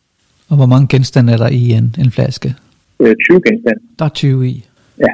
[0.50, 2.48] Og hvor mange genstande er der i en, en flaske?
[3.02, 3.80] Øh, 20 genstande.
[3.98, 4.66] Der er 20 i?
[4.98, 5.12] Ja.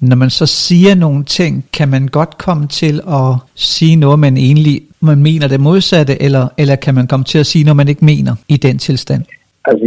[0.00, 4.36] Når man så siger nogle ting, kan man godt komme til at sige noget, man
[4.36, 7.90] egentlig man mener det modsatte, eller, eller kan man komme til at sige noget, man
[7.92, 9.22] ikke mener i den tilstand?
[9.68, 9.86] Altså,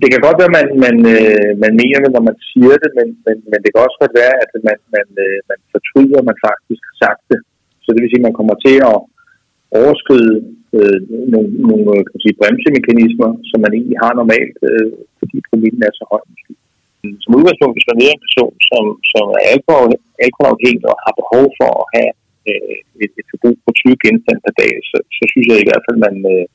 [0.00, 2.90] det kan godt være, at man, man, øh, man mener det, når man siger det,
[2.98, 6.28] men, men, men det kan også godt være, at man, man, øh, man fortryder, at
[6.30, 7.40] man faktisk har sagt det.
[7.84, 8.98] Så det vil sige, at man kommer til at
[9.82, 10.34] overskride
[10.76, 10.98] øh,
[11.32, 14.90] nogle, nogle øh, kan man sige, bremsemekanismer, som man egentlig har normalt, øh,
[15.20, 16.24] fordi promillen er så høj.
[17.22, 19.90] Som udgangspunkt, hvis man er en person, som, som er alkohol,
[20.26, 22.12] alkoholafhængig og har behov for at have
[22.50, 25.84] øh, et, et forbrug på 20 genstande per dag, så, så synes jeg i hvert
[25.84, 26.46] fald, at man, øh,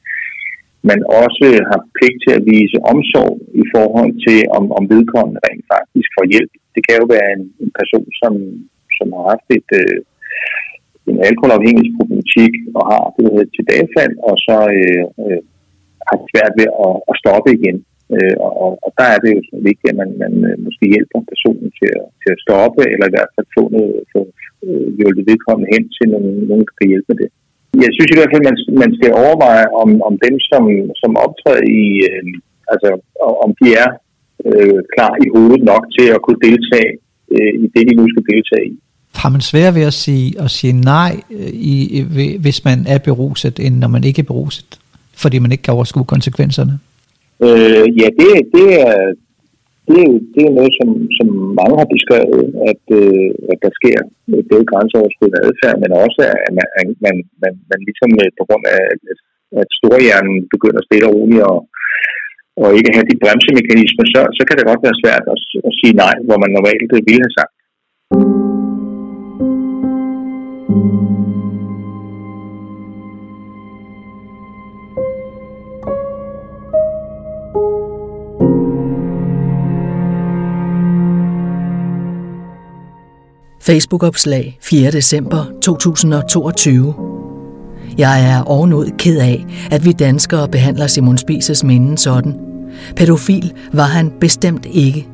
[0.90, 5.66] man også har pligt til at vise omsorg i forhold til, om, om vedkommende rent
[5.76, 6.54] faktisk får hjælp.
[6.76, 8.34] Det kan jo være en, en person, som,
[8.98, 10.00] som har haft et, øh,
[11.10, 15.42] en alkoholafhængighedsproblem butik og har det, der hedder tilbagefald, og så øh, øh,
[16.08, 17.78] har svært ved at, at stoppe igen.
[18.16, 18.36] Øh,
[18.66, 21.90] og, og der er det jo vigtigt, at man, man øh, måske hjælper personen til
[22.00, 24.22] at, til at stoppe, eller i hvert fald få, noget, få
[24.66, 27.30] øh, hjulpet vedkommende hen til nogen, nogen, der kan hjælpe med det.
[27.86, 30.64] Jeg synes i hvert fald, at man, man skal overveje, om, om dem, som,
[31.02, 32.24] som optræder i, øh,
[32.74, 32.90] altså
[33.46, 33.90] om de er
[34.50, 36.92] øh, klar i hovedet nok til at kunne deltage
[37.36, 38.76] øh, i det, de nu skal deltage i.
[39.16, 43.00] Har man svært ved at sige, at sige nej, øh, i, øh, hvis man er
[43.10, 44.70] beruset, end når man ikke er beruset,
[45.24, 46.74] fordi man ikke kan overskue konsekvenserne?
[47.48, 48.98] Øh, ja, det, det, er,
[49.90, 51.28] det, er, det er noget, som, som
[51.60, 53.98] mange har beskrevet, at, øh, at der sker
[54.52, 58.82] både grænseoverskridende adfærd, men også, at man, man, man, man ligesom øh, på grund af,
[58.94, 59.02] at,
[59.62, 61.60] at storhjernen begynder stille og roligt og,
[62.64, 65.96] og ikke have de bremsemekanismer, så, så kan det godt være svært at, at sige
[66.04, 67.54] nej, hvor man normalt ville have sagt.
[83.62, 84.92] Facebook-opslag 4.
[84.92, 86.94] december 2022.
[87.98, 92.36] Jeg er ovenud ked af, at vi danskere behandler Simon Spises minden sådan.
[92.96, 95.08] Pædofil var han bestemt ikke.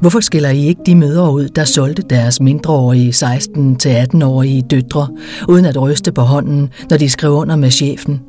[0.00, 5.08] Hvorfor skiller I ikke de mødre ud, der solgte deres mindreårige 16-18-årige døtre,
[5.48, 8.20] uden at ryste på hånden, når de skrev under med chefen?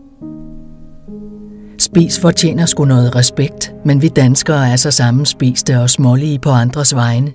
[1.80, 6.96] Spis fortjener sgu noget respekt, men vi danskere er så sammenspiste og smålige på andres
[6.96, 7.32] vegne.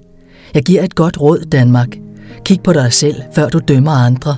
[0.54, 1.88] Jeg giver et godt råd, Danmark–
[2.44, 4.36] Kig på dig selv, før du dømmer andre.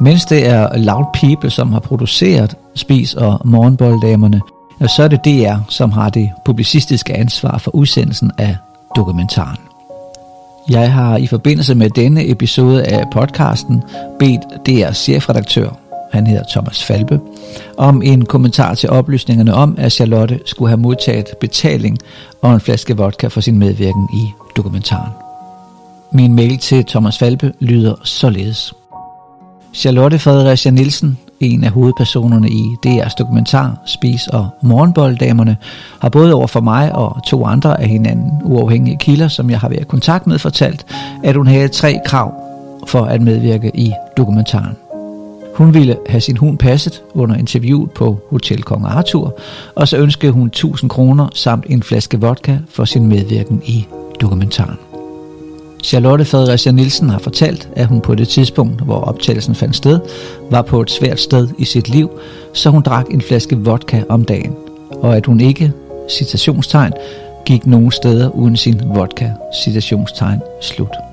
[0.00, 4.40] Mens det er Loud People, som har produceret Spis og Morgenbolddamerne,
[4.86, 8.56] så er det DR, som har det publicistiske ansvar for udsendelsen af
[8.96, 9.69] dokumentaren.
[10.70, 13.82] Jeg har i forbindelse med denne episode af podcasten
[14.18, 15.78] bedt DR's chefredaktør,
[16.12, 17.20] han hedder Thomas Falbe,
[17.78, 21.98] om en kommentar til oplysningerne om, at Charlotte skulle have modtaget betaling
[22.42, 24.24] og en flaske vodka for sin medvirken i
[24.56, 25.12] dokumentaren.
[26.12, 28.74] Min mail til Thomas Falbe lyder således.
[29.74, 35.56] Charlotte Fredericia Nielsen en af hovedpersonerne i DR's dokumentar Spis og Morgenbolddamerne,
[36.00, 39.68] har både over for mig og to andre af hinanden uafhængige kilder, som jeg har
[39.68, 40.86] været i kontakt med, fortalt,
[41.24, 42.34] at hun havde tre krav
[42.86, 44.76] for at medvirke i dokumentaren.
[45.54, 49.38] Hun ville have sin hund passet under interviewet på Hotel Kong Arthur,
[49.74, 53.86] og så ønskede hun 1000 kroner samt en flaske vodka for sin medvirken i
[54.20, 54.89] dokumentaren.
[55.82, 60.00] Charlotte Fredericia Nielsen har fortalt, at hun på det tidspunkt, hvor optagelsen fandt sted,
[60.50, 62.10] var på et svært sted i sit liv,
[62.52, 64.54] så hun drak en flaske vodka om dagen,
[64.90, 65.72] og at hun ikke,
[66.10, 66.92] citationstegn,
[67.44, 69.30] gik nogen steder uden sin vodka,
[69.64, 71.09] citationstegn, slut.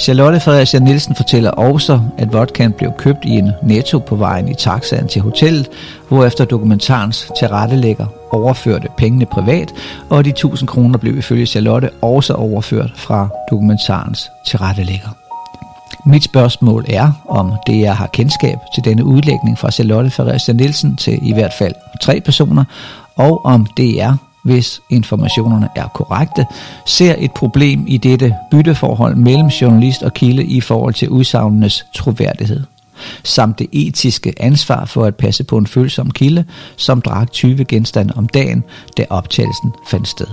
[0.00, 4.54] Charlotte Fredericia Nielsen fortæller også, at vodkaen blev købt i en netto på vejen i
[4.54, 5.68] taxaen til hotellet,
[6.08, 9.72] hvorefter dokumentarens tilrettelægger overførte pengene privat,
[10.10, 15.08] og de 1000 kroner blev ifølge Charlotte også overført fra dokumentarens tilrettelægger.
[16.06, 20.96] Mit spørgsmål er, om det jeg har kendskab til denne udlægning fra Charlotte Fredericia Nielsen
[20.96, 22.64] til i hvert fald tre personer,
[23.16, 26.46] og om det er hvis informationerne er korrekte,
[26.86, 32.64] ser et problem i dette bytteforhold mellem journalist og kilde i forhold til udsagnenes troværdighed
[33.24, 36.44] samt det etiske ansvar for at passe på en følsom kilde,
[36.76, 38.64] som drak 20 genstande om dagen,
[38.96, 40.26] da optagelsen fandt sted.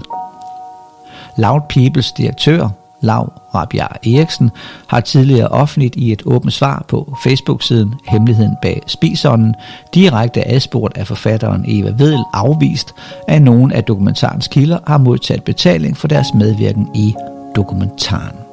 [1.38, 2.70] Loud Peoples direktør,
[3.02, 4.52] Lav Rabia Eriksen,
[4.88, 9.56] har tidligere offentligt i et åbent svar på Facebook-siden Hemmeligheden bag spisånden
[9.94, 12.94] direkte adspurgt af forfatteren Eva Vedel afvist,
[13.28, 17.16] at nogen af dokumentarens kilder har modtaget betaling for deres medvirken i
[17.56, 18.47] dokumentaren.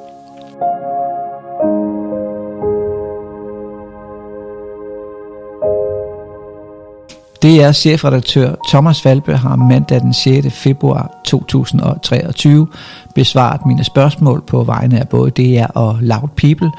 [7.45, 10.53] DR chefredaktør Thomas Falbe har mandag den 6.
[10.53, 12.67] februar 2023
[13.15, 16.71] besvaret mine spørgsmål på vegne af både DR og Loud People,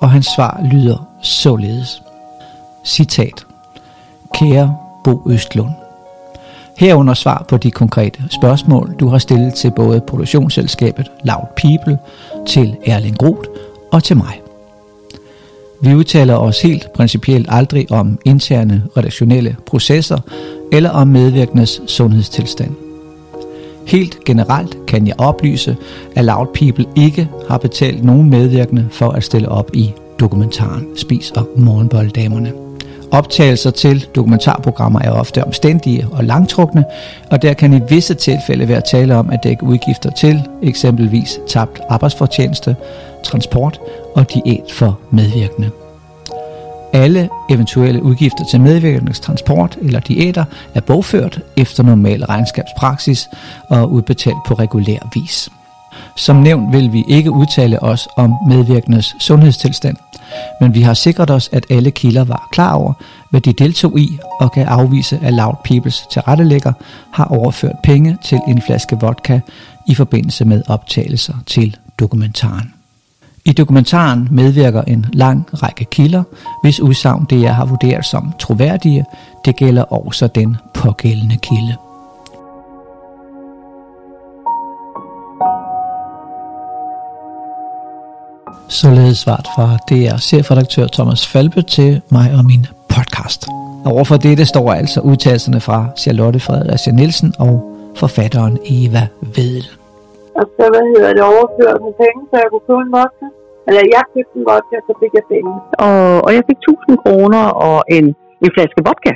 [0.00, 2.02] og hans svar lyder således.
[2.84, 3.46] Citat.
[4.34, 5.70] Kære Bo Østlund.
[6.78, 11.98] Herunder svar på de konkrete spørgsmål, du har stillet til både produktionsselskabet Loud People,
[12.46, 13.48] til Erling Groth
[13.92, 14.45] og til mig.
[15.86, 20.18] Vi udtaler os helt principielt aldrig om interne redaktionelle processer
[20.72, 22.70] eller om medvirkendes sundhedstilstand.
[23.86, 25.76] Helt generelt kan jeg oplyse,
[26.16, 31.30] at Loud People ikke har betalt nogen medvirkende for at stille op i dokumentaren Spis
[31.30, 32.52] og Morgenbolddamerne.
[33.10, 36.84] Optagelser til dokumentarprogrammer er ofte omstændige og langtrukne,
[37.30, 41.80] og der kan i visse tilfælde være tale om at dække udgifter til eksempelvis tabt
[41.88, 42.76] arbejdsfortjeneste,
[43.24, 43.80] transport
[44.14, 45.70] og diæt for medvirkende.
[46.92, 50.44] Alle eventuelle udgifter til medvirkendes transport eller diæter
[50.74, 53.28] er bogført efter normal regnskabspraksis
[53.70, 55.50] og udbetalt på regulær vis.
[56.16, 59.96] Som nævnt vil vi ikke udtale os om medvirkendes sundhedstilstand,
[60.60, 62.92] men vi har sikret os, at alle kilder var klar over,
[63.30, 66.72] hvad de deltog i og kan afvise, at Loud Peoples tilrettelægger
[67.12, 69.40] har overført penge til en flaske vodka
[69.86, 72.75] i forbindelse med optagelser til dokumentaren.
[73.46, 76.22] I dokumentaren medvirker en lang række kilder,
[76.62, 79.04] hvis udsagn DR har vurderet som troværdige.
[79.44, 81.76] Det gælder også den pågældende kilde.
[88.68, 93.46] Således svaret fra DR chefredaktør Thomas Falbe til mig og min podcast.
[93.84, 99.06] Og overfor dette står altså udtalelserne fra Charlotte Fredericia Nielsen og forfatteren Eva
[99.36, 99.66] Vedel.
[100.38, 103.26] Og så, hvad hedder det, overført med penge, så jeg kunne købe en vodka.
[103.68, 105.52] Eller jeg købte en vodka, så fik jeg penge.
[105.86, 108.06] Og, og jeg fik 1000 kroner og en,
[108.44, 109.12] en flaske vodka.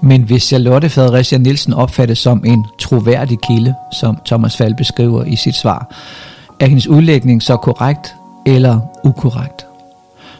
[0.00, 5.36] Men hvis Charlotte Fredericia Nielsen opfattes som en troværdig kilde, som Thomas Falbe beskriver i
[5.36, 5.80] sit svar,
[6.60, 8.14] er hendes udlægning så korrekt
[8.46, 9.66] eller ukorrekt?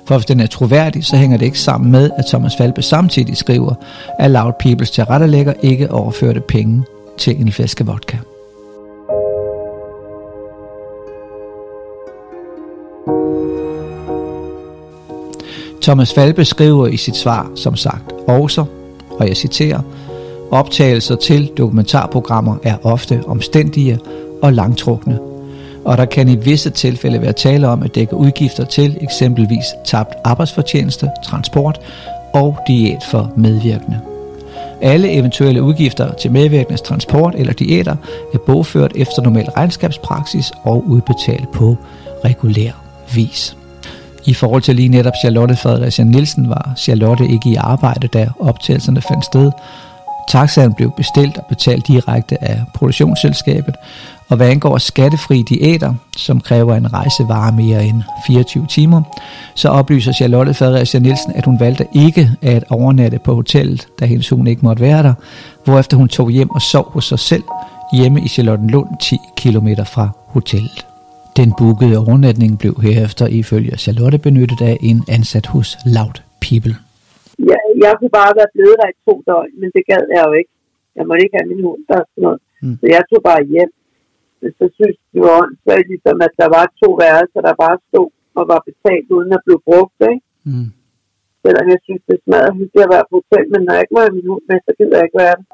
[0.07, 3.37] For hvis den er troværdig, så hænger det ikke sammen med, at Thomas Falbe samtidig
[3.37, 3.75] skriver,
[4.19, 6.85] at Loud Peoples tilrettelægger ikke overførte penge
[7.19, 8.17] til en flaske vodka.
[15.83, 18.65] Thomas Falbe skriver i sit svar, som sagt, også,
[19.11, 19.81] og jeg citerer,
[20.51, 23.99] optagelser til dokumentarprogrammer er ofte omstændige
[24.43, 25.19] og langtrukne,
[25.85, 30.15] og der kan i visse tilfælde være tale om at dække udgifter til eksempelvis tabt
[30.25, 31.81] arbejdsfortjeneste, transport
[32.35, 34.01] og diæt for medvirkende.
[34.81, 37.97] Alle eventuelle udgifter til medvirkendes transport eller diæter
[38.35, 41.77] er bogført efter normal regnskabspraksis og udbetalt på
[42.25, 42.73] regulær
[43.15, 43.58] vis.
[44.29, 49.01] I forhold til lige netop Charlotte Fredericia Nielsen var Charlotte ikke i arbejde, da optagelserne
[49.01, 49.51] fandt sted.
[50.29, 53.75] Taxaen blev bestilt og betalt direkte af produktionsselskabet,
[54.29, 59.03] og hvad angår skattefri diæter, som kræver en rejse varer mere end 24 timer,
[59.55, 64.29] så oplyser Charlotte Fredericia Nielsen, at hun valgte ikke at overnatte på hotellet, da hendes
[64.29, 65.15] hund ikke måtte være der,
[65.65, 67.43] hvorefter hun tog hjem og sov hos sig selv
[67.93, 70.88] hjemme i Charlottenlund 10 km fra hotellet.
[71.43, 76.17] Den bookede overnatning blev herefter ifølge Charlotte benyttet af en ansat hos Loud
[76.47, 76.75] People.
[77.51, 80.33] Ja, jeg kunne bare være blevet der i to døgn, men det gad jeg jo
[80.41, 80.53] ikke.
[80.97, 82.41] Jeg måtte ikke have min hund der sådan noget.
[82.63, 82.77] Mm.
[82.81, 83.73] Så jeg tog bare hjem.
[84.41, 88.09] Men så synes det var åndssvagt, ligesom at der var to værelser, der bare stod
[88.39, 89.99] og var betalt uden at blive brugt.
[90.13, 90.27] Ikke?
[90.49, 90.69] Mm.
[91.43, 94.01] Selvom jeg synes, det smadrer hyggeligt at være på hotel, men når jeg ikke må
[94.05, 95.47] have min hund med, så gider jeg ikke være der.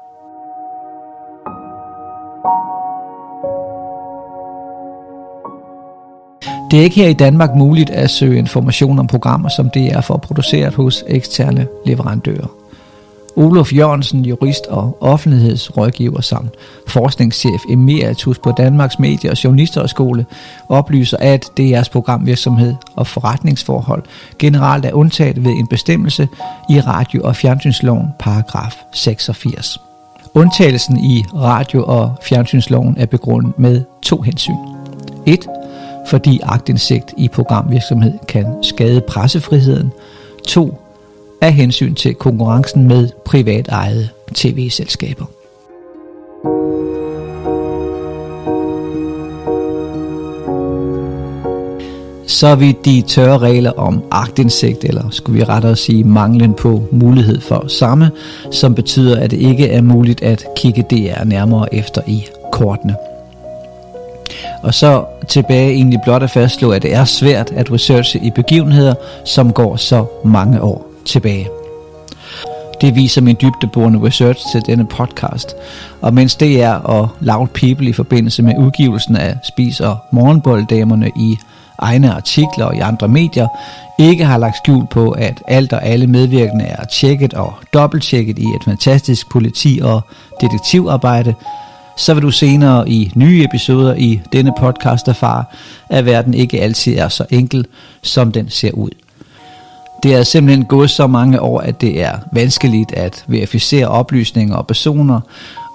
[6.71, 10.01] Det er ikke her i Danmark muligt at søge information om programmer, som det er
[10.01, 12.47] for produceret hos eksterne leverandører.
[13.35, 16.53] Olof Jørgensen, jurist og offentlighedsrådgiver samt
[16.87, 20.25] forskningschef emeritus på Danmarks Medie- og Journalisterskole,
[20.69, 24.03] oplyser, at DR's programvirksomhed og forretningsforhold
[24.39, 26.27] generelt er undtaget ved en bestemmelse
[26.69, 29.79] i radio- og fjernsynsloven paragraf 86.
[30.33, 34.55] Undtagelsen i radio- og fjernsynsloven er begrundet med to hensyn.
[35.25, 35.47] 1
[36.07, 39.91] fordi agtindsigt i programvirksomhed kan skade pressefriheden.
[40.47, 40.77] 2.
[41.41, 45.25] Af hensyn til konkurrencen med privat ejede tv-selskaber.
[52.27, 57.41] Så vi de tørre regler om agtindsigt, eller skulle vi rettere sige manglen på mulighed
[57.41, 58.11] for samme,
[58.51, 62.95] som betyder, at det ikke er muligt at kigge DR nærmere efter i kortene.
[64.63, 68.93] Og så tilbage egentlig blot at fastslå, at det er svært at researche i begivenheder,
[69.25, 71.47] som går så mange år tilbage.
[72.81, 75.55] Det viser min dybdeborende research til denne podcast.
[76.01, 81.11] Og mens det er og Loud People i forbindelse med udgivelsen af Spis- og Morgenbolddamerne
[81.15, 81.37] i
[81.77, 83.47] egne artikler og i andre medier,
[83.99, 88.45] ikke har lagt skjul på, at alt og alle medvirkende er tjekket og dobbelttjekket i
[88.45, 90.01] et fantastisk politi- og
[90.41, 91.33] detektivarbejde,
[91.97, 95.43] så vil du senere i nye episoder i denne podcast erfare,
[95.89, 97.65] at verden ikke altid er så enkel,
[98.01, 98.89] som den ser ud.
[100.03, 104.67] Det er simpelthen gået så mange år, at det er vanskeligt at verificere oplysninger og
[104.67, 105.19] personer,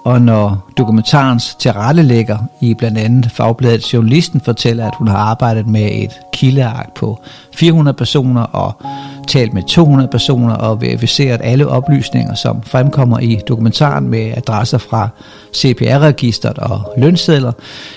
[0.05, 5.89] og når dokumentarens tilrettelægger i blandt andet fagbladet Journalisten fortæller, at hun har arbejdet med
[5.91, 7.19] et kildeark på
[7.55, 8.75] 400 personer og
[9.31, 15.09] talt med 200 personer og verificeret alle oplysninger, som fremkommer i dokumentaren med adresser fra
[15.55, 17.51] CPR-registret og lønsedler,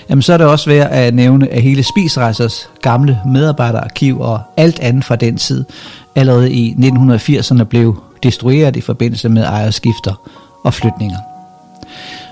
[0.09, 4.79] jamen så er det også værd at nævne, at hele Spisrejsers gamle medarbejderarkiv og alt
[4.79, 5.65] andet fra den tid
[6.15, 10.13] allerede i 1980'erne blev destrueret i forbindelse med ejerskifter
[10.63, 11.17] og flytninger.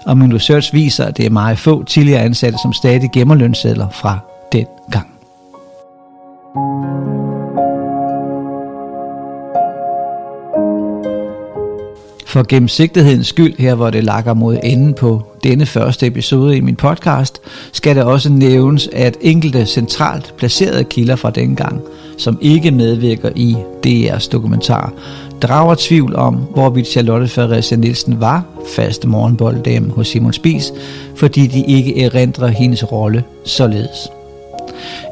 [0.05, 3.89] Og min research viser, at det er meget få tidligere ansatte, som stadig gemmer lønsedler
[3.89, 4.19] fra
[4.51, 5.07] den gang.
[12.33, 16.75] For gennemsigtighedens skyld, her hvor det lakker mod enden på denne første episode i min
[16.75, 17.41] podcast,
[17.71, 21.81] skal det også nævnes, at enkelte centralt placerede kilder fra dengang,
[22.17, 23.55] som ikke medvirker i
[23.87, 24.93] DR's dokumentar,
[25.41, 28.43] drager tvivl om, hvorvidt Charlotte Fredericia Nielsen var
[28.75, 30.73] faste morgenbolddame hos Simon Spis,
[31.15, 34.09] fordi de ikke erindrer hendes rolle således.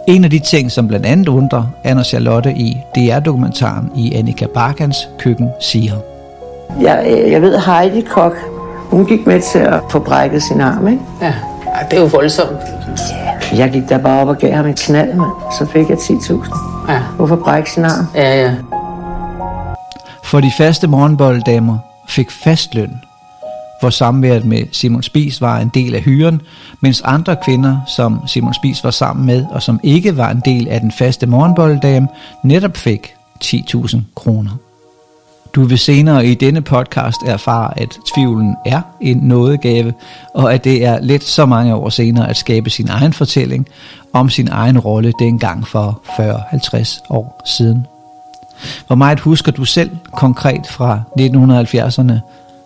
[0.07, 4.98] En af de ting, som blandt andet undrer, Anna Charlotte i DR-dokumentaren i Annika Barkans
[5.19, 5.93] køkken siger–
[6.81, 8.34] jeg, jeg ved, Heidi Kok,
[8.89, 11.03] hun gik med til at få brækket sin arm, ikke?
[11.22, 11.34] Ja,
[11.89, 12.60] det er jo voldsomt.
[13.52, 13.57] Ja.
[13.57, 15.31] Jeg gik der bare op og gav ham en knald, mand.
[15.60, 16.91] Så fik jeg 10.000.
[16.91, 17.02] Ja.
[17.15, 18.06] Hvorfor brække sin arm?
[18.15, 18.53] Ja, ja.
[20.23, 21.77] For de faste morgenbolddamer
[22.07, 23.02] fik fastløn,
[23.80, 26.41] hvor samværet med Simon Spis var en del af hyren,
[26.81, 30.68] mens andre kvinder, som Simon Spis var sammen med, og som ikke var en del
[30.68, 32.07] af den faste morgenbolddame,
[32.43, 34.52] netop fik 10.000 kroner.
[35.56, 39.94] Du vil senere i denne podcast erfare, at tvivlen er en nådegave,
[40.34, 43.68] og at det er let så mange år senere at skabe sin egen fortælling
[44.14, 47.88] om sin egen rolle dengang for 40-50 år siden.
[48.88, 52.14] Hvor meget husker du selv konkret fra 1970'erne,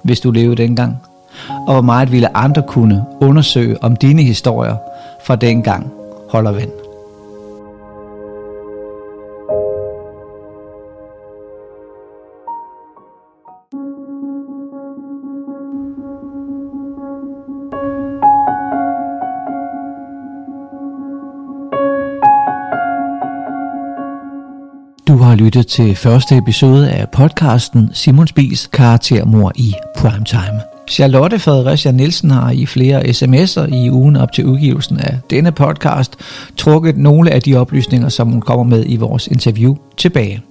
[0.01, 0.97] hvis du levede dengang?
[1.49, 4.75] Og hvor meget ville andre kunne undersøge om dine historier
[5.25, 5.91] fra dengang
[6.29, 6.84] holder vand?
[25.25, 30.61] Har lyttet til første episode af podcasten Simon Spies karaktermor i primetime.
[30.89, 36.15] Charlotte Fredericia Nielsen har i flere sms'er i ugen op til udgivelsen af denne podcast
[36.57, 40.41] trukket nogle af de oplysninger, som hun kommer med i vores interview tilbage.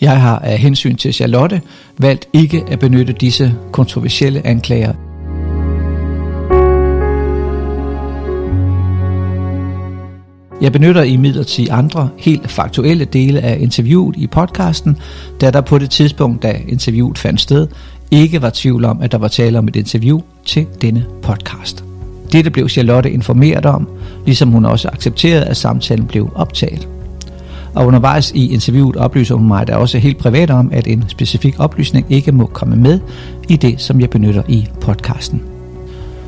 [0.00, 1.60] Jeg har af hensyn til Charlotte
[1.98, 4.92] valgt ikke at benytte disse kontroversielle anklager
[10.64, 14.96] Jeg benytter i midlertid andre helt faktuelle dele af interviewet i podcasten,
[15.40, 17.68] da der på det tidspunkt, da interviewet fandt sted,
[18.10, 21.84] ikke var tvivl om, at der var tale om et interview til denne podcast.
[22.32, 23.88] Dette blev Charlotte informeret om,
[24.26, 26.88] ligesom hun også accepterede, at samtalen blev optaget.
[27.74, 31.54] Og undervejs i interviewet oplyser hun mig da også helt privat om, at en specifik
[31.58, 33.00] oplysning ikke må komme med
[33.48, 35.53] i det, som jeg benytter i podcasten.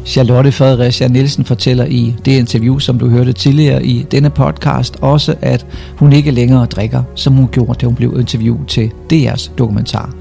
[0.06, 5.34] Charlotte Fredericia Nielsen fortæller i det interview, som du hørte tidligere i denne podcast, også
[5.42, 5.66] at
[5.96, 10.14] hun ikke længere drikker, som hun gjorde, da hun blev interviewet til DR's dokumentar.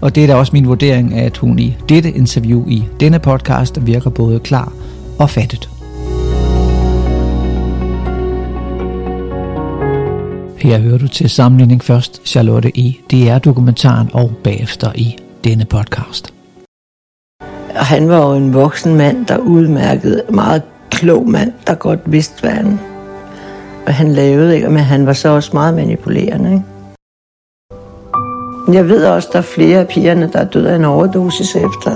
[0.00, 3.86] Og det er da også min vurdering, at hun i dette interview i denne podcast
[3.86, 4.72] virker både klar
[5.18, 5.68] og fattet.
[10.58, 16.33] Her hører du til sammenligning først Charlotte i DR-dokumentaren og bagefter i denne podcast.
[17.78, 22.40] Og han var jo en voksen mand, der udmærkede, meget klog mand, der godt vidste,
[22.40, 22.80] hvad han,
[23.84, 24.68] hvad han lavede, ikke?
[24.68, 26.52] men han var så også meget manipulerende.
[26.52, 26.64] Ikke?
[28.78, 31.90] Jeg ved også, der er flere af pigerne, der er døde af en overdosis efter.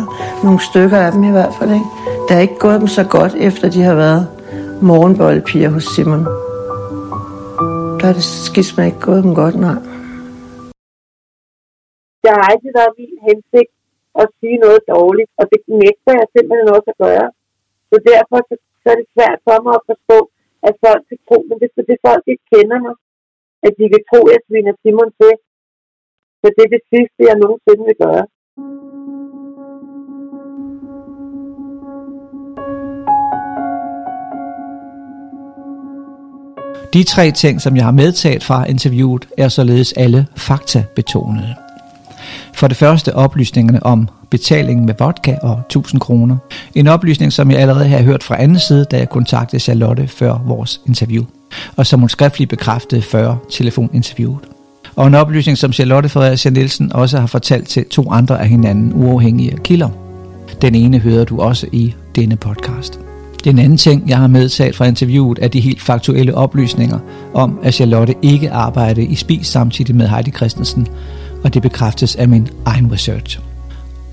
[0.45, 1.71] Nogle stykker af dem i hvert fald.
[1.71, 1.87] Ikke?
[2.29, 4.29] Der er ikke gået dem så godt, efter de har været
[4.83, 6.25] morgenboldpiger hos Simon.
[8.01, 9.79] Der er det skisma ikke gået dem godt, nej.
[12.25, 13.78] Jeg har altid været min hensigt
[14.23, 17.29] at sige noget dårligt, og det nægter jeg simpelthen også at gøre.
[17.91, 20.19] Så derfor så, så er det svært for mig at forstå,
[20.69, 22.95] at folk kan tro, men det er fordi folk ikke kender mig,
[23.67, 25.33] at de kan tro, at jeg sviner Simon til.
[26.41, 28.25] Så det er det sidste, jeg nogensinde vil gøre.
[36.95, 41.68] De tre ting, som jeg har medtaget fra interviewet, er således alle faktabetonede.
[42.59, 46.37] For det første oplysningerne om betalingen med vodka og 1000 kroner.
[46.75, 50.39] En oplysning, som jeg allerede har hørt fra anden side, da jeg kontaktede Charlotte før
[50.47, 51.25] vores interview,
[51.77, 54.39] og som hun skriftligt bekræftede før telefoninterviewet.
[54.97, 58.93] Og en oplysning, som Charlotte Fredericia Nielsen også har fortalt til to andre af hinanden
[58.95, 59.89] uafhængige kilder.
[60.63, 63.01] Den ene hører du også i denne podcast.
[63.45, 66.99] Den anden ting, jeg har medtaget fra interviewet, er de helt faktuelle oplysninger
[67.35, 70.89] om, at Charlotte ikke arbejdede i Spis samtidig med Heidi Christensen,
[71.45, 73.41] og det bekræftes af min egen research.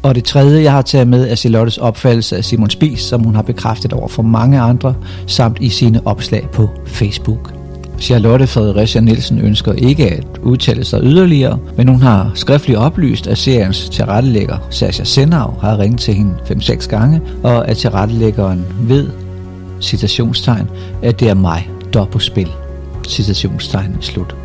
[0.03, 3.35] Og det tredje, jeg har taget med, er Charlottes opfattelse af Simon Spis, som hun
[3.35, 4.95] har bekræftet over for mange andre,
[5.27, 7.53] samt i sine opslag på Facebook.
[7.99, 13.37] Charlotte Fredericia Nielsen ønsker ikke at udtale sig yderligere, men hun har skriftligt oplyst, at
[13.37, 19.09] seriens tilrettelægger Sasha Senau har ringet til hende 5-6 gange, og at tilrettelæggeren ved,
[19.81, 20.69] citationstegn,
[21.03, 22.49] at det er mig, der er på spil.
[23.07, 24.44] Citationstegn slut.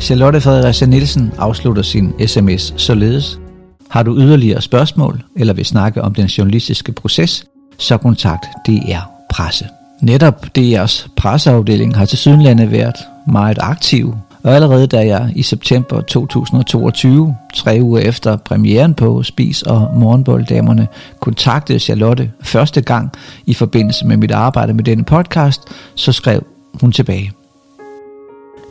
[0.00, 3.40] Charlotte Fredericia Nielsen afslutter sin sms således.
[3.88, 7.44] Har du yderligere spørgsmål, eller vil snakke om den journalistiske proces,
[7.78, 9.00] så kontakt DR
[9.30, 9.64] Presse.
[10.02, 12.96] Netop DR's presseafdeling har til Sydlandet været
[13.26, 19.62] meget aktiv, og allerede da jeg i september 2022, tre uger efter premieren på Spis
[19.62, 20.88] og Morgenbolddamerne,
[21.20, 23.12] kontaktede Charlotte første gang
[23.46, 25.62] i forbindelse med mit arbejde med denne podcast,
[25.94, 26.46] så skrev
[26.80, 27.32] hun tilbage.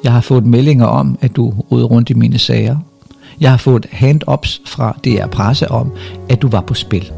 [0.07, 2.77] Jeg har fået meldinger om, at du rode rundt i mine sager.
[3.41, 5.91] Jeg har fået hand-ups fra DR Presse om,
[6.29, 7.11] at du var på spil.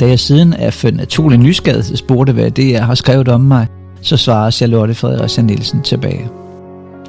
[0.00, 3.66] Da jeg siden er for naturlig nysgerrighed spurgte, hvad DR har skrevet om mig,
[4.00, 6.28] så svarer Charlotte Frederiksen Nielsen tilbage.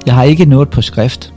[0.06, 1.32] Jeg har ikke noget på skrift.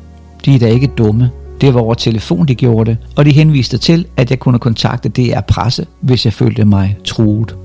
[0.45, 1.29] De er da ikke dumme.
[1.61, 5.09] Det var over telefon, de gjorde det, og de henviste til, at jeg kunne kontakte
[5.09, 7.55] DR Presse, hvis jeg følte mig truet.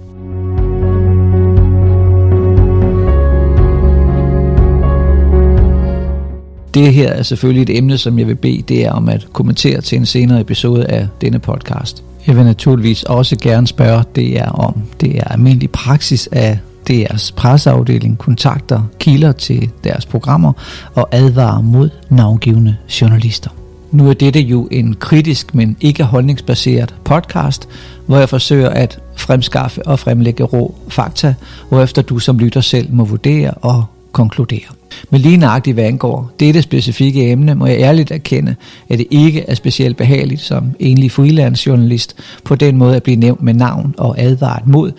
[6.76, 9.98] Det her er selvfølgelig et emne, som jeg vil bede DR om at kommentere til
[9.98, 12.04] en senere episode af denne podcast.
[12.26, 16.58] Jeg vil naturligvis også gerne spørge DR om det er almindelig praksis af
[16.90, 20.52] DR's presseafdeling kontakter kilder til deres programmer
[20.94, 23.50] og advarer mod navngivende journalister.
[23.90, 27.68] Nu er dette jo en kritisk, men ikke holdningsbaseret podcast,
[28.06, 31.34] hvor jeg forsøger at fremskaffe og fremlægge rå fakta,
[31.68, 34.75] hvorefter du som lytter selv må vurdere og konkludere.
[35.10, 38.54] Men lige nøjagtigt hvad angår dette specifikke emne, må jeg ærligt erkende,
[38.88, 43.42] at det ikke er specielt behageligt som enlig freelancejournalist på den måde at blive nævnt
[43.42, 44.92] med navn og advaret mod,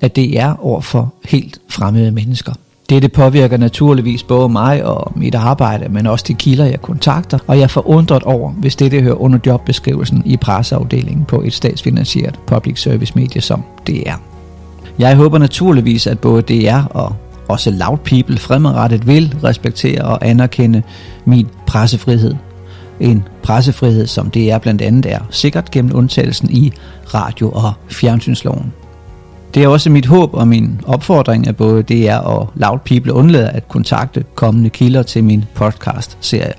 [0.00, 2.52] at det er over for helt fremmede mennesker.
[2.90, 7.56] Dette påvirker naturligvis både mig og mit arbejde, men også de kilder, jeg kontakter, og
[7.56, 12.80] jeg er forundret over, hvis dette hører under jobbeskrivelsen i presseafdelingen på et statsfinansieret public
[12.82, 14.14] service medie som DR.
[14.98, 17.16] Jeg håber naturligvis, at både DR og
[17.48, 20.82] også Loud People fremadrettet vil respektere og anerkende
[21.24, 22.34] min pressefrihed.
[23.00, 26.72] En pressefrihed, som det er blandt andet er sikkert gennem undtagelsen i
[27.14, 28.72] radio- og fjernsynsloven.
[29.54, 33.48] Det er også mit håb og min opfordring, at både DR og Loud People undlader
[33.48, 36.52] at kontakte kommende kilder til min podcast-serie,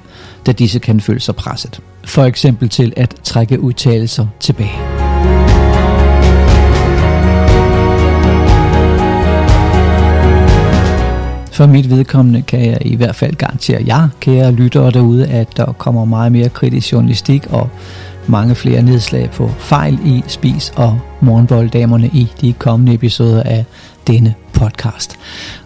[0.45, 1.79] da disse kan føle sig presset.
[2.05, 4.96] For eksempel til at trække udtalelser tilbage.
[11.57, 15.65] For mit vedkommende kan jeg i hvert fald garantere jer, kære lyttere derude, at der
[15.65, 17.69] kommer meget mere kritisk journalistik og
[18.27, 23.65] mange flere nedslag på fejl i Spis og Morgenbolddamerne i de kommende episoder af
[24.07, 25.15] denne podcast.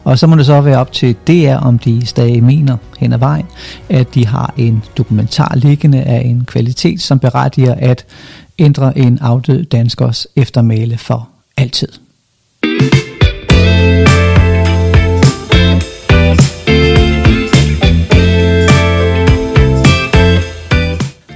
[0.04, 3.18] Og så må det så være op til DR, om de stadig mener hen ad
[3.18, 3.46] vejen,
[3.90, 8.06] at de har en dokumentar liggende af en kvalitet, som berettiger at
[8.60, 11.90] ændre en afdød danskers eftermæle for altid.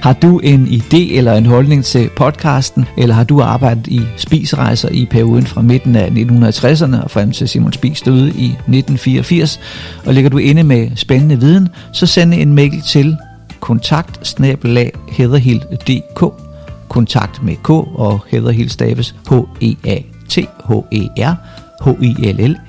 [0.06, 4.88] Har du en idé eller en holdning til podcasten, eller har du arbejdet i spisrejser
[4.88, 9.60] i perioden fra midten af 1960'erne og frem til Simon Spis døde i 1984,
[10.06, 13.16] og ligger du inde med spændende viden, så send en mail til
[13.60, 14.24] kontakt
[16.88, 20.06] kontakt med K og Heatherhill staves H-E-A-T-H-E-R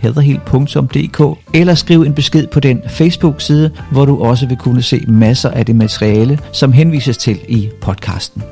[0.02, 5.50] hedderhild.dk, eller skriv en besked på den Facebook-side, hvor du også vil kunne se masser
[5.50, 8.44] af det materiale, som henvises til i podcasten.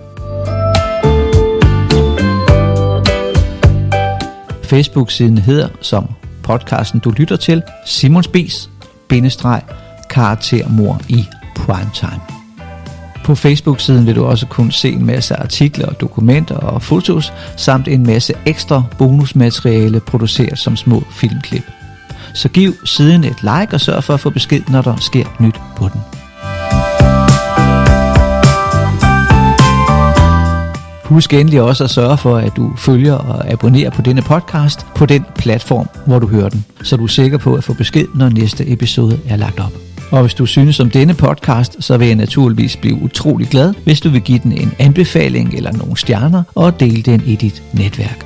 [4.63, 6.07] Facebook-siden hedder, som
[6.43, 8.69] podcasten du lytter til, Simons Bis,
[9.07, 9.61] bindestreg,
[10.09, 11.25] karaktermor i
[11.55, 12.44] primetime.
[13.25, 18.05] På Facebook-siden vil du også kunne se en masse artikler, dokumenter og fotos, samt en
[18.05, 21.63] masse ekstra bonusmateriale produceret som små filmklip.
[22.33, 25.55] Så giv siden et like og sørg for at få besked, når der sker nyt
[25.75, 26.01] på den.
[31.03, 35.05] Husk endelig også at sørge for, at du følger og abonnerer på denne podcast på
[35.05, 38.29] den platform, hvor du hører den, så du er sikker på at få besked, når
[38.29, 39.84] næste episode er lagt op.
[40.11, 44.01] Og hvis du synes om denne podcast, så vil jeg naturligvis blive utrolig glad, hvis
[44.01, 48.25] du vil give den en anbefaling eller nogle stjerner og dele den i dit netværk.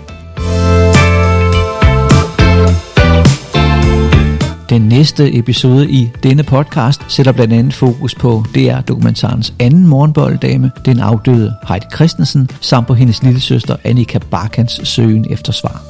[4.69, 10.99] Den næste episode i denne podcast sætter blandt andet fokus på DR-dokumentarens anden morgenbolddame, den
[10.99, 15.83] afdøde Heidi Christensen, samt på hendes lille søster Annika Barkans søgen efter svar.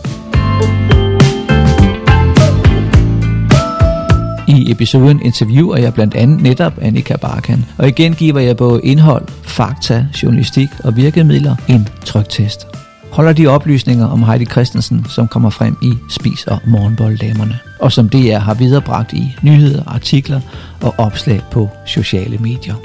[4.59, 9.27] I episoden interviewer jeg blandt andet netop Annika Barkan, og igen giver jeg både indhold,
[9.43, 12.67] fakta, journalistik og virkemidler en trygtest.
[13.11, 18.09] Holder de oplysninger om Heidi Christensen, som kommer frem i Spis og Morgenbolddamerne, og som
[18.09, 20.41] DR har viderebragt i nyheder, artikler
[20.81, 22.75] og opslag på sociale medier.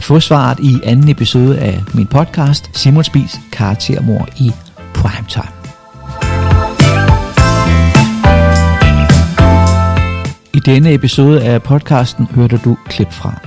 [0.00, 4.50] Få svaret i anden episode af min podcast, Simon Spis karaktermor i
[4.94, 5.63] Primetime.
[10.54, 13.40] I denne episode af podcasten hørte du klip fra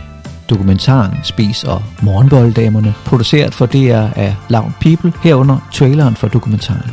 [0.50, 6.92] dokumentaren Spis og Morgenbolddamerne, produceret for DR af Loud People, herunder traileren for dokumentaren.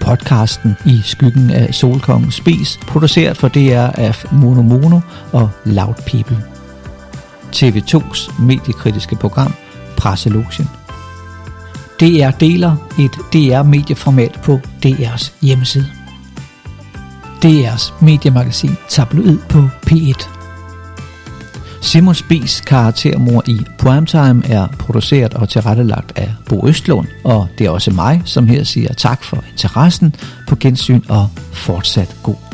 [0.00, 5.00] Podcasten I skyggen af Solkongen Spis, produceret for DR af Mono Mono
[5.32, 6.44] og Loud People.
[7.56, 9.54] TV2's mediekritiske program
[9.96, 10.68] Presselogien.
[12.00, 16.05] DR deler et DR-medieformat på DR's hjemmeside.
[17.44, 20.28] DR's mediemagasin Tabloid på P1.
[21.82, 27.70] Simon Spies karaktermor i Primetime er produceret og tilrettelagt af Bo Østlund, og det er
[27.70, 30.14] også mig, som her siger tak for interessen,
[30.48, 32.45] på gensyn og fortsat god